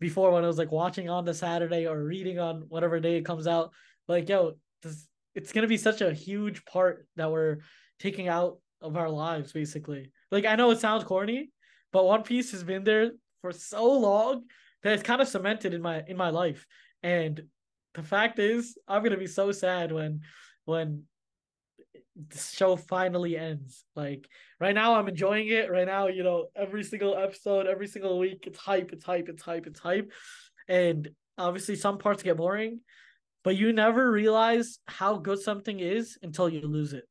before 0.00 0.30
when 0.30 0.44
I 0.44 0.46
was 0.46 0.58
like 0.58 0.72
watching 0.72 1.08
on 1.08 1.24
the 1.24 1.34
Saturday 1.34 1.86
or 1.86 2.02
reading 2.02 2.38
on 2.38 2.64
whatever 2.68 3.00
day 3.00 3.16
it 3.16 3.24
comes 3.24 3.46
out, 3.46 3.72
like 4.06 4.28
yo, 4.28 4.54
this 4.82 5.08
it's 5.34 5.52
gonna 5.52 5.66
be 5.66 5.76
such 5.76 6.00
a 6.00 6.12
huge 6.12 6.64
part 6.64 7.06
that 7.16 7.30
we're 7.30 7.58
taking 7.98 8.28
out 8.28 8.58
of 8.80 8.96
our 8.96 9.10
lives, 9.10 9.52
basically. 9.52 10.10
Like 10.30 10.44
I 10.44 10.56
know 10.56 10.70
it 10.70 10.80
sounds 10.80 11.04
corny, 11.04 11.50
but 11.92 12.04
One 12.04 12.22
Piece 12.22 12.50
has 12.52 12.62
been 12.62 12.84
there 12.84 13.12
for 13.40 13.52
so 13.52 13.90
long 13.98 14.44
that 14.82 14.92
it's 14.92 15.02
kind 15.02 15.20
of 15.20 15.28
cemented 15.28 15.74
in 15.74 15.82
my 15.82 16.02
in 16.06 16.16
my 16.16 16.30
life. 16.30 16.66
And 17.02 17.42
the 17.94 18.02
fact 18.02 18.38
is, 18.38 18.76
I'm 18.86 19.02
gonna 19.02 19.16
be 19.16 19.26
so 19.26 19.52
sad 19.52 19.92
when 19.92 20.20
when 20.64 21.04
the 22.28 22.38
show 22.38 22.76
finally 22.76 23.36
ends. 23.36 23.84
Like 23.94 24.28
right 24.60 24.74
now, 24.74 24.94
I'm 24.94 25.08
enjoying 25.08 25.48
it. 25.48 25.70
Right 25.70 25.86
now, 25.86 26.08
you 26.08 26.22
know, 26.22 26.46
every 26.56 26.82
single 26.84 27.16
episode, 27.16 27.66
every 27.66 27.86
single 27.86 28.18
week, 28.18 28.44
it's 28.46 28.58
hype, 28.58 28.92
it's 28.92 29.04
hype, 29.04 29.28
it's 29.28 29.42
hype, 29.42 29.66
it's 29.66 29.80
hype. 29.80 30.10
And 30.68 31.08
obviously, 31.36 31.76
some 31.76 31.98
parts 31.98 32.22
get 32.22 32.36
boring, 32.36 32.80
but 33.44 33.56
you 33.56 33.72
never 33.72 34.10
realize 34.10 34.78
how 34.86 35.16
good 35.16 35.38
something 35.38 35.78
is 35.78 36.18
until 36.22 36.48
you 36.48 36.62
lose 36.62 36.92
it. 36.92 37.04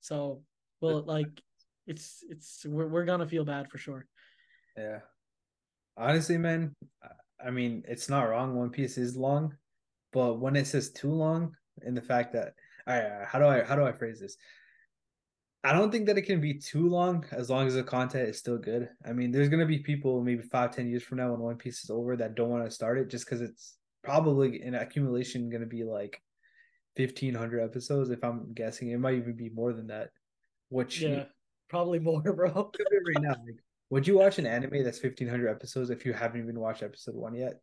So, 0.00 0.42
well, 0.80 1.02
like 1.02 1.28
it's 1.86 2.24
it's 2.28 2.64
we're 2.66 2.88
we're 2.88 3.04
gonna 3.04 3.26
feel 3.26 3.44
bad 3.44 3.70
for 3.70 3.78
sure. 3.78 4.06
Yeah. 4.76 5.00
Honestly, 5.96 6.38
man, 6.38 6.74
I 7.44 7.50
mean, 7.50 7.84
it's 7.86 8.08
not 8.08 8.28
wrong. 8.28 8.56
One 8.56 8.70
Piece 8.70 8.98
is 8.98 9.16
long, 9.16 9.54
but 10.12 10.40
when 10.40 10.56
it 10.56 10.66
says 10.66 10.90
too 10.90 11.12
long, 11.12 11.54
in 11.82 11.94
the 11.94 12.02
fact 12.02 12.32
that 12.32 12.54
I 12.86 12.98
uh, 12.98 13.26
how 13.26 13.38
do 13.38 13.46
I 13.46 13.62
how 13.62 13.76
do 13.76 13.84
I 13.84 13.92
phrase 13.92 14.20
this? 14.20 14.36
I 15.62 15.72
don't 15.72 15.90
think 15.90 16.06
that 16.06 16.18
it 16.18 16.22
can 16.22 16.42
be 16.42 16.54
too 16.54 16.88
long 16.88 17.24
as 17.32 17.48
long 17.48 17.66
as 17.66 17.74
the 17.74 17.82
content 17.82 18.28
is 18.28 18.38
still 18.38 18.58
good. 18.58 18.90
I 19.04 19.14
mean, 19.14 19.32
there's 19.32 19.48
gonna 19.48 19.66
be 19.66 19.78
people 19.78 20.22
maybe 20.22 20.42
five, 20.42 20.72
ten 20.72 20.88
years 20.88 21.02
from 21.02 21.18
now 21.18 21.30
when 21.30 21.40
One 21.40 21.56
Piece 21.56 21.82
is 21.82 21.90
over 21.90 22.16
that 22.16 22.34
don't 22.34 22.50
want 22.50 22.64
to 22.64 22.70
start 22.70 22.98
it 22.98 23.08
just 23.08 23.24
because 23.24 23.40
it's 23.40 23.76
probably 24.02 24.62
in 24.62 24.74
accumulation 24.74 25.48
gonna 25.48 25.64
be 25.64 25.84
like 25.84 26.20
fifteen 26.96 27.34
hundred 27.34 27.62
episodes. 27.62 28.10
If 28.10 28.22
I'm 28.22 28.52
guessing, 28.52 28.90
it 28.90 28.98
might 28.98 29.14
even 29.14 29.36
be 29.36 29.48
more 29.48 29.72
than 29.72 29.86
that. 29.86 30.10
Which 30.68 31.00
yeah, 31.00 31.24
probably 31.68 31.98
more, 31.98 32.20
bro. 32.34 32.52
right 32.52 33.22
now, 33.22 33.30
like, 33.30 33.56
would 33.88 34.06
you 34.06 34.18
watch 34.18 34.38
an 34.38 34.46
anime 34.46 34.84
that's 34.84 34.98
fifteen 34.98 35.28
hundred 35.28 35.48
episodes 35.48 35.88
if 35.88 36.04
you 36.04 36.12
haven't 36.12 36.42
even 36.42 36.60
watched 36.60 36.82
episode 36.82 37.14
one 37.14 37.34
yet? 37.34 37.60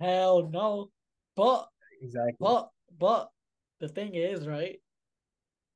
Hell 0.00 0.48
no. 0.52 0.90
But 1.36 1.68
exactly. 2.02 2.34
But 2.40 2.70
but 2.98 3.30
the 3.80 3.88
thing 3.88 4.14
is, 4.14 4.46
right? 4.46 4.76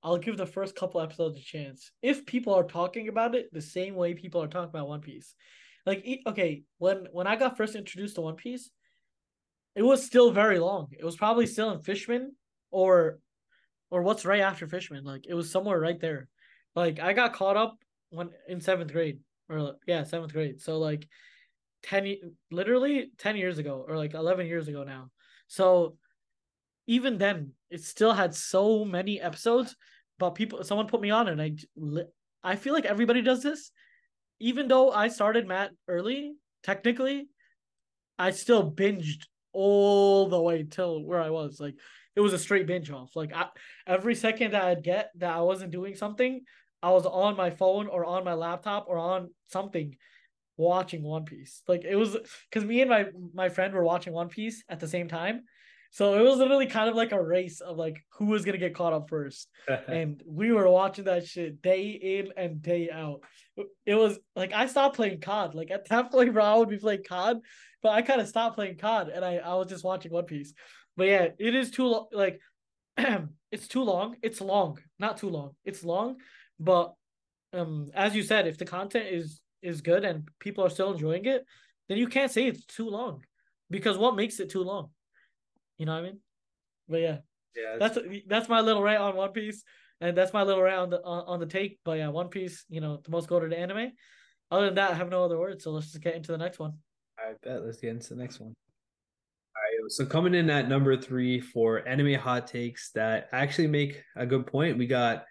I'll 0.02 0.18
give 0.18 0.36
the 0.36 0.46
first 0.46 0.76
couple 0.76 1.00
episodes 1.00 1.38
a 1.38 1.42
chance. 1.42 1.90
If 2.02 2.26
people 2.26 2.54
are 2.54 2.64
talking 2.64 3.08
about 3.08 3.34
it 3.34 3.48
the 3.52 3.62
same 3.62 3.94
way 3.94 4.12
people 4.14 4.42
are 4.42 4.48
talking 4.48 4.68
about 4.68 4.88
One 4.88 5.00
Piece. 5.00 5.34
Like 5.86 6.06
okay, 6.26 6.62
when 6.78 7.08
when 7.12 7.26
I 7.26 7.36
got 7.36 7.56
first 7.56 7.74
introduced 7.74 8.16
to 8.16 8.20
One 8.20 8.36
Piece, 8.36 8.70
it 9.74 9.82
was 9.82 10.04
still 10.04 10.30
very 10.30 10.58
long. 10.58 10.88
It 10.92 11.04
was 11.04 11.16
probably 11.16 11.46
still 11.46 11.70
in 11.70 11.80
Fishman 11.80 12.34
or 12.70 13.18
or 13.90 14.02
what's 14.02 14.24
right 14.24 14.40
after 14.40 14.66
Fishman. 14.66 15.04
Like 15.04 15.26
it 15.26 15.34
was 15.34 15.50
somewhere 15.50 15.80
right 15.80 16.00
there. 16.00 16.28
Like 16.74 17.00
I 17.00 17.12
got 17.12 17.32
caught 17.32 17.56
up 17.56 17.76
when 18.10 18.30
in 18.48 18.60
seventh 18.60 18.92
grade 18.92 19.20
or 19.48 19.76
yeah, 19.86 20.04
seventh 20.04 20.32
grade. 20.32 20.60
So 20.60 20.78
like 20.78 21.06
10 21.84 22.16
literally 22.50 23.10
10 23.18 23.36
years 23.36 23.58
ago 23.58 23.84
or 23.86 23.96
like 23.96 24.14
11 24.14 24.46
years 24.46 24.68
ago 24.68 24.84
now. 24.84 25.10
So 25.46 25.96
even 26.86 27.18
then, 27.18 27.52
it 27.70 27.82
still 27.82 28.12
had 28.12 28.34
so 28.34 28.84
many 28.84 29.20
episodes. 29.20 29.76
But 30.18 30.30
people, 30.30 30.62
someone 30.62 30.86
put 30.86 31.00
me 31.00 31.10
on, 31.10 31.28
and 31.28 31.42
I, 31.42 31.56
I 32.42 32.56
feel 32.56 32.72
like 32.72 32.84
everybody 32.84 33.22
does 33.22 33.42
this. 33.42 33.70
Even 34.40 34.68
though 34.68 34.90
I 34.90 35.08
started 35.08 35.46
Matt 35.48 35.70
early, 35.88 36.34
technically, 36.62 37.28
I 38.18 38.30
still 38.30 38.70
binged 38.70 39.26
all 39.52 40.28
the 40.28 40.40
way 40.40 40.64
till 40.64 41.02
where 41.02 41.20
I 41.20 41.30
was. 41.30 41.58
Like 41.60 41.74
it 42.14 42.20
was 42.20 42.32
a 42.32 42.38
straight 42.38 42.66
binge 42.66 42.90
off. 42.90 43.16
Like 43.16 43.34
I, 43.34 43.46
every 43.86 44.14
second 44.14 44.54
I'd 44.54 44.82
get 44.82 45.10
that 45.16 45.34
I 45.34 45.40
wasn't 45.40 45.72
doing 45.72 45.94
something, 45.94 46.42
I 46.82 46.90
was 46.90 47.06
on 47.06 47.36
my 47.36 47.50
phone 47.50 47.86
or 47.86 48.04
on 48.04 48.24
my 48.24 48.34
laptop 48.34 48.86
or 48.88 48.98
on 48.98 49.30
something 49.46 49.96
watching 50.56 51.02
One 51.02 51.24
Piece. 51.24 51.62
Like 51.66 51.84
it 51.84 51.96
was 51.96 52.16
because 52.50 52.66
me 52.66 52.80
and 52.82 52.90
my 52.90 53.06
my 53.32 53.48
friend 53.48 53.72
were 53.72 53.84
watching 53.84 54.12
One 54.12 54.28
Piece 54.28 54.62
at 54.68 54.80
the 54.80 54.88
same 54.88 55.08
time, 55.08 55.44
so 55.94 56.18
it 56.18 56.22
was 56.28 56.38
literally 56.38 56.66
kind 56.66 56.90
of 56.90 56.96
like 56.96 57.12
a 57.12 57.22
race 57.22 57.60
of 57.60 57.76
like 57.76 58.04
who 58.18 58.24
was 58.24 58.44
gonna 58.44 58.58
get 58.58 58.74
caught 58.74 58.92
up 58.92 59.08
first. 59.08 59.48
and 59.86 60.20
we 60.26 60.50
were 60.50 60.68
watching 60.68 61.04
that 61.04 61.24
shit 61.24 61.62
day 61.62 61.90
in 61.90 62.32
and 62.36 62.60
day 62.60 62.90
out. 62.90 63.20
It 63.86 63.94
was 63.94 64.18
like 64.34 64.52
I 64.52 64.66
stopped 64.66 64.96
playing 64.96 65.20
COD. 65.20 65.54
Like 65.54 65.70
at 65.70 65.88
that 65.90 66.10
point, 66.10 66.32
bro, 66.32 66.44
I 66.44 66.56
would 66.56 66.68
be 66.68 66.78
playing 66.78 67.04
COD, 67.04 67.38
but 67.80 67.90
I 67.90 68.02
kind 68.02 68.20
of 68.20 68.26
stopped 68.26 68.56
playing 68.56 68.76
COD 68.76 69.10
and 69.10 69.24
I, 69.24 69.36
I 69.36 69.54
was 69.54 69.68
just 69.68 69.84
watching 69.84 70.10
One 70.10 70.24
Piece. 70.24 70.52
But 70.96 71.04
yeah, 71.04 71.28
it 71.38 71.54
is 71.54 71.70
too 71.70 71.86
long. 71.86 72.08
Like 72.10 72.40
it's 73.52 73.68
too 73.68 73.84
long. 73.84 74.16
It's 74.20 74.40
long, 74.40 74.80
not 74.98 75.18
too 75.18 75.28
long. 75.28 75.52
It's 75.64 75.84
long, 75.84 76.16
but 76.58 76.92
um, 77.52 77.92
as 77.94 78.16
you 78.16 78.24
said, 78.24 78.48
if 78.48 78.58
the 78.58 78.64
content 78.64 79.06
is 79.12 79.40
is 79.62 79.80
good 79.80 80.04
and 80.04 80.28
people 80.40 80.64
are 80.64 80.70
still 80.70 80.92
enjoying 80.92 81.26
it, 81.26 81.44
then 81.88 81.98
you 81.98 82.08
can't 82.08 82.32
say 82.32 82.48
it's 82.48 82.64
too 82.64 82.88
long, 82.88 83.22
because 83.70 83.96
what 83.96 84.16
makes 84.16 84.40
it 84.40 84.50
too 84.50 84.64
long? 84.64 84.90
You 85.78 85.86
know 85.86 85.92
what 85.92 86.00
I 86.00 86.02
mean? 86.02 86.20
But 86.88 87.00
yeah, 87.00 87.18
yeah, 87.56 87.76
that's 87.78 87.98
that's 88.26 88.48
my 88.48 88.60
little 88.60 88.82
rant 88.82 89.02
on 89.02 89.16
One 89.16 89.32
Piece, 89.32 89.62
and 90.00 90.16
that's 90.16 90.32
my 90.32 90.42
little 90.42 90.62
rant 90.62 90.80
on 90.80 90.90
the 90.90 91.02
on, 91.02 91.24
on 91.26 91.40
the 91.40 91.46
take. 91.46 91.78
But 91.84 91.98
yeah, 91.98 92.08
One 92.08 92.28
Piece, 92.28 92.64
you 92.68 92.80
know, 92.80 93.00
the 93.02 93.10
most 93.10 93.28
goated 93.28 93.56
anime. 93.56 93.92
Other 94.50 94.66
than 94.66 94.74
that, 94.76 94.92
I 94.92 94.94
have 94.94 95.08
no 95.08 95.24
other 95.24 95.38
words. 95.38 95.64
So 95.64 95.70
let's 95.70 95.90
just 95.90 96.02
get 96.02 96.14
into 96.14 96.32
the 96.32 96.38
next 96.38 96.58
one. 96.58 96.74
I 97.18 97.32
bet. 97.42 97.64
Let's 97.64 97.80
get 97.80 97.90
into 97.90 98.10
the 98.10 98.20
next 98.20 98.40
one. 98.40 98.50
All 98.50 99.82
right. 99.82 99.90
So 99.90 100.04
coming 100.04 100.34
in 100.34 100.50
at 100.50 100.68
number 100.68 100.96
three 100.96 101.40
for 101.40 101.86
anime 101.88 102.14
hot 102.14 102.46
takes 102.46 102.90
that 102.92 103.28
actually 103.32 103.68
make 103.68 104.02
a 104.16 104.26
good 104.26 104.46
point. 104.46 104.78
We 104.78 104.86
got 104.86 105.24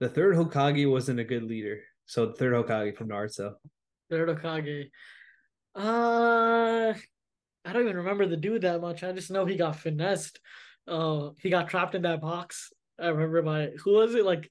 the 0.00 0.08
third 0.08 0.36
Hokage 0.36 0.88
wasn't 0.90 1.20
a 1.20 1.24
good 1.24 1.42
leader. 1.42 1.80
So 2.06 2.26
the 2.26 2.34
third 2.34 2.54
Hokage 2.54 2.96
from 2.96 3.08
Naruto. 3.08 3.54
Third 4.10 4.28
Hokage. 4.28 4.90
Uh 5.74 6.94
I 7.68 7.72
don't 7.72 7.82
even 7.82 7.96
remember 7.96 8.26
the 8.26 8.36
dude 8.36 8.62
that 8.62 8.80
much. 8.80 9.04
I 9.04 9.12
just 9.12 9.30
know 9.30 9.44
he 9.44 9.56
got 9.56 9.78
finessed. 9.78 10.40
Uh, 10.86 11.30
he 11.42 11.50
got 11.50 11.68
trapped 11.68 11.94
in 11.94 12.02
that 12.02 12.22
box. 12.22 12.72
I 12.98 13.08
remember 13.08 13.42
my 13.42 13.70
who 13.84 13.92
was 13.92 14.14
it? 14.14 14.24
Like 14.24 14.50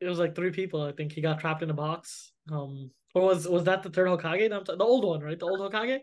it 0.00 0.08
was 0.08 0.18
like 0.18 0.34
three 0.34 0.50
people. 0.50 0.82
I 0.82 0.92
think 0.92 1.12
he 1.12 1.22
got 1.22 1.40
trapped 1.40 1.62
in 1.62 1.70
a 1.70 1.74
box. 1.74 2.32
Um, 2.52 2.90
or 3.14 3.22
was 3.22 3.48
was 3.48 3.64
that 3.64 3.82
the 3.82 3.90
third 3.90 4.08
Hokage? 4.08 4.48
The 4.66 4.84
old 4.84 5.04
one, 5.04 5.20
right? 5.20 5.38
The 5.38 5.46
old 5.46 5.60
Hokage. 5.60 6.00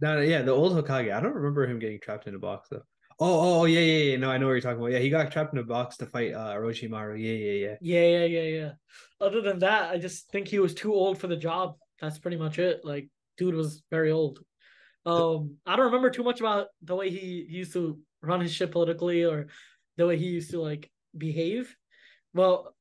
No, 0.00 0.20
yeah, 0.20 0.40
the 0.40 0.52
old 0.52 0.72
Hokage. 0.72 1.14
I 1.14 1.20
don't 1.20 1.34
remember 1.34 1.66
him 1.66 1.78
getting 1.78 2.00
trapped 2.00 2.26
in 2.26 2.34
a 2.34 2.38
box 2.38 2.70
though. 2.70 2.82
Oh, 3.22 3.60
oh, 3.60 3.64
yeah, 3.66 3.80
yeah, 3.80 4.04
yeah. 4.12 4.16
No, 4.16 4.30
I 4.30 4.38
know 4.38 4.46
what 4.46 4.52
you're 4.52 4.62
talking 4.62 4.78
about. 4.78 4.92
Yeah, 4.92 4.98
he 5.00 5.10
got 5.10 5.30
trapped 5.30 5.52
in 5.52 5.58
a 5.58 5.62
box 5.62 5.98
to 5.98 6.06
fight 6.06 6.32
uh 6.32 6.54
Orochimaru. 6.54 7.20
Yeah, 7.20 7.34
yeah, 7.34 7.52
yeah. 7.52 7.76
Yeah, 7.82 8.18
yeah, 8.18 8.24
yeah, 8.24 8.56
yeah. 8.56 8.72
Other 9.20 9.42
than 9.42 9.58
that, 9.58 9.90
I 9.90 9.98
just 9.98 10.30
think 10.30 10.48
he 10.48 10.58
was 10.58 10.72
too 10.72 10.94
old 10.94 11.18
for 11.18 11.26
the 11.26 11.36
job. 11.36 11.76
That's 12.00 12.18
pretty 12.18 12.38
much 12.38 12.58
it. 12.58 12.80
Like, 12.82 13.10
dude 13.36 13.54
was 13.54 13.82
very 13.90 14.10
old. 14.10 14.40
Um, 15.06 15.56
I 15.66 15.76
don't 15.76 15.86
remember 15.86 16.10
too 16.10 16.22
much 16.22 16.40
about 16.40 16.68
the 16.82 16.94
way 16.94 17.10
he 17.10 17.46
used 17.48 17.72
to 17.72 17.98
run 18.22 18.40
his 18.40 18.52
shit 18.52 18.70
politically 18.70 19.24
or 19.24 19.46
the 19.96 20.06
way 20.06 20.16
he 20.16 20.26
used 20.26 20.50
to 20.50 20.60
like 20.60 20.90
behave. 21.16 21.74
Well, 22.34 22.74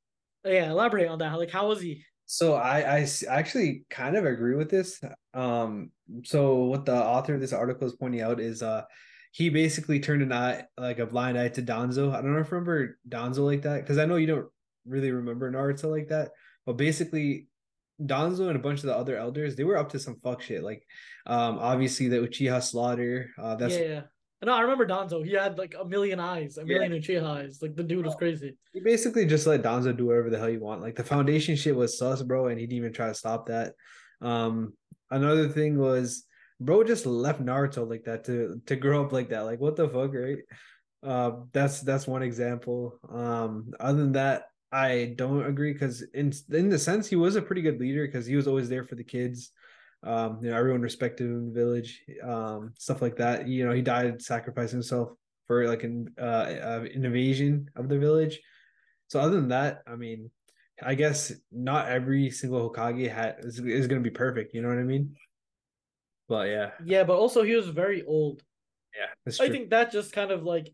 yeah, 0.45 0.69
elaborate 0.69 1.07
on 1.07 1.19
that. 1.19 1.37
Like, 1.37 1.51
how 1.51 1.67
was 1.67 1.81
he? 1.81 2.03
So 2.25 2.53
I, 2.53 2.99
I 2.99 3.07
actually 3.27 3.85
kind 3.89 4.15
of 4.15 4.25
agree 4.25 4.55
with 4.55 4.69
this. 4.69 5.01
Um, 5.33 5.91
so 6.23 6.65
what 6.65 6.85
the 6.85 6.95
author 6.95 7.35
of 7.35 7.41
this 7.41 7.53
article 7.53 7.87
is 7.87 7.95
pointing 7.95 8.21
out 8.21 8.39
is 8.39 8.61
uh 8.61 8.83
he 9.31 9.49
basically 9.49 9.99
turned 9.99 10.21
an 10.21 10.33
eye 10.33 10.63
like 10.77 10.99
a 10.99 11.05
blind 11.05 11.37
eye 11.37 11.49
to 11.49 11.61
Danzo. 11.61 12.13
I 12.13 12.21
don't 12.21 12.33
know 12.33 12.39
if 12.39 12.47
you 12.47 12.57
remember 12.57 12.97
Danzo 13.07 13.45
like 13.45 13.61
that 13.63 13.81
because 13.81 13.97
I 13.97 14.05
know 14.05 14.15
you 14.15 14.27
don't 14.27 14.47
really 14.85 15.11
remember 15.11 15.51
Naruto 15.51 15.89
like 15.89 16.07
that, 16.07 16.31
but 16.65 16.77
basically 16.77 17.47
Danzo 18.01 18.47
and 18.47 18.55
a 18.55 18.59
bunch 18.59 18.79
of 18.79 18.85
the 18.85 18.95
other 18.95 19.17
elders 19.17 19.55
they 19.55 19.63
were 19.63 19.77
up 19.77 19.89
to 19.89 19.99
some 19.99 20.15
fuck 20.23 20.41
shit. 20.41 20.63
Like, 20.63 20.83
um, 21.25 21.59
obviously 21.59 22.07
the 22.07 22.17
Uchiha 22.17 22.61
slaughter. 22.63 23.29
Uh, 23.37 23.55
that's 23.55 23.75
yeah, 23.75 23.81
yeah. 23.81 24.01
No, 24.41 24.53
I 24.53 24.61
remember 24.61 24.87
Danzo. 24.87 25.25
He 25.25 25.33
had 25.33 25.57
like 25.57 25.75
a 25.77 25.83
million 25.83 26.19
eyes, 26.19 26.57
a 26.57 26.61
Yeah. 26.61 26.79
million 26.79 26.93
Uchiha 27.01 27.23
eyes. 27.23 27.59
Like 27.61 27.75
the 27.75 27.83
dude 27.83 28.05
was 28.05 28.15
crazy. 28.15 28.55
he 28.73 28.79
basically 28.79 29.25
just 29.25 29.45
let 29.45 29.61
Danzo 29.63 29.95
do 29.95 30.05
whatever 30.07 30.29
the 30.29 30.39
hell 30.39 30.49
you 30.49 30.61
want. 30.61 30.81
Like 30.81 30.95
the 30.95 31.03
foundation 31.03 31.55
shit 31.57 31.75
was 31.75 31.97
sus, 31.97 32.21
bro, 32.23 32.47
and 32.47 32.57
he 32.59 32.65
didn't 32.65 32.77
even 32.77 32.93
try 32.93 33.07
to 33.07 33.13
stop 33.13 33.47
that. 33.47 33.73
Um, 34.21 34.73
another 35.11 35.49
thing 35.49 35.77
was, 35.77 36.23
bro, 36.61 36.83
just 36.85 37.05
left 37.05 37.43
Naruto 37.43 37.89
like 37.89 38.05
that 38.05 38.23
to 38.25 38.61
to 38.67 38.75
grow 38.77 39.03
up 39.03 39.11
like 39.11 39.29
that. 39.29 39.41
Like 39.41 39.59
what 39.59 39.75
the 39.75 39.89
fuck, 39.89 40.13
right? 40.13 40.37
Uh, 41.03 41.31
that's 41.51 41.81
that's 41.81 42.07
one 42.07 42.23
example. 42.23 42.97
Um, 43.09 43.71
other 43.79 43.97
than 43.99 44.13
that, 44.13 44.43
I 44.71 45.13
don't 45.15 45.45
agree 45.45 45.73
because 45.73 46.03
in 46.13 46.31
in 46.51 46.69
the 46.69 46.77
sense 46.77 47.07
he 47.07 47.15
was 47.15 47.35
a 47.35 47.41
pretty 47.41 47.61
good 47.61 47.79
leader 47.79 48.05
because 48.05 48.25
he 48.25 48.35
was 48.35 48.47
always 48.47 48.69
there 48.69 48.83
for 48.83 48.95
the 48.95 49.03
kids. 49.03 49.51
Um, 50.03 50.39
you 50.41 50.49
know, 50.49 50.57
everyone 50.57 50.81
respected 50.81 51.25
him 51.25 51.37
in 51.37 51.45
the 51.47 51.59
village. 51.59 52.01
Um, 52.23 52.73
stuff 52.77 53.01
like 53.01 53.17
that. 53.17 53.47
You 53.47 53.65
know, 53.65 53.73
he 53.73 53.81
died 53.81 54.21
sacrificing 54.21 54.77
himself 54.77 55.09
for 55.47 55.67
like 55.67 55.83
an 55.83 56.13
uh, 56.19 56.21
uh 56.21 56.85
an 56.93 57.05
invasion 57.05 57.69
of 57.75 57.89
the 57.89 57.97
village. 57.97 58.39
So 59.07 59.19
other 59.19 59.35
than 59.35 59.49
that, 59.49 59.81
I 59.87 59.95
mean, 59.95 60.29
I 60.81 60.95
guess 60.95 61.33
not 61.51 61.89
every 61.89 62.29
single 62.29 62.69
Hokage 62.69 63.11
hat 63.11 63.39
is, 63.39 63.59
is 63.59 63.87
going 63.87 64.01
to 64.01 64.09
be 64.09 64.13
perfect. 64.13 64.53
You 64.53 64.61
know 64.61 64.69
what 64.69 64.77
I 64.77 64.83
mean? 64.83 65.15
But 66.27 66.49
yeah, 66.49 66.71
Yeah, 66.85 67.03
but 67.03 67.17
also 67.17 67.41
he 67.41 67.55
was 67.55 67.67
very 67.67 68.03
old. 68.03 68.43
yeah, 68.95 69.33
I 69.43 69.49
think 69.49 69.71
that 69.71 69.91
just 69.91 70.13
kind 70.13 70.31
of 70.31 70.43
like 70.43 70.71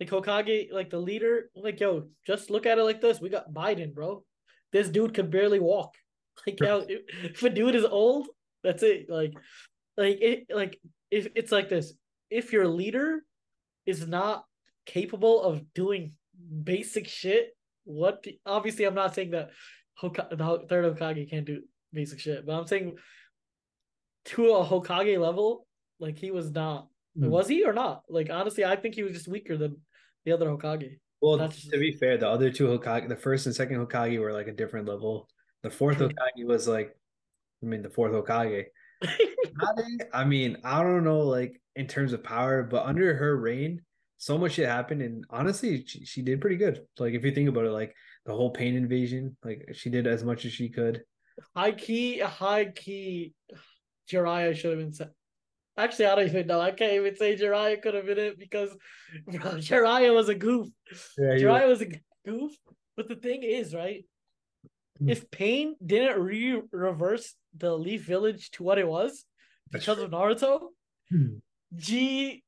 like 0.00 0.10
Hokage, 0.10 0.72
like 0.72 0.90
the 0.90 0.98
leader, 0.98 1.50
like 1.54 1.80
yo, 1.80 2.08
just 2.26 2.50
look 2.50 2.66
at 2.66 2.78
it 2.78 2.82
like 2.82 3.00
this. 3.00 3.20
We 3.20 3.28
got 3.28 3.52
Biden, 3.52 3.94
bro. 3.94 4.24
This 4.72 4.88
dude 4.88 5.14
could 5.14 5.30
barely 5.30 5.60
walk. 5.60 5.94
Like 6.46 6.60
yo, 6.60 6.82
if 6.88 7.42
a 7.42 7.50
dude 7.50 7.74
is 7.74 7.84
old, 7.84 8.26
that's 8.64 8.82
it. 8.82 9.04
Like, 9.10 9.34
like 9.98 10.18
it, 10.22 10.46
like 10.48 10.80
if 11.10 11.28
it's 11.34 11.52
like 11.52 11.68
this, 11.68 11.92
if 12.30 12.54
your 12.54 12.66
leader 12.66 13.22
is 13.84 14.08
not 14.08 14.46
capable 14.86 15.42
of 15.42 15.62
doing 15.74 16.14
basic 16.64 17.06
shit, 17.06 17.54
what? 17.84 18.24
Obviously, 18.46 18.86
I'm 18.86 18.94
not 18.94 19.14
saying 19.14 19.32
that 19.32 19.50
Hoka- 20.02 20.30
the 20.30 20.66
third 20.68 20.96
Hokage 20.96 21.28
can't 21.28 21.44
do 21.44 21.62
basic 21.92 22.18
shit, 22.18 22.46
but 22.46 22.54
I'm 22.54 22.66
saying 22.66 22.96
to 24.26 24.54
a 24.54 24.64
Hokage 24.64 25.18
level, 25.20 25.66
like 26.00 26.18
he 26.18 26.30
was 26.30 26.50
not. 26.50 26.88
Hmm. 27.18 27.28
Was 27.28 27.48
he 27.48 27.64
or 27.64 27.72
not? 27.72 28.02
Like 28.08 28.30
honestly, 28.30 28.64
I 28.64 28.76
think 28.76 28.94
he 28.94 29.02
was 29.02 29.12
just 29.12 29.28
weaker 29.28 29.56
than 29.56 29.76
the 30.24 30.32
other 30.32 30.46
Hokage. 30.46 30.98
Well, 31.20 31.36
That's- 31.36 31.68
to 31.68 31.78
be 31.78 31.92
fair, 31.92 32.16
the 32.18 32.28
other 32.28 32.50
two 32.50 32.66
Hokage, 32.66 33.08
the 33.08 33.16
first 33.16 33.46
and 33.46 33.54
second 33.54 33.76
Hokage 33.84 34.18
were 34.20 34.32
like 34.32 34.48
a 34.48 34.52
different 34.52 34.88
level. 34.88 35.28
The 35.62 35.70
fourth 35.70 35.98
Hokage 35.98 36.44
was 36.44 36.66
like, 36.66 36.96
I 37.62 37.66
mean, 37.66 37.82
the 37.82 37.90
fourth 37.90 38.12
Hokage. 38.12 38.64
I 40.12 40.24
mean, 40.24 40.56
I 40.64 40.82
don't 40.82 41.04
know, 41.04 41.20
like 41.20 41.60
in 41.76 41.86
terms 41.86 42.12
of 42.12 42.24
power, 42.24 42.62
but 42.62 42.86
under 42.86 43.14
her 43.14 43.36
reign, 43.36 43.82
so 44.18 44.38
much 44.38 44.52
shit 44.52 44.68
happened, 44.68 45.02
and 45.02 45.24
honestly, 45.30 45.84
she, 45.86 46.04
she 46.04 46.22
did 46.22 46.40
pretty 46.40 46.56
good. 46.56 46.80
Like 46.98 47.14
if 47.14 47.24
you 47.24 47.32
think 47.32 47.48
about 47.48 47.66
it, 47.66 47.72
like 47.72 47.94
the 48.24 48.32
whole 48.34 48.50
pain 48.50 48.76
invasion, 48.76 49.36
like 49.44 49.68
she 49.72 49.90
did 49.90 50.06
as 50.06 50.22
much 50.24 50.44
as 50.44 50.52
she 50.52 50.68
could. 50.68 51.02
high 51.56 51.72
key, 51.72 52.18
high 52.20 52.66
key. 52.66 53.34
Jiraiya 54.10 54.56
should 54.56 54.78
have 54.78 54.98
been. 54.98 55.08
Actually, 55.76 56.06
I 56.06 56.14
don't 56.14 56.26
even 56.26 56.46
know. 56.46 56.60
I 56.60 56.70
can't 56.70 56.92
even 56.92 57.16
say 57.16 57.36
Jiraiya 57.36 57.80
could 57.80 57.94
have 57.94 58.06
been 58.06 58.18
it 58.18 58.38
because 58.38 58.70
bro, 59.26 59.52
Jiraiya 59.52 60.14
was 60.14 60.28
a 60.28 60.34
goof. 60.34 60.68
Yeah, 61.18 61.36
Jiraiya 61.38 61.68
was 61.68 61.82
a 61.82 61.88
goof. 62.26 62.52
But 62.96 63.08
the 63.08 63.16
thing 63.16 63.42
is, 63.42 63.74
right? 63.74 64.04
Hmm. 64.98 65.08
If 65.08 65.30
Pain 65.30 65.76
didn't 65.84 66.20
re 66.20 66.60
reverse 66.72 67.34
the 67.56 67.76
Leaf 67.76 68.04
Village 68.04 68.50
to 68.52 68.62
what 68.62 68.78
it 68.78 68.86
was 68.86 69.24
because 69.70 69.98
of 69.98 70.10
Naruto, 70.10 70.68
G 71.74 72.42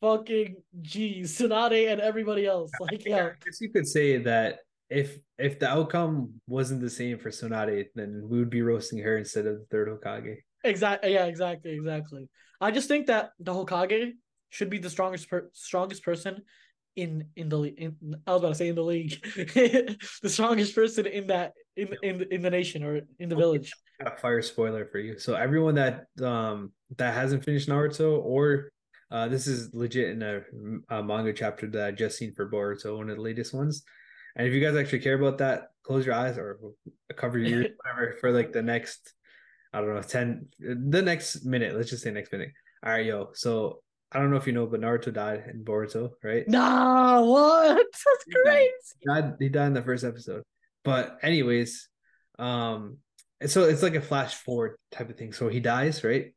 fucking 0.00 0.56
G, 0.80 1.20
Tsunade 1.22 1.90
and 1.90 2.00
everybody 2.00 2.46
else. 2.46 2.70
Like, 2.80 3.04
yeah. 3.04 3.26
I 3.26 3.44
guess 3.44 3.60
you 3.60 3.70
could 3.70 3.86
say 3.86 4.18
that 4.18 4.60
if 4.88 5.18
if 5.38 5.58
the 5.58 5.68
outcome 5.68 6.34
wasn't 6.46 6.80
the 6.80 6.90
same 6.90 7.18
for 7.18 7.30
Tsunade, 7.30 7.86
then 7.94 8.26
we 8.28 8.38
would 8.38 8.50
be 8.50 8.62
roasting 8.62 8.98
her 8.98 9.16
instead 9.16 9.46
of 9.46 9.58
the 9.58 9.66
third 9.70 9.88
Hokage. 9.88 10.36
Exactly. 10.64 11.12
Yeah, 11.12 11.26
exactly, 11.26 11.72
exactly. 11.72 12.28
I 12.60 12.70
just 12.70 12.88
think 12.88 13.06
that 13.06 13.30
the 13.38 13.52
Hokage 13.52 14.12
should 14.50 14.70
be 14.70 14.78
the 14.78 14.90
strongest 14.90 15.30
per- 15.30 15.50
strongest 15.52 16.04
person 16.04 16.42
in 16.96 17.28
in 17.36 17.48
the 17.48 17.56
le- 17.56 17.68
in 17.68 17.96
I 18.26 18.32
was 18.32 18.40
about 18.40 18.48
to 18.50 18.54
say 18.56 18.68
in 18.68 18.74
the 18.74 18.82
league, 18.82 19.22
the 20.22 20.28
strongest 20.28 20.74
person 20.74 21.06
in 21.06 21.28
that 21.28 21.52
in 21.76 21.88
in 22.02 22.26
in 22.30 22.42
the 22.42 22.50
nation 22.50 22.82
or 22.82 23.00
in 23.18 23.28
the 23.28 23.36
village. 23.36 23.72
a 24.00 24.16
fire 24.16 24.42
spoiler 24.42 24.86
for 24.86 24.98
you. 24.98 25.18
So 25.18 25.34
everyone 25.34 25.76
that 25.76 26.06
um 26.22 26.72
that 26.96 27.14
hasn't 27.14 27.44
finished 27.44 27.68
Naruto 27.68 28.22
or 28.22 28.70
uh 29.10 29.28
this 29.28 29.46
is 29.46 29.72
legit 29.72 30.10
in 30.10 30.22
a, 30.22 30.40
a 30.90 31.02
manga 31.02 31.32
chapter 31.32 31.66
that 31.68 31.86
I 31.86 31.90
just 31.92 32.18
seen 32.18 32.34
for 32.34 32.50
Boruto, 32.50 32.98
one 32.98 33.08
of 33.08 33.16
the 33.16 33.22
latest 33.22 33.54
ones. 33.54 33.82
And 34.36 34.46
if 34.46 34.52
you 34.52 34.60
guys 34.60 34.76
actually 34.76 35.00
care 35.00 35.14
about 35.20 35.38
that, 35.38 35.70
close 35.82 36.06
your 36.06 36.14
eyes 36.14 36.38
or 36.38 36.58
cover 37.16 37.38
your 37.38 37.62
ears, 37.62 37.72
whatever, 37.82 38.16
for 38.20 38.30
like 38.30 38.52
the 38.52 38.62
next, 38.62 39.12
I 39.72 39.80
don't 39.80 39.94
know, 39.94 40.02
ten, 40.02 40.48
the 40.58 41.02
next 41.02 41.44
minute. 41.44 41.76
Let's 41.76 41.90
just 41.90 42.02
say 42.02 42.10
next 42.10 42.32
minute. 42.32 42.50
All 42.84 42.92
right, 42.92 43.04
yo. 43.06 43.30
So 43.34 43.82
I 44.12 44.18
don't 44.18 44.30
know 44.30 44.36
if 44.36 44.46
you 44.46 44.52
know, 44.52 44.66
but 44.66 44.80
Naruto 44.80 45.12
died 45.12 45.44
in 45.52 45.64
Boruto, 45.64 46.10
right? 46.24 46.46
Nah, 46.48 47.22
what? 47.22 47.76
That's 47.92 48.24
crazy. 48.44 48.70
He 49.00 49.06
died, 49.06 49.34
he 49.38 49.48
died 49.48 49.66
in 49.68 49.74
the 49.74 49.82
first 49.82 50.02
episode. 50.04 50.42
But 50.82 51.18
anyways, 51.22 51.88
um, 52.38 52.98
so 53.46 53.64
it's 53.64 53.82
like 53.82 53.94
a 53.94 54.00
flash 54.00 54.34
forward 54.34 54.76
type 54.90 55.08
of 55.10 55.16
thing. 55.16 55.32
So 55.32 55.48
he 55.48 55.60
dies, 55.60 56.02
right? 56.02 56.34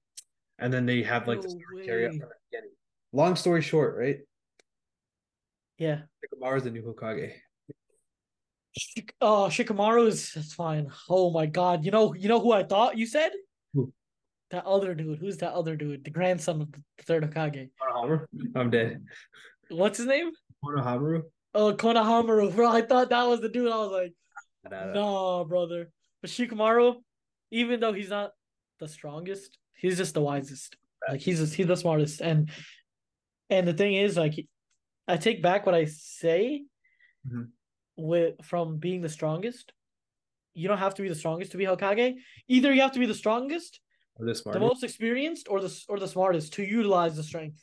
And 0.60 0.72
then 0.72 0.86
they 0.86 1.02
have 1.04 1.28
like 1.28 1.42
the 1.42 1.48
No 1.48 1.56
story 1.56 1.86
carry 1.86 2.06
on 2.06 2.12
way. 2.12 2.20
from 2.20 2.30
the 2.30 2.36
beginning. 2.52 2.72
Long 3.12 3.36
story 3.36 3.62
short, 3.62 3.98
right? 3.98 4.20
Yeah. 5.78 6.02
Shikamaru's 6.24 6.64
the 6.64 6.72
new 6.72 6.84
Hokage. 6.84 7.32
Shik- 8.78 9.12
Oh, 9.22 9.48
Shikamaru 9.50 10.08
is 10.08 10.32
that's 10.34 10.54
fine. 10.54 10.90
Oh 11.10 11.32
my 11.32 11.46
god. 11.46 11.86
You 11.86 11.92
know, 11.92 12.14
you 12.14 12.28
know 12.28 12.40
who 12.40 12.52
I 12.52 12.64
thought 12.64 12.98
you 12.98 13.06
said? 13.06 13.32
Who? 13.74 13.92
That 14.52 14.66
other 14.66 14.94
dude. 14.96 15.20
Who's 15.20 15.38
that 15.38 15.54
other 15.54 15.76
dude? 15.76 16.04
The 16.04 16.10
grandson 16.12 16.62
of 16.62 16.72
the 16.72 16.82
third 17.04 17.24
Hokage. 17.24 17.70
Konohamaru? 17.82 18.26
I'm 18.56 18.70
dead. 18.70 19.04
What's 19.70 19.98
his 19.98 20.08
name? 20.08 20.32
Konohamaru? 20.64 21.22
Oh, 21.56 21.74
Konohamaru, 21.74 22.56
bro. 22.56 22.68
I 22.72 22.82
thought 22.82 23.10
that 23.10 23.24
was 23.28 23.42
the 23.42 23.50
dude. 23.50 23.72
I 23.72 23.78
was 23.78 23.92
like, 23.92 24.14
Nah, 24.72 24.94
nah. 24.94 25.44
brother. 25.44 25.90
But 26.22 26.30
Shikamaru, 26.32 26.96
even 27.52 27.80
though 27.80 27.94
he's 27.94 28.10
not 28.10 28.32
the 28.80 28.88
strongest, 28.88 29.58
he's 29.76 29.98
just 29.98 30.14
the 30.14 30.22
wisest. 30.22 30.76
Like 31.08 31.20
he's 31.22 31.40
just, 31.40 31.54
he's 31.54 31.68
the 31.68 31.76
smartest. 31.76 32.22
And 32.22 32.50
and 33.50 33.68
the 33.68 33.74
thing 33.74 33.94
is, 33.94 34.16
like, 34.18 34.34
I 35.08 35.18
take 35.18 35.44
back 35.44 35.66
what 35.66 35.76
I 35.76 35.86
say 35.86 36.64
Mhm. 37.28 37.50
With 37.98 38.36
from 38.44 38.78
being 38.78 39.02
the 39.02 39.10
strongest. 39.10 39.74
You 40.54 40.68
don't 40.68 40.78
have 40.78 40.96
to 40.96 41.02
be 41.02 41.10
the 41.10 41.16
strongest 41.16 41.52
to 41.52 41.58
be 41.58 41.66
Hokage. 41.66 42.16
Either 42.48 42.74
you 42.74 42.82
have 42.82 42.92
to 42.94 43.00
be 43.00 43.06
the 43.06 43.16
strongest, 43.16 43.80
Or 44.16 44.26
the 44.26 44.40
the 44.52 44.60
most 44.60 44.84
experienced, 44.84 45.48
or 45.50 45.60
the 45.60 45.84
or 45.90 46.00
the 46.00 46.08
smartest 46.08 46.54
to 46.54 46.64
utilize 46.64 47.16
the 47.16 47.24
strength. 47.24 47.62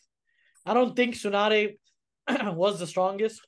I 0.66 0.74
don't 0.74 0.96
think 0.96 1.14
Tsunade 1.14 1.76
was 2.54 2.78
the 2.78 2.86
strongest 2.86 3.40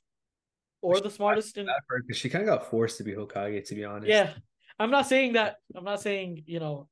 or 0.81 0.99
the 0.99 1.09
smartest 1.09 1.57
in 1.57 1.67
Because 2.05 2.17
she 2.17 2.29
kind 2.29 2.47
of 2.47 2.47
got 2.47 2.69
forced 2.69 2.97
to 2.97 3.03
be 3.03 3.13
Hokage, 3.13 3.67
to 3.67 3.75
be 3.75 3.85
honest. 3.85 4.07
Yeah, 4.07 4.31
I'm 4.79 4.91
not 4.91 5.07
saying 5.07 5.33
that. 5.33 5.55
I'm 5.75 5.83
not 5.83 6.01
saying 6.01 6.43
you 6.45 6.59
know, 6.59 6.87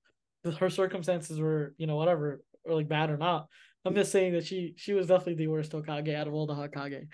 her 0.60 0.70
circumstances 0.70 1.40
were 1.40 1.74
you 1.78 1.88
know 1.88 1.96
whatever 1.96 2.42
or 2.66 2.76
like 2.76 2.88
bad 2.88 3.10
or 3.10 3.18
not. 3.18 3.48
I'm 3.84 3.96
just 3.96 4.12
saying 4.12 4.34
that 4.34 4.46
she 4.46 4.74
she 4.78 4.94
was 4.94 5.08
definitely 5.08 5.36
the 5.36 5.48
worst 5.48 5.72
Hokage 5.72 6.16
out 6.16 6.28
of 6.28 6.34
all 6.34 6.48
the 6.48 6.54
Hokage. 6.54 7.08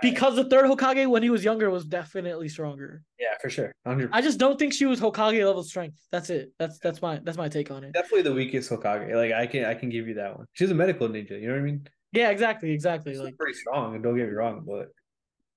Because 0.00 0.36
the 0.36 0.44
third 0.44 0.66
Hokage 0.66 1.06
when 1.08 1.22
he 1.22 1.30
was 1.30 1.44
younger 1.44 1.70
was 1.70 1.84
definitely 1.84 2.48
stronger. 2.48 3.02
Yeah, 3.18 3.34
for 3.40 3.50
sure. 3.50 3.72
100 3.84 4.10
I 4.12 4.20
just 4.20 4.38
don't 4.38 4.58
think 4.58 4.72
she 4.72 4.86
was 4.86 5.00
Hokage 5.00 5.44
level 5.44 5.62
strength. 5.62 5.98
That's 6.10 6.30
it. 6.30 6.52
That's 6.58 6.78
that's 6.78 7.00
my 7.00 7.20
that's 7.22 7.38
my 7.38 7.48
take 7.48 7.70
on 7.70 7.84
it. 7.84 7.92
Definitely 7.92 8.22
the 8.22 8.34
weakest 8.34 8.70
Hokage. 8.70 9.14
Like 9.14 9.32
I 9.32 9.46
can 9.46 9.64
I 9.64 9.74
can 9.74 9.88
give 9.88 10.08
you 10.08 10.14
that 10.14 10.36
one. 10.36 10.46
She's 10.52 10.70
a 10.70 10.74
medical 10.74 11.08
ninja, 11.08 11.40
you 11.40 11.48
know 11.48 11.54
what 11.54 11.60
I 11.60 11.64
mean? 11.64 11.88
Yeah, 12.12 12.30
exactly, 12.30 12.70
exactly. 12.70 13.12
It's 13.12 13.20
Like 13.20 13.36
pretty 13.36 13.58
strong, 13.58 13.94
and 13.94 14.04
don't 14.04 14.16
get 14.16 14.26
me 14.26 14.34
wrong, 14.34 14.64
but 14.66 14.88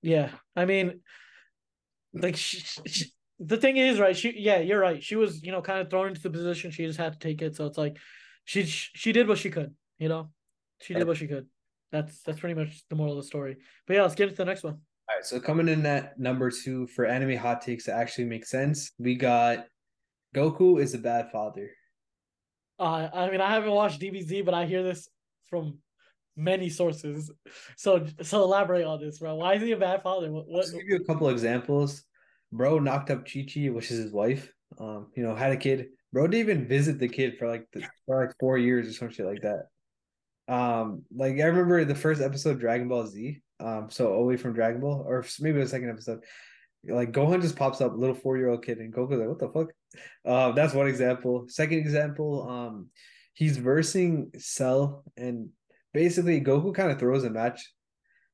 yeah, 0.02 0.30
I 0.54 0.64
mean, 0.64 1.00
like 2.14 2.36
she, 2.36 2.60
she, 2.86 3.06
the 3.38 3.56
thing 3.56 3.76
is, 3.76 3.98
right? 4.00 4.16
She 4.16 4.34
yeah, 4.38 4.58
you're 4.58 4.80
right. 4.80 5.02
She 5.02 5.16
was 5.16 5.42
you 5.42 5.52
know 5.52 5.60
kind 5.60 5.80
of 5.80 5.90
thrown 5.90 6.08
into 6.08 6.22
the 6.22 6.30
position. 6.30 6.70
She 6.70 6.86
just 6.86 6.98
had 6.98 7.12
to 7.12 7.18
take 7.18 7.42
it. 7.42 7.56
So 7.56 7.66
it's 7.66 7.78
like 7.78 7.98
she 8.44 8.64
she 8.64 9.12
did 9.12 9.28
what 9.28 9.38
she 9.38 9.50
could. 9.50 9.74
You 9.98 10.08
know, 10.08 10.30
she 10.80 10.94
did 10.94 11.06
what 11.06 11.16
she 11.16 11.26
could. 11.26 11.46
That's 11.92 12.22
that's 12.22 12.40
pretty 12.40 12.54
much 12.54 12.82
the 12.88 12.96
moral 12.96 13.12
of 13.12 13.18
the 13.18 13.28
story. 13.28 13.56
But 13.86 13.94
yeah, 13.94 14.02
let's 14.02 14.14
get 14.14 14.28
into 14.28 14.36
the 14.36 14.44
next 14.44 14.64
one. 14.64 14.74
All 15.08 15.16
right, 15.16 15.24
so 15.24 15.38
coming 15.38 15.68
in 15.68 15.86
at 15.86 16.18
number 16.18 16.50
two 16.50 16.86
for 16.88 17.06
anime 17.06 17.36
hot 17.36 17.62
takes 17.62 17.86
that 17.86 17.96
actually 17.96 18.24
make 18.24 18.44
sense, 18.44 18.90
we 18.98 19.14
got 19.14 19.66
Goku 20.34 20.80
is 20.80 20.94
a 20.94 20.98
bad 20.98 21.30
father. 21.30 21.70
Uh, 22.78 23.08
I 23.12 23.30
mean, 23.30 23.40
I 23.40 23.50
haven't 23.50 23.70
watched 23.70 24.00
DBZ, 24.00 24.44
but 24.44 24.52
I 24.52 24.66
hear 24.66 24.82
this 24.82 25.08
from 25.48 25.78
many 26.36 26.68
sources. 26.68 27.30
So, 27.76 28.06
so 28.22 28.42
elaborate 28.42 28.84
on 28.84 29.00
this, 29.00 29.18
bro. 29.18 29.36
Why 29.36 29.54
is 29.54 29.62
he 29.62 29.72
a 29.72 29.76
bad 29.76 30.02
father? 30.02 30.30
What? 30.30 30.44
what... 30.48 30.66
give 30.66 30.82
you 30.86 30.96
a 30.96 31.04
couple 31.04 31.28
examples. 31.28 32.04
Bro 32.52 32.80
knocked 32.80 33.10
up 33.10 33.26
Chi 33.26 33.46
Chi, 33.52 33.70
which 33.70 33.90
is 33.90 33.98
his 33.98 34.12
wife. 34.12 34.52
Um, 34.78 35.08
you 35.16 35.22
know, 35.22 35.34
had 35.34 35.52
a 35.52 35.56
kid. 35.56 35.86
Bro 36.12 36.28
didn't 36.28 36.48
even 36.48 36.68
visit 36.68 36.98
the 36.98 37.08
kid 37.08 37.38
for 37.38 37.48
like 37.48 37.66
the, 37.72 37.86
for 38.04 38.26
like 38.26 38.34
four 38.38 38.58
years 38.58 38.88
or 38.88 38.92
some 38.92 39.10
shit 39.10 39.26
like 39.26 39.42
that. 39.42 39.68
Um, 40.48 41.02
like 41.14 41.34
I 41.34 41.44
remember 41.44 41.84
the 41.84 41.94
first 41.94 42.20
episode 42.20 42.60
Dragon 42.60 42.88
Ball 42.88 43.06
Z. 43.06 43.42
Um, 43.58 43.88
so 43.90 44.12
away 44.12 44.36
from 44.36 44.52
Dragon 44.52 44.80
Ball, 44.80 45.04
or 45.06 45.24
maybe 45.40 45.60
the 45.60 45.68
second 45.68 45.90
episode. 45.90 46.20
Like 46.88 47.12
Gohan 47.12 47.42
just 47.42 47.56
pops 47.56 47.80
up, 47.80 47.96
little 47.96 48.14
four 48.14 48.36
year 48.36 48.48
old 48.48 48.64
kid, 48.64 48.78
and 48.78 48.94
Goku's 48.94 49.18
like, 49.18 49.28
"What 49.28 49.38
the 49.38 49.48
fuck?" 49.48 49.68
Um, 50.24 50.54
that's 50.54 50.74
one 50.74 50.86
example. 50.86 51.46
Second 51.48 51.78
example, 51.78 52.48
um, 52.48 52.90
he's 53.34 53.56
versing 53.56 54.30
Cell, 54.38 55.04
and 55.16 55.48
basically 55.92 56.40
Goku 56.40 56.74
kind 56.74 56.92
of 56.92 56.98
throws 56.98 57.24
a 57.24 57.30
match, 57.30 57.72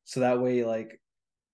so 0.05 0.21
that 0.21 0.41
way 0.41 0.65
like 0.65 1.01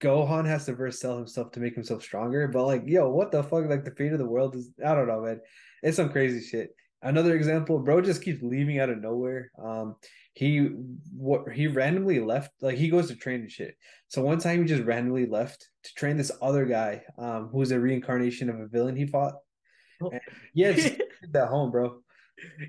Gohan 0.00 0.46
has 0.46 0.64
to 0.66 0.74
verse 0.74 1.00
Cell 1.00 1.16
himself 1.16 1.52
to 1.52 1.60
make 1.60 1.74
himself 1.74 2.02
stronger. 2.02 2.48
But 2.48 2.66
like, 2.66 2.82
yo, 2.86 3.10
what 3.10 3.30
the 3.32 3.42
fuck? 3.42 3.68
Like 3.68 3.84
the 3.84 3.90
fate 3.92 4.12
of 4.12 4.18
the 4.18 4.26
world 4.26 4.54
is 4.54 4.70
I 4.84 4.94
don't 4.94 5.08
know, 5.08 5.22
man. 5.22 5.40
It's 5.82 5.96
some 5.96 6.10
crazy 6.10 6.44
shit. 6.44 6.70
Another 7.02 7.36
example, 7.36 7.78
bro 7.78 8.00
just 8.00 8.22
keeps 8.22 8.42
leaving 8.42 8.80
out 8.80 8.90
of 8.90 9.00
nowhere. 9.00 9.50
Um, 9.62 9.96
he 10.38 10.68
what 11.16 11.50
he 11.52 11.66
randomly 11.66 12.20
left 12.20 12.52
like 12.60 12.76
he 12.76 12.88
goes 12.88 13.08
to 13.08 13.16
train 13.16 13.40
and 13.40 13.50
shit. 13.50 13.76
So 14.06 14.22
one 14.22 14.38
time 14.38 14.60
he 14.60 14.68
just 14.68 14.84
randomly 14.84 15.26
left 15.26 15.68
to 15.82 15.94
train 15.94 16.16
this 16.16 16.30
other 16.40 16.64
guy 16.64 17.02
um 17.18 17.48
who's 17.50 17.72
a 17.72 17.80
reincarnation 17.80 18.48
of 18.48 18.60
a 18.60 18.68
villain 18.68 18.94
he 18.94 19.04
fought. 19.04 19.34
And 20.00 20.20
yeah 20.54 20.70
that 21.32 21.48
home 21.48 21.72
bro. 21.72 22.02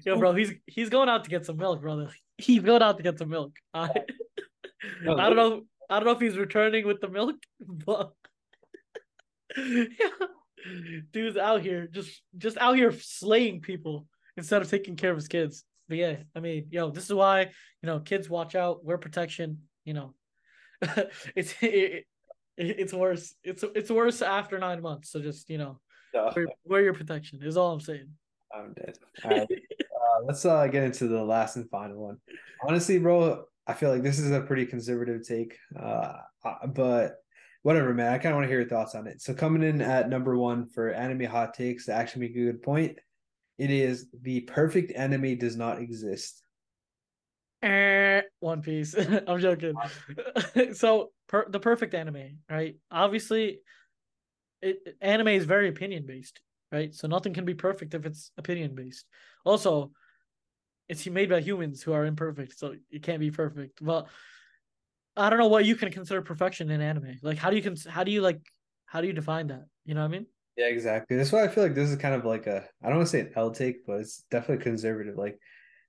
Yo 0.04 0.18
bro 0.18 0.34
he's 0.34 0.52
he's 0.66 0.90
going 0.90 1.10
out 1.10 1.26
to 1.26 1.30
get 1.30 1.46
some 1.46 1.58
milk 1.58 1.80
brother. 1.80 2.10
He's 2.40 2.64
going 2.64 2.82
out 2.82 2.96
to 2.96 3.04
get 3.04 3.20
some 3.20 3.28
milk. 3.28 3.52
I, 3.74 3.90
no, 5.04 5.18
I 5.20 5.28
don't 5.28 5.36
know 5.36 5.62
i 5.90 5.96
don't 5.96 6.06
know 6.06 6.12
if 6.12 6.22
he's 6.22 6.38
returning 6.38 6.88
with 6.88 7.02
the 7.02 7.10
milk 7.10 7.36
but 7.86 8.14
yeah 9.58 10.08
dude's 11.12 11.36
out 11.36 11.62
here 11.62 11.88
just 11.92 12.22
just 12.38 12.58
out 12.58 12.78
here 12.78 12.94
slaying 12.94 13.60
people 13.60 14.08
instead 14.38 14.62
of 14.62 14.70
taking 14.70 14.96
care 14.96 15.12
of 15.12 15.18
his 15.18 15.28
kids 15.28 15.66
but 15.90 15.98
yeah, 15.98 16.18
I 16.36 16.40
mean, 16.40 16.68
yo, 16.70 16.92
this 16.92 17.06
is 17.06 17.14
why 17.14 17.42
you 17.42 17.88
know 17.88 18.00
kids 18.00 18.30
watch 18.30 18.56
out, 18.56 18.86
wear 18.86 18.98
protection. 18.98 19.64
You 19.84 19.94
know, 19.96 20.14
it's 21.36 21.56
it, 21.62 22.06
it's 22.56 22.94
worse. 22.94 23.34
It's 23.44 23.64
it's 23.76 23.90
worse 23.90 24.22
after 24.22 24.60
nine 24.60 24.82
months. 24.82 25.12
So 25.12 25.20
just 25.20 25.50
you 25.50 25.58
know, 25.58 25.80
wear, 26.14 26.48
wear 26.64 26.84
your 26.84 26.94
protection 26.94 27.40
is 27.42 27.58
all 27.58 27.74
I'm 27.74 27.82
saying. 27.82 28.10
I'm 28.54 28.74
dead. 28.74 28.98
Right, 29.26 29.42
uh, 29.42 30.24
let's 30.26 30.46
uh, 30.46 30.68
get 30.68 30.84
into 30.84 31.08
the 31.08 31.24
last 31.24 31.56
and 31.56 31.70
final 31.70 31.98
one. 31.98 32.18
Honestly, 32.64 33.00
bro, 33.00 33.46
I 33.68 33.74
feel 33.74 33.92
like 33.92 34.04
this 34.04 34.20
is 34.20 34.32
a 34.32 34.42
pretty 34.42 34.66
conservative 34.66 35.28
take. 35.28 35.58
Uh, 35.78 36.14
uh 36.46 36.68
but 36.68 37.18
whatever, 37.64 37.94
man. 37.94 38.14
I 38.14 38.18
kind 38.18 38.34
of 38.34 38.36
want 38.36 38.46
to 38.46 38.50
hear 38.50 38.62
your 38.62 38.70
thoughts 38.70 38.96
on 38.96 39.08
it. 39.08 39.22
So 39.22 39.34
coming 39.34 39.64
in 39.64 39.82
at 39.82 40.10
number 40.10 40.38
one 40.38 40.68
for 40.70 40.92
anime 40.92 41.30
hot 41.30 41.54
takes 41.54 41.90
actually 41.90 42.28
make 42.28 42.36
a 42.36 42.46
good 42.46 42.62
point 42.62 42.98
it 43.60 43.70
is 43.70 44.08
the 44.22 44.42
perfect 44.42 44.94
anime 44.94 45.38
does 45.38 45.58
not 45.58 45.80
exist. 45.80 46.42
Eh, 47.62 48.22
One 48.40 48.62
Piece. 48.62 48.96
I'm 49.28 49.40
joking. 49.40 49.76
so 50.74 51.12
per, 51.28 51.46
the 51.50 51.60
perfect 51.60 51.94
anime, 51.94 52.40
right? 52.50 52.78
Obviously, 52.90 53.60
it, 54.62 54.96
anime 55.02 55.28
is 55.28 55.44
very 55.44 55.68
opinion 55.68 56.06
based, 56.06 56.40
right? 56.72 56.96
So 56.96 57.10
nothing 57.10 57.34
can 57.34 57.44
be 57.44 57.54
perfect 57.54 57.94
if 57.94 58.06
it's 58.06 58.32
opinion 58.38 58.76
based. 58.76 59.06
Also, 59.44 59.92
it's 60.88 61.06
made 61.06 61.30
by 61.30 61.42
humans 61.42 61.84
who 61.84 61.92
are 61.92 62.06
imperfect, 62.06 62.58
so 62.58 62.76
it 62.90 63.04
can't 63.04 63.20
be 63.20 63.30
perfect. 63.30 63.82
Well, 63.82 64.08
I 65.18 65.30
don't 65.30 65.40
know 65.40 65.50
what 65.50 65.66
you 65.66 65.76
can 65.76 65.92
consider 65.92 66.22
perfection 66.22 66.72
in 66.72 66.80
anime. 66.80 67.20
Like, 67.22 67.38
how 67.38 67.50
do 67.50 67.58
you 67.58 67.62
can 67.62 67.76
how 67.90 68.06
do 68.06 68.12
you 68.12 68.22
like 68.22 68.40
how 68.86 69.02
do 69.02 69.08
you 69.08 69.14
define 69.14 69.48
that? 69.48 69.66
You 69.84 69.96
know 69.96 70.02
what 70.02 70.08
I 70.08 70.12
mean? 70.12 70.28
Yeah, 70.60 70.66
exactly. 70.66 71.16
That's 71.16 71.32
why 71.32 71.46
I 71.46 71.48
feel 71.48 71.64
like 71.64 71.74
this 71.74 71.90
is 71.90 71.96
kind 71.96 72.14
of 72.14 72.26
like 72.26 72.46
a 72.46 72.68
I 72.84 72.90
don't 72.90 72.98
want 72.98 73.08
to 73.08 73.12
say 73.12 73.22
an 73.22 73.32
L 73.34 73.50
take, 73.50 73.86
but 73.88 74.02
it's 74.02 74.26
definitely 74.30 74.62
conservative. 74.62 75.16
Like, 75.16 75.40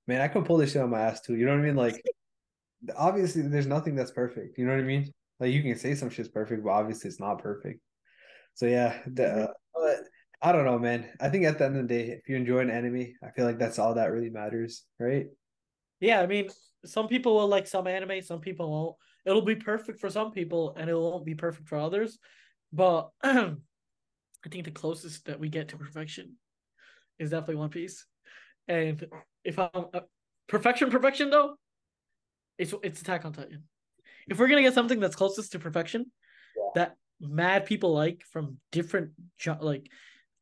man, 0.06 0.20
I 0.20 0.28
can 0.28 0.44
pull 0.44 0.58
this 0.58 0.70
shit 0.70 0.82
on 0.82 0.90
my 0.90 1.00
ass 1.00 1.20
too. 1.20 1.34
You 1.34 1.46
know 1.46 1.52
what 1.56 1.60
I 1.60 1.64
mean? 1.64 1.74
Like, 1.74 2.00
obviously, 2.96 3.42
there's 3.42 3.66
nothing 3.66 3.96
that's 3.96 4.12
perfect. 4.12 4.58
You 4.58 4.66
know 4.66 4.70
what 4.70 4.78
I 4.78 4.84
mean? 4.84 5.12
Like, 5.40 5.52
you 5.52 5.64
can 5.64 5.76
say 5.76 5.96
some 5.96 6.08
shit's 6.08 6.28
perfect, 6.28 6.62
but 6.62 6.70
obviously, 6.70 7.08
it's 7.08 7.18
not 7.18 7.42
perfect. 7.42 7.80
So 8.54 8.66
yeah, 8.66 8.96
the, 9.06 9.22
mm-hmm. 9.24 9.42
uh, 9.42 9.46
but 9.74 9.96
I 10.40 10.52
don't 10.52 10.64
know, 10.64 10.78
man. 10.78 11.08
I 11.20 11.30
think 11.30 11.46
at 11.46 11.58
the 11.58 11.64
end 11.64 11.76
of 11.76 11.88
the 11.88 11.92
day, 11.92 12.10
if 12.10 12.28
you 12.28 12.36
enjoy 12.36 12.60
an 12.60 12.70
anime, 12.70 13.14
I 13.24 13.32
feel 13.34 13.46
like 13.46 13.58
that's 13.58 13.80
all 13.80 13.94
that 13.94 14.12
really 14.12 14.30
matters, 14.30 14.84
right? 15.00 15.26
Yeah, 15.98 16.20
I 16.20 16.28
mean, 16.28 16.48
some 16.84 17.08
people 17.08 17.34
will 17.34 17.48
like 17.48 17.66
some 17.66 17.88
anime, 17.88 18.22
some 18.22 18.38
people 18.40 18.70
won't. 18.70 18.96
It'll 19.26 19.42
be 19.42 19.56
perfect 19.56 19.98
for 19.98 20.10
some 20.10 20.30
people, 20.30 20.76
and 20.78 20.88
it 20.88 20.94
won't 20.94 21.26
be 21.26 21.34
perfect 21.34 21.68
for 21.68 21.76
others. 21.76 22.20
But 22.72 23.10
I 24.44 24.48
think 24.48 24.64
the 24.64 24.70
closest 24.70 25.26
that 25.26 25.38
we 25.38 25.48
get 25.48 25.68
to 25.68 25.76
perfection 25.76 26.36
is 27.18 27.30
definitely 27.30 27.56
One 27.56 27.70
Piece. 27.70 28.06
And 28.68 29.04
if 29.44 29.58
I'm 29.58 29.68
uh, 29.74 30.00
perfection, 30.48 30.90
perfection 30.90 31.30
though, 31.30 31.56
it's 32.58 32.74
it's 32.82 33.00
Attack 33.00 33.24
on 33.24 33.32
Titan. 33.32 33.64
If 34.28 34.38
we're 34.38 34.48
gonna 34.48 34.62
get 34.62 34.74
something 34.74 35.00
that's 35.00 35.16
closest 35.16 35.52
to 35.52 35.58
perfection, 35.58 36.06
yeah. 36.56 36.70
that 36.74 36.96
mad 37.20 37.66
people 37.66 37.92
like 37.92 38.22
from 38.32 38.58
different 38.72 39.12
like 39.60 39.86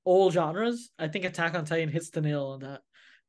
old 0.04 0.32
genres, 0.32 0.90
I 0.98 1.08
think 1.08 1.24
Attack 1.24 1.54
on 1.54 1.64
Titan 1.64 1.88
hits 1.88 2.10
the 2.10 2.20
nail 2.20 2.46
on 2.46 2.60
that. 2.60 2.80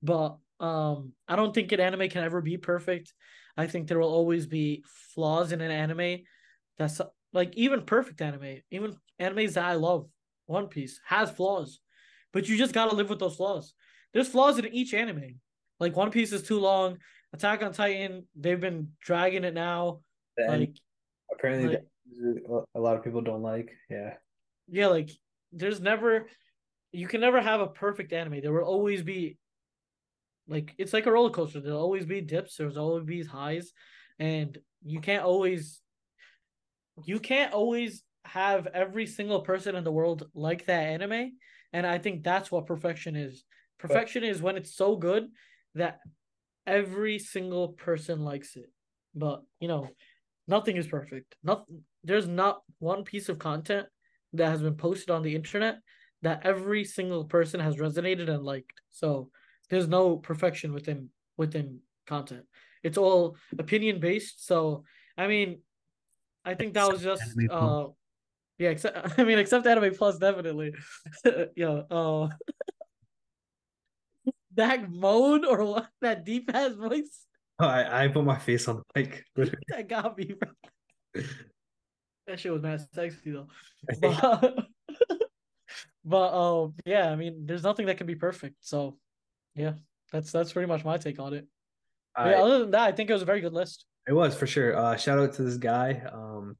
But 0.01 0.37
um, 0.59 1.13
I 1.27 1.35
don't 1.35 1.53
think 1.53 1.71
an 1.71 1.79
anime 1.79 2.09
can 2.09 2.23
ever 2.23 2.41
be 2.41 2.57
perfect. 2.57 3.13
I 3.57 3.67
think 3.67 3.87
there 3.87 3.99
will 3.99 4.13
always 4.13 4.45
be 4.45 4.83
flaws 5.13 5.51
in 5.51 5.61
an 5.61 5.71
anime. 5.71 6.19
That's 6.77 7.01
like 7.33 7.55
even 7.57 7.81
perfect 7.81 8.21
anime, 8.21 8.61
even 8.71 8.95
animes 9.19 9.53
that 9.53 9.65
I 9.65 9.73
love 9.73 10.07
one 10.49 10.67
Piece 10.67 10.99
has 11.05 11.29
flaws, 11.29 11.79
but 12.33 12.49
you 12.49 12.57
just 12.57 12.73
gotta 12.73 12.95
live 12.95 13.09
with 13.09 13.19
those 13.19 13.35
flaws. 13.35 13.73
There's 14.13 14.27
flaws 14.27 14.57
in 14.57 14.65
each 14.73 14.93
anime. 14.93 15.39
Like 15.79 15.95
One 15.95 16.11
Piece 16.11 16.33
is 16.33 16.43
too 16.43 16.59
long. 16.59 16.97
Attack 17.31 17.61
on 17.61 17.71
Titan, 17.71 18.27
they've 18.35 18.59
been 18.59 18.89
dragging 18.99 19.43
it 19.43 19.53
now. 19.53 20.01
like 20.37 20.75
apparently, 21.31 21.67
like, 21.67 22.65
a 22.73 22.79
lot 22.79 22.97
of 22.97 23.03
people 23.03 23.21
don't 23.21 23.43
like. 23.43 23.69
Yeah. 23.89 24.15
Yeah, 24.67 24.87
like 24.87 25.11
there's 25.51 25.79
never, 25.79 26.27
you 26.91 27.07
can 27.07 27.21
never 27.21 27.39
have 27.39 27.61
a 27.61 27.67
perfect 27.67 28.11
anime. 28.11 28.41
There 28.41 28.51
will 28.51 28.63
always 28.63 29.03
be, 29.03 29.37
like 30.47 30.73
it's 30.79 30.93
like 30.93 31.05
a 31.05 31.11
roller 31.11 31.29
coaster. 31.29 31.61
There'll 31.61 31.79
always 31.79 32.07
be 32.07 32.21
dips. 32.21 32.55
There's 32.55 32.77
always 32.77 33.03
be 33.03 33.23
highs, 33.23 33.71
and 34.17 34.57
you 34.83 34.99
can't 34.99 35.23
always, 35.23 35.79
you 37.05 37.19
can't 37.19 37.53
always 37.53 38.03
have 38.25 38.67
every 38.67 39.05
single 39.05 39.41
person 39.41 39.75
in 39.75 39.83
the 39.83 39.91
world 39.91 40.27
like 40.33 40.65
that 40.65 40.83
anime. 40.83 41.31
And 41.73 41.85
I 41.85 41.97
think 41.97 42.23
that's 42.23 42.51
what 42.51 42.65
perfection 42.65 43.15
is. 43.15 43.43
Perfection 43.77 44.23
but, 44.23 44.29
is 44.29 44.41
when 44.41 44.57
it's 44.57 44.75
so 44.75 44.95
good 44.95 45.29
that 45.75 45.99
every 46.65 47.19
single 47.19 47.69
person 47.69 48.23
likes 48.23 48.55
it. 48.55 48.71
But, 49.15 49.43
you 49.59 49.67
know, 49.67 49.89
nothing 50.47 50.77
is 50.77 50.87
perfect. 50.87 51.35
Nothing 51.43 51.83
there's 52.03 52.27
not 52.27 52.61
one 52.79 53.03
piece 53.03 53.29
of 53.29 53.39
content 53.39 53.87
that 54.33 54.49
has 54.49 54.61
been 54.61 54.75
posted 54.75 55.09
on 55.09 55.21
the 55.21 55.35
internet 55.35 55.79
that 56.21 56.45
every 56.45 56.83
single 56.83 57.25
person 57.25 57.59
has 57.59 57.77
resonated 57.77 58.29
and 58.29 58.43
liked. 58.43 58.81
So 58.89 59.29
there's 59.69 59.87
no 59.87 60.17
perfection 60.17 60.73
within 60.73 61.09
within 61.37 61.79
content. 62.07 62.45
It's 62.83 62.97
all 62.97 63.35
opinion 63.57 63.99
based. 63.99 64.45
So 64.45 64.83
I 65.17 65.27
mean, 65.27 65.59
I 66.45 66.55
think 66.55 66.73
that 66.73 66.89
was 66.89 67.01
just 67.01 67.23
uh 67.49 67.87
yeah, 68.59 68.69
except 68.69 68.97
I 69.19 69.23
mean, 69.23 69.39
except 69.39 69.65
Anime 69.65 69.95
Plus, 69.95 70.17
definitely. 70.19 70.73
yeah. 71.55 71.81
Oh. 71.89 72.29
that 74.55 74.91
moan 74.91 75.45
or 75.45 75.63
what? 75.63 75.87
That 76.01 76.25
deep 76.25 76.51
ass 76.53 76.73
voice. 76.73 77.25
Oh, 77.59 77.67
I 77.67 78.03
I 78.03 78.07
put 78.09 78.25
my 78.25 78.37
face 78.37 78.67
on 78.67 78.77
the 78.77 78.83
mic. 78.95 79.23
that 79.69 79.87
got 79.87 80.17
me, 80.17 80.33
bro. 80.39 81.23
that 82.27 82.39
shit 82.39 82.51
was 82.51 82.61
mad 82.61 82.85
sexy 82.93 83.31
though. 83.31 83.47
But, 84.01 84.65
but 86.05 86.33
um, 86.33 86.73
yeah, 86.85 87.09
I 87.09 87.15
mean, 87.15 87.45
there's 87.45 87.63
nothing 87.63 87.85
that 87.87 87.97
can 87.97 88.07
be 88.07 88.15
perfect. 88.15 88.55
So, 88.59 88.97
yeah, 89.55 89.73
that's 90.11 90.31
that's 90.31 90.53
pretty 90.53 90.67
much 90.67 90.83
my 90.83 90.97
take 90.97 91.19
on 91.19 91.33
it. 91.33 91.47
Yeah, 92.17 92.41
other 92.41 92.59
than 92.59 92.71
that, 92.71 92.81
I 92.81 92.91
think 92.91 93.09
it 93.09 93.13
was 93.13 93.21
a 93.21 93.25
very 93.25 93.39
good 93.39 93.53
list. 93.53 93.85
It 94.07 94.13
was 94.13 94.35
for 94.35 94.47
sure. 94.47 94.75
Uh, 94.75 94.97
shout 94.97 95.19
out 95.19 95.33
to 95.33 95.43
this 95.43 95.57
guy. 95.57 96.01
Um, 96.11 96.57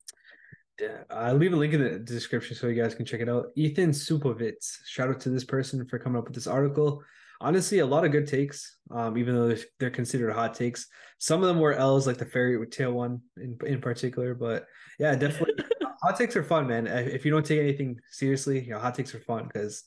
I'll 1.09 1.36
leave 1.36 1.53
a 1.53 1.55
link 1.55 1.73
in 1.73 1.82
the 1.84 1.99
description 1.99 2.55
so 2.55 2.67
you 2.67 2.82
guys 2.82 2.95
can 2.95 3.05
check 3.05 3.21
it 3.21 3.30
out. 3.30 3.47
Ethan 3.55 3.91
Supovitz. 3.91 4.77
Shout 4.86 5.09
out 5.09 5.19
to 5.21 5.30
this 5.30 5.43
person 5.43 5.86
for 5.86 5.99
coming 5.99 6.17
up 6.17 6.25
with 6.25 6.36
this 6.36 6.47
article. 6.47 7.03
Honestly, 7.41 7.80
a 7.80 7.86
lot 7.86 8.05
of 8.05 8.11
good 8.11 8.27
takes. 8.27 8.77
Um, 8.91 9.17
even 9.17 9.36
though 9.36 9.47
they're, 9.47 9.65
they're 9.80 9.89
considered 9.89 10.34
hot 10.34 10.53
takes, 10.53 10.88
some 11.19 11.41
of 11.41 11.47
them 11.47 11.59
were 11.59 11.73
L's, 11.73 12.07
like 12.07 12.17
the 12.17 12.25
Fairy 12.25 12.65
Tail 12.67 12.91
one 12.91 13.21
in 13.38 13.57
in 13.65 13.82
particular. 13.82 14.34
But 14.34 14.65
yeah, 14.99 15.15
definitely, 15.15 15.63
hot 16.03 16.17
takes 16.17 16.36
are 16.36 16.43
fun, 16.43 16.67
man. 16.67 16.88
If 16.88 17.25
you 17.25 17.32
don't 17.32 17.45
take 17.45 17.59
anything 17.59 17.99
seriously, 18.11 18.63
you 18.63 18.71
know, 18.71 18.80
hot 18.80 18.95
takes 18.95 19.15
are 19.15 19.19
fun 19.19 19.45
because 19.45 19.84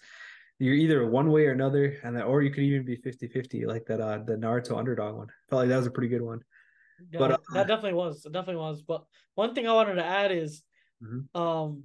you're 0.59 0.75
either 0.75 1.07
one 1.07 1.31
way 1.31 1.47
or 1.47 1.53
another, 1.53 1.97
and 2.05 2.17
that, 2.17 2.25
or 2.25 2.43
you 2.43 2.51
could 2.51 2.63
even 2.63 2.85
be 2.85 2.97
50-50, 2.97 3.67
like 3.67 3.85
that 3.87 4.01
uh 4.01 4.19
the 4.19 4.37
Naruto 4.37 4.79
underdog 4.79 5.17
one. 5.17 5.29
Felt 5.51 5.61
like 5.61 5.69
that 5.69 5.77
was 5.77 5.87
a 5.87 5.91
pretty 5.91 6.09
good 6.09 6.23
one. 6.23 6.41
Yeah, 7.11 7.19
but 7.19 7.33
uh, 7.33 7.39
that 7.55 7.67
definitely 7.67 7.95
was. 7.95 8.25
It 8.25 8.33
definitely 8.33 8.63
was. 8.63 8.83
But 8.83 9.05
one 9.35 9.55
thing 9.55 9.67
I 9.67 9.73
wanted 9.73 9.95
to 9.95 10.05
add 10.05 10.33
is 10.33 10.63
mm-hmm. 11.03 11.41
um 11.41 11.85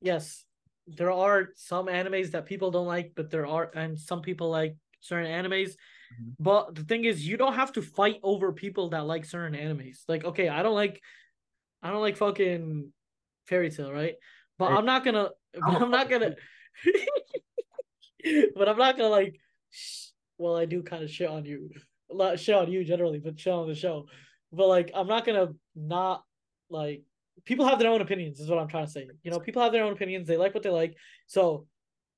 yes, 0.00 0.44
there 0.86 1.10
are 1.10 1.48
some 1.56 1.86
animes 1.86 2.32
that 2.32 2.46
people 2.46 2.70
don't 2.70 2.86
like, 2.86 3.12
but 3.16 3.30
there 3.30 3.46
are 3.46 3.70
and 3.74 3.98
some 3.98 4.20
people 4.20 4.50
like 4.50 4.76
certain 5.00 5.30
animes. 5.30 5.70
Mm-hmm. 5.70 6.30
But 6.38 6.74
the 6.74 6.84
thing 6.84 7.04
is 7.04 7.26
you 7.26 7.36
don't 7.36 7.54
have 7.54 7.72
to 7.72 7.82
fight 7.82 8.20
over 8.22 8.52
people 8.52 8.90
that 8.90 9.06
like 9.06 9.24
certain 9.24 9.58
animes. 9.58 10.00
Like, 10.08 10.24
okay, 10.24 10.48
I 10.48 10.62
don't 10.62 10.74
like 10.74 11.00
I 11.82 11.90
don't 11.90 12.02
like 12.02 12.16
fucking 12.16 12.92
Fairy 13.46 13.70
Tail, 13.70 13.92
right? 13.92 14.14
But 14.58 14.70
hey, 14.70 14.76
I'm 14.76 14.86
not 14.86 15.04
gonna 15.04 15.30
but 15.54 15.82
I'm 15.82 15.90
not 15.90 16.08
gonna 16.08 16.36
but 18.56 18.68
I'm 18.68 18.78
not 18.78 18.96
gonna 18.96 19.08
like 19.08 19.36
sh- 19.70 20.08
well 20.38 20.56
I 20.56 20.66
do 20.66 20.82
kind 20.82 21.02
of 21.02 21.10
shit 21.10 21.28
on 21.28 21.44
you. 21.44 21.70
Not 22.10 22.38
shit 22.38 22.54
on 22.54 22.70
you 22.70 22.84
generally, 22.84 23.18
but 23.18 23.40
shit 23.40 23.52
on 23.52 23.68
the 23.68 23.74
show. 23.74 24.06
But 24.52 24.68
like 24.68 24.90
I'm 24.94 25.06
not 25.06 25.24
gonna 25.24 25.48
not 25.74 26.24
like 26.68 27.02
people 27.44 27.66
have 27.66 27.78
their 27.78 27.90
own 27.90 28.00
opinions 28.00 28.40
is 28.40 28.48
what 28.48 28.58
I'm 28.58 28.68
trying 28.68 28.86
to 28.86 28.90
say. 28.90 29.08
You 29.22 29.30
know, 29.30 29.40
people 29.40 29.62
have 29.62 29.72
their 29.72 29.84
own 29.84 29.92
opinions. 29.92 30.26
They 30.26 30.36
like 30.36 30.54
what 30.54 30.62
they 30.62 30.70
like. 30.70 30.96
So 31.26 31.66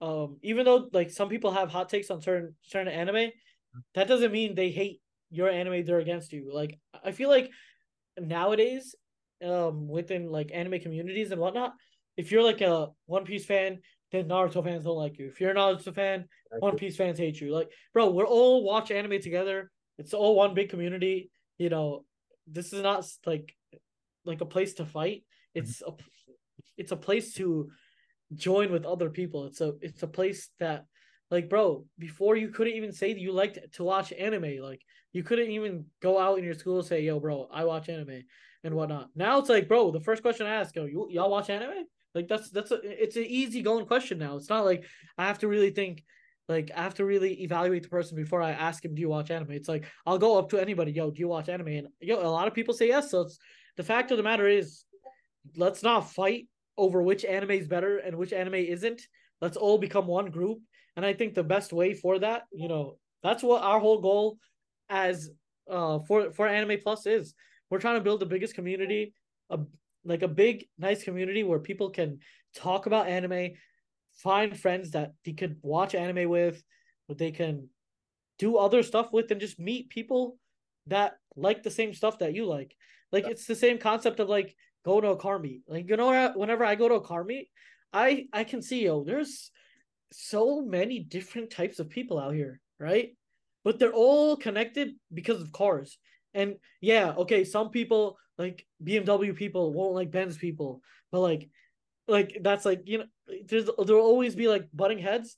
um 0.01 0.37
even 0.43 0.67
though 0.67 0.89
like 0.93 1.11
some 1.11 1.29
people 1.29 1.51
have 1.53 1.71
hot 1.71 1.89
takes 1.89 2.11
on 2.11 2.21
certain 2.21 2.55
certain 2.63 2.93
anime, 2.93 3.31
that 3.95 4.09
doesn't 4.09 4.33
mean 4.33 4.55
they 4.55 4.71
hate 4.71 5.01
your 5.31 5.49
anime 5.49 5.85
they're 5.85 5.99
against 5.99 6.33
you. 6.33 6.51
Like 6.53 6.79
I 7.05 7.13
feel 7.13 7.29
like 7.31 7.51
nowadays, 8.19 8.95
um 9.45 9.89
within 9.89 10.31
like 10.31 10.51
anime 10.53 10.81
communities 10.81 11.31
and 11.31 11.41
whatnot, 11.41 11.73
if 12.17 12.31
you're 12.31 12.43
like 12.43 12.61
a 12.61 12.89
One 13.07 13.25
Piece 13.25 13.47
fan, 13.47 13.81
then 14.13 14.29
Naruto 14.29 14.63
fans 14.63 14.85
don't 14.85 14.97
like 14.97 15.19
you. 15.19 15.29
If 15.29 15.41
you're 15.41 15.51
a 15.51 15.55
Naruto 15.55 15.95
fan, 15.95 16.27
One 16.59 16.77
Piece 16.77 16.97
fans 16.97 17.19
hate 17.19 17.41
you. 17.41 17.53
Like, 17.53 17.71
bro, 17.93 18.11
we're 18.11 18.27
all 18.27 18.65
watch 18.65 18.91
anime 18.91 19.21
together. 19.21 19.71
It's 19.99 20.15
all 20.15 20.35
one 20.35 20.55
big 20.55 20.69
community. 20.69 21.31
You 21.59 21.71
know, 21.71 22.05
this 22.47 22.73
is 22.73 22.83
not 22.83 23.07
like 23.25 23.55
like 24.27 24.41
a 24.41 24.47
place 24.47 24.75
to 24.75 24.85
fight. 24.85 25.23
Mm-hmm. 25.57 25.61
It's 25.61 25.83
a 25.83 25.93
it's 26.77 26.93
a 26.93 26.97
place 26.97 27.35
to 27.35 27.71
join 28.35 28.71
with 28.73 28.85
other 28.85 29.11
people. 29.11 29.47
It's 29.47 29.61
a 29.61 29.75
it's 29.81 30.03
a 30.03 30.09
place 30.09 30.51
that 30.61 30.85
like 31.31 31.49
bro, 31.49 31.85
before 31.99 32.37
you 32.37 32.49
couldn't 32.49 32.75
even 32.75 32.93
say 32.93 33.13
that 33.13 33.21
you 33.21 33.33
liked 33.33 33.59
to 33.75 33.85
watch 33.85 34.13
anime. 34.13 34.59
Like 34.61 34.81
you 35.13 35.23
couldn't 35.23 35.51
even 35.51 35.87
go 36.03 36.19
out 36.19 36.39
in 36.39 36.45
your 36.45 36.55
school 36.55 36.79
and 36.79 36.87
say, 36.87 37.03
yo, 37.03 37.19
bro, 37.19 37.49
I 37.53 37.65
watch 37.65 37.89
anime 37.89 38.23
and 38.65 38.75
whatnot. 38.75 39.09
Now 39.15 39.39
it's 39.39 39.49
like, 39.49 39.69
bro, 39.69 39.91
the 39.91 40.01
first 40.01 40.23
question 40.23 40.47
I 40.47 40.57
ask, 40.57 40.75
yo, 40.77 40.85
you 40.85 41.09
y'all 41.11 41.31
watch 41.31 41.51
anime? 41.51 41.87
Like 42.15 42.29
that's 42.29 42.51
that's 42.51 42.71
a 42.71 42.81
it's 42.83 43.17
an 43.17 43.25
easy 43.25 43.63
going 43.63 43.87
question 43.87 44.19
now. 44.19 44.37
It's 44.37 44.49
not 44.49 44.65
like 44.65 44.85
I 45.19 45.25
have 45.27 45.39
to 45.41 45.49
really 45.49 45.71
think 45.71 46.03
like 46.49 46.71
I 46.75 46.83
have 46.83 46.95
to 46.95 47.05
really 47.05 47.43
evaluate 47.43 47.83
the 47.83 47.89
person 47.89 48.17
before 48.17 48.41
I 48.41 48.53
ask 48.53 48.85
him, 48.85 48.95
do 48.95 49.01
you 49.01 49.09
watch 49.09 49.31
anime? 49.31 49.53
It's 49.53 49.69
like 49.69 49.85
I'll 50.07 50.19
go 50.19 50.39
up 50.39 50.51
to 50.51 50.59
anybody, 50.59 50.93
yo, 50.93 51.11
do 51.11 51.19
you 51.19 51.29
watch 51.29 51.49
anime? 51.49 51.69
And 51.69 51.89
yo, 52.01 52.21
a 52.21 52.29
lot 52.29 52.47
of 52.47 52.55
people 52.55 52.75
say 52.75 52.89
yes. 52.89 53.11
So 53.11 53.23
it's 53.23 53.39
the 53.77 53.85
fact 53.85 54.11
of 54.11 54.17
the 54.17 54.23
matter 54.23 54.49
is, 54.49 54.85
let's 55.57 55.83
not 55.83 56.11
fight 56.11 56.49
over 56.79 57.03
which 57.03 57.25
anime 57.25 57.53
is 57.53 57.69
better 57.69 57.99
and 57.99 58.17
which 58.17 58.33
anime 58.33 58.55
isn't. 58.55 59.03
Let's 59.41 59.57
all 59.57 59.79
become 59.79 60.07
one 60.07 60.31
group. 60.31 60.59
And 60.97 61.05
I 61.05 61.13
think 61.13 61.35
the 61.35 61.45
best 61.45 61.73
way 61.73 61.95
for 61.95 62.19
that, 62.19 62.45
you 62.53 62.69
know, 62.69 62.99
that's 63.23 63.43
what 63.43 63.63
our 63.63 63.79
whole 63.81 64.01
goal 64.01 64.39
as 64.89 65.31
uh 65.71 65.99
for 66.07 66.33
for 66.33 66.47
Anime 66.47 66.79
Plus 66.83 67.07
is. 67.07 67.35
We're 67.69 67.81
trying 67.81 67.97
to 67.97 68.05
build 68.05 68.21
the 68.21 68.27
biggest 68.27 68.55
community, 68.55 69.15
a 69.51 69.59
like 70.05 70.23
a 70.23 70.29
big 70.29 70.67
nice 70.79 71.03
community 71.03 71.43
where 71.43 71.59
people 71.59 71.91
can 71.91 72.21
talk 72.55 72.87
about 72.87 73.09
anime, 73.09 73.51
find 74.15 74.59
friends 74.59 74.93
that 74.93 75.13
they 75.25 75.33
could 75.33 75.57
watch 75.63 75.95
anime 75.95 76.31
with, 76.31 76.63
but 77.09 77.19
they 77.19 77.33
can 77.33 77.69
do 78.39 78.57
other 78.57 78.83
stuff 78.83 79.13
with 79.13 79.31
and 79.31 79.41
just 79.41 79.59
meet 79.59 79.91
people 79.91 80.39
that 80.87 81.15
like 81.37 81.63
the 81.63 81.71
same 81.71 81.95
stuff 81.95 82.19
that 82.19 82.35
you 82.35 82.47
like. 82.47 82.75
Like 83.13 83.27
it's 83.27 83.47
the 83.47 83.55
same 83.55 83.79
concept 83.79 84.21
of 84.21 84.29
like 84.29 84.55
go 84.85 85.01
to 85.01 85.09
a 85.09 85.17
car 85.17 85.39
meet. 85.39 85.63
Like 85.69 85.89
you 85.89 85.97
know, 85.97 86.33
whenever 86.35 86.65
I 86.65 86.75
go 86.75 86.89
to 86.89 86.97
a 86.97 87.01
car 87.01 87.25
meet, 87.25 87.49
I 87.93 88.27
I 88.33 88.45
can 88.45 88.63
see 88.63 88.85
yo, 88.85 89.05
there's 89.05 89.51
so 90.13 90.63
many 90.63 91.01
different 91.01 91.51
types 91.51 91.79
of 91.79 91.91
people 91.91 92.19
out 92.19 92.35
here, 92.35 92.61
right? 92.79 93.11
But 93.65 93.79
they're 93.79 93.93
all 93.93 94.37
connected 94.37 94.95
because 95.13 95.41
of 95.41 95.53
cars. 95.53 95.99
And 96.35 96.57
yeah, 96.81 97.15
okay, 97.19 97.45
some 97.45 97.71
people 97.71 98.19
like 98.39 98.67
BMW 98.85 99.35
people 99.35 99.73
won't 99.73 99.95
like 99.95 100.11
Benz 100.11 100.37
people, 100.37 100.83
but 101.11 101.21
like 101.21 101.49
like 102.09 102.39
that's 102.43 102.65
like 102.65 102.83
you 102.85 102.99
know 102.99 103.07
there's 103.49 103.69
there'll 103.85 104.03
always 104.03 104.37
be 104.37 104.49
like 104.49 104.69
butting 104.73 104.99
heads, 104.99 105.37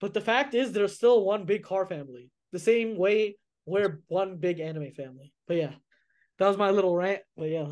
but 0.00 0.14
the 0.14 0.20
fact 0.20 0.54
is 0.54 0.72
there's 0.72 0.94
still 0.94 1.24
one 1.24 1.44
big 1.44 1.62
car 1.62 1.86
family. 1.86 2.30
The 2.52 2.58
same 2.58 2.96
way 2.96 3.36
we're 3.66 4.00
one 4.08 4.36
big 4.36 4.60
anime 4.60 4.92
family. 4.92 5.32
But 5.46 5.56
yeah, 5.56 5.72
that 6.38 6.48
was 6.48 6.56
my 6.56 6.70
little 6.70 6.94
rant. 6.94 7.22
But 7.36 7.50
yeah, 7.50 7.66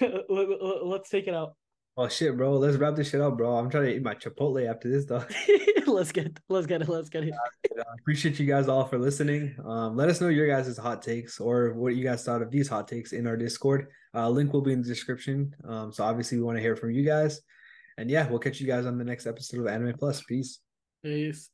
let's 0.30 1.10
take 1.10 1.26
it 1.26 1.34
out. 1.34 1.54
Oh 1.96 2.08
shit, 2.08 2.36
bro! 2.36 2.52
Let's 2.52 2.76
wrap 2.76 2.94
this 2.94 3.10
shit 3.10 3.20
up, 3.20 3.36
bro. 3.36 3.56
I'm 3.56 3.70
trying 3.70 3.86
to 3.86 3.96
eat 3.96 4.02
my 4.02 4.14
Chipotle 4.14 4.68
after 4.70 4.88
this, 4.88 5.04
though. 5.04 5.24
let's 5.92 6.12
get, 6.12 6.38
let's 6.48 6.66
get 6.66 6.80
it, 6.80 6.88
let's 6.88 7.08
get 7.08 7.24
it. 7.24 7.34
Uh, 7.76 7.82
appreciate 7.98 8.38
you 8.38 8.46
guys 8.46 8.68
all 8.68 8.84
for 8.84 8.98
listening. 8.98 9.56
Um, 9.64 9.96
let 9.96 10.08
us 10.08 10.20
know 10.20 10.28
your 10.28 10.46
guys' 10.46 10.78
hot 10.78 11.02
takes 11.02 11.40
or 11.40 11.72
what 11.72 11.96
you 11.96 12.04
guys 12.04 12.22
thought 12.22 12.40
of 12.40 12.52
these 12.52 12.68
hot 12.68 12.86
takes 12.86 13.12
in 13.12 13.26
our 13.26 13.36
Discord. 13.36 13.88
Uh, 14.14 14.28
link 14.28 14.52
will 14.52 14.62
be 14.62 14.72
in 14.72 14.80
the 14.80 14.86
description. 14.86 15.54
Um, 15.66 15.92
so 15.92 16.04
obviously 16.04 16.38
we 16.38 16.44
want 16.44 16.56
to 16.56 16.62
hear 16.62 16.76
from 16.76 16.92
you 16.92 17.04
guys. 17.04 17.40
And 17.98 18.08
yeah, 18.08 18.28
we'll 18.28 18.38
catch 18.38 18.60
you 18.60 18.66
guys 18.66 18.86
on 18.86 18.96
the 18.96 19.04
next 19.04 19.26
episode 19.26 19.60
of 19.60 19.66
Anime 19.66 19.94
Plus. 19.98 20.22
Peace. 20.22 20.60
Peace. 21.02 21.50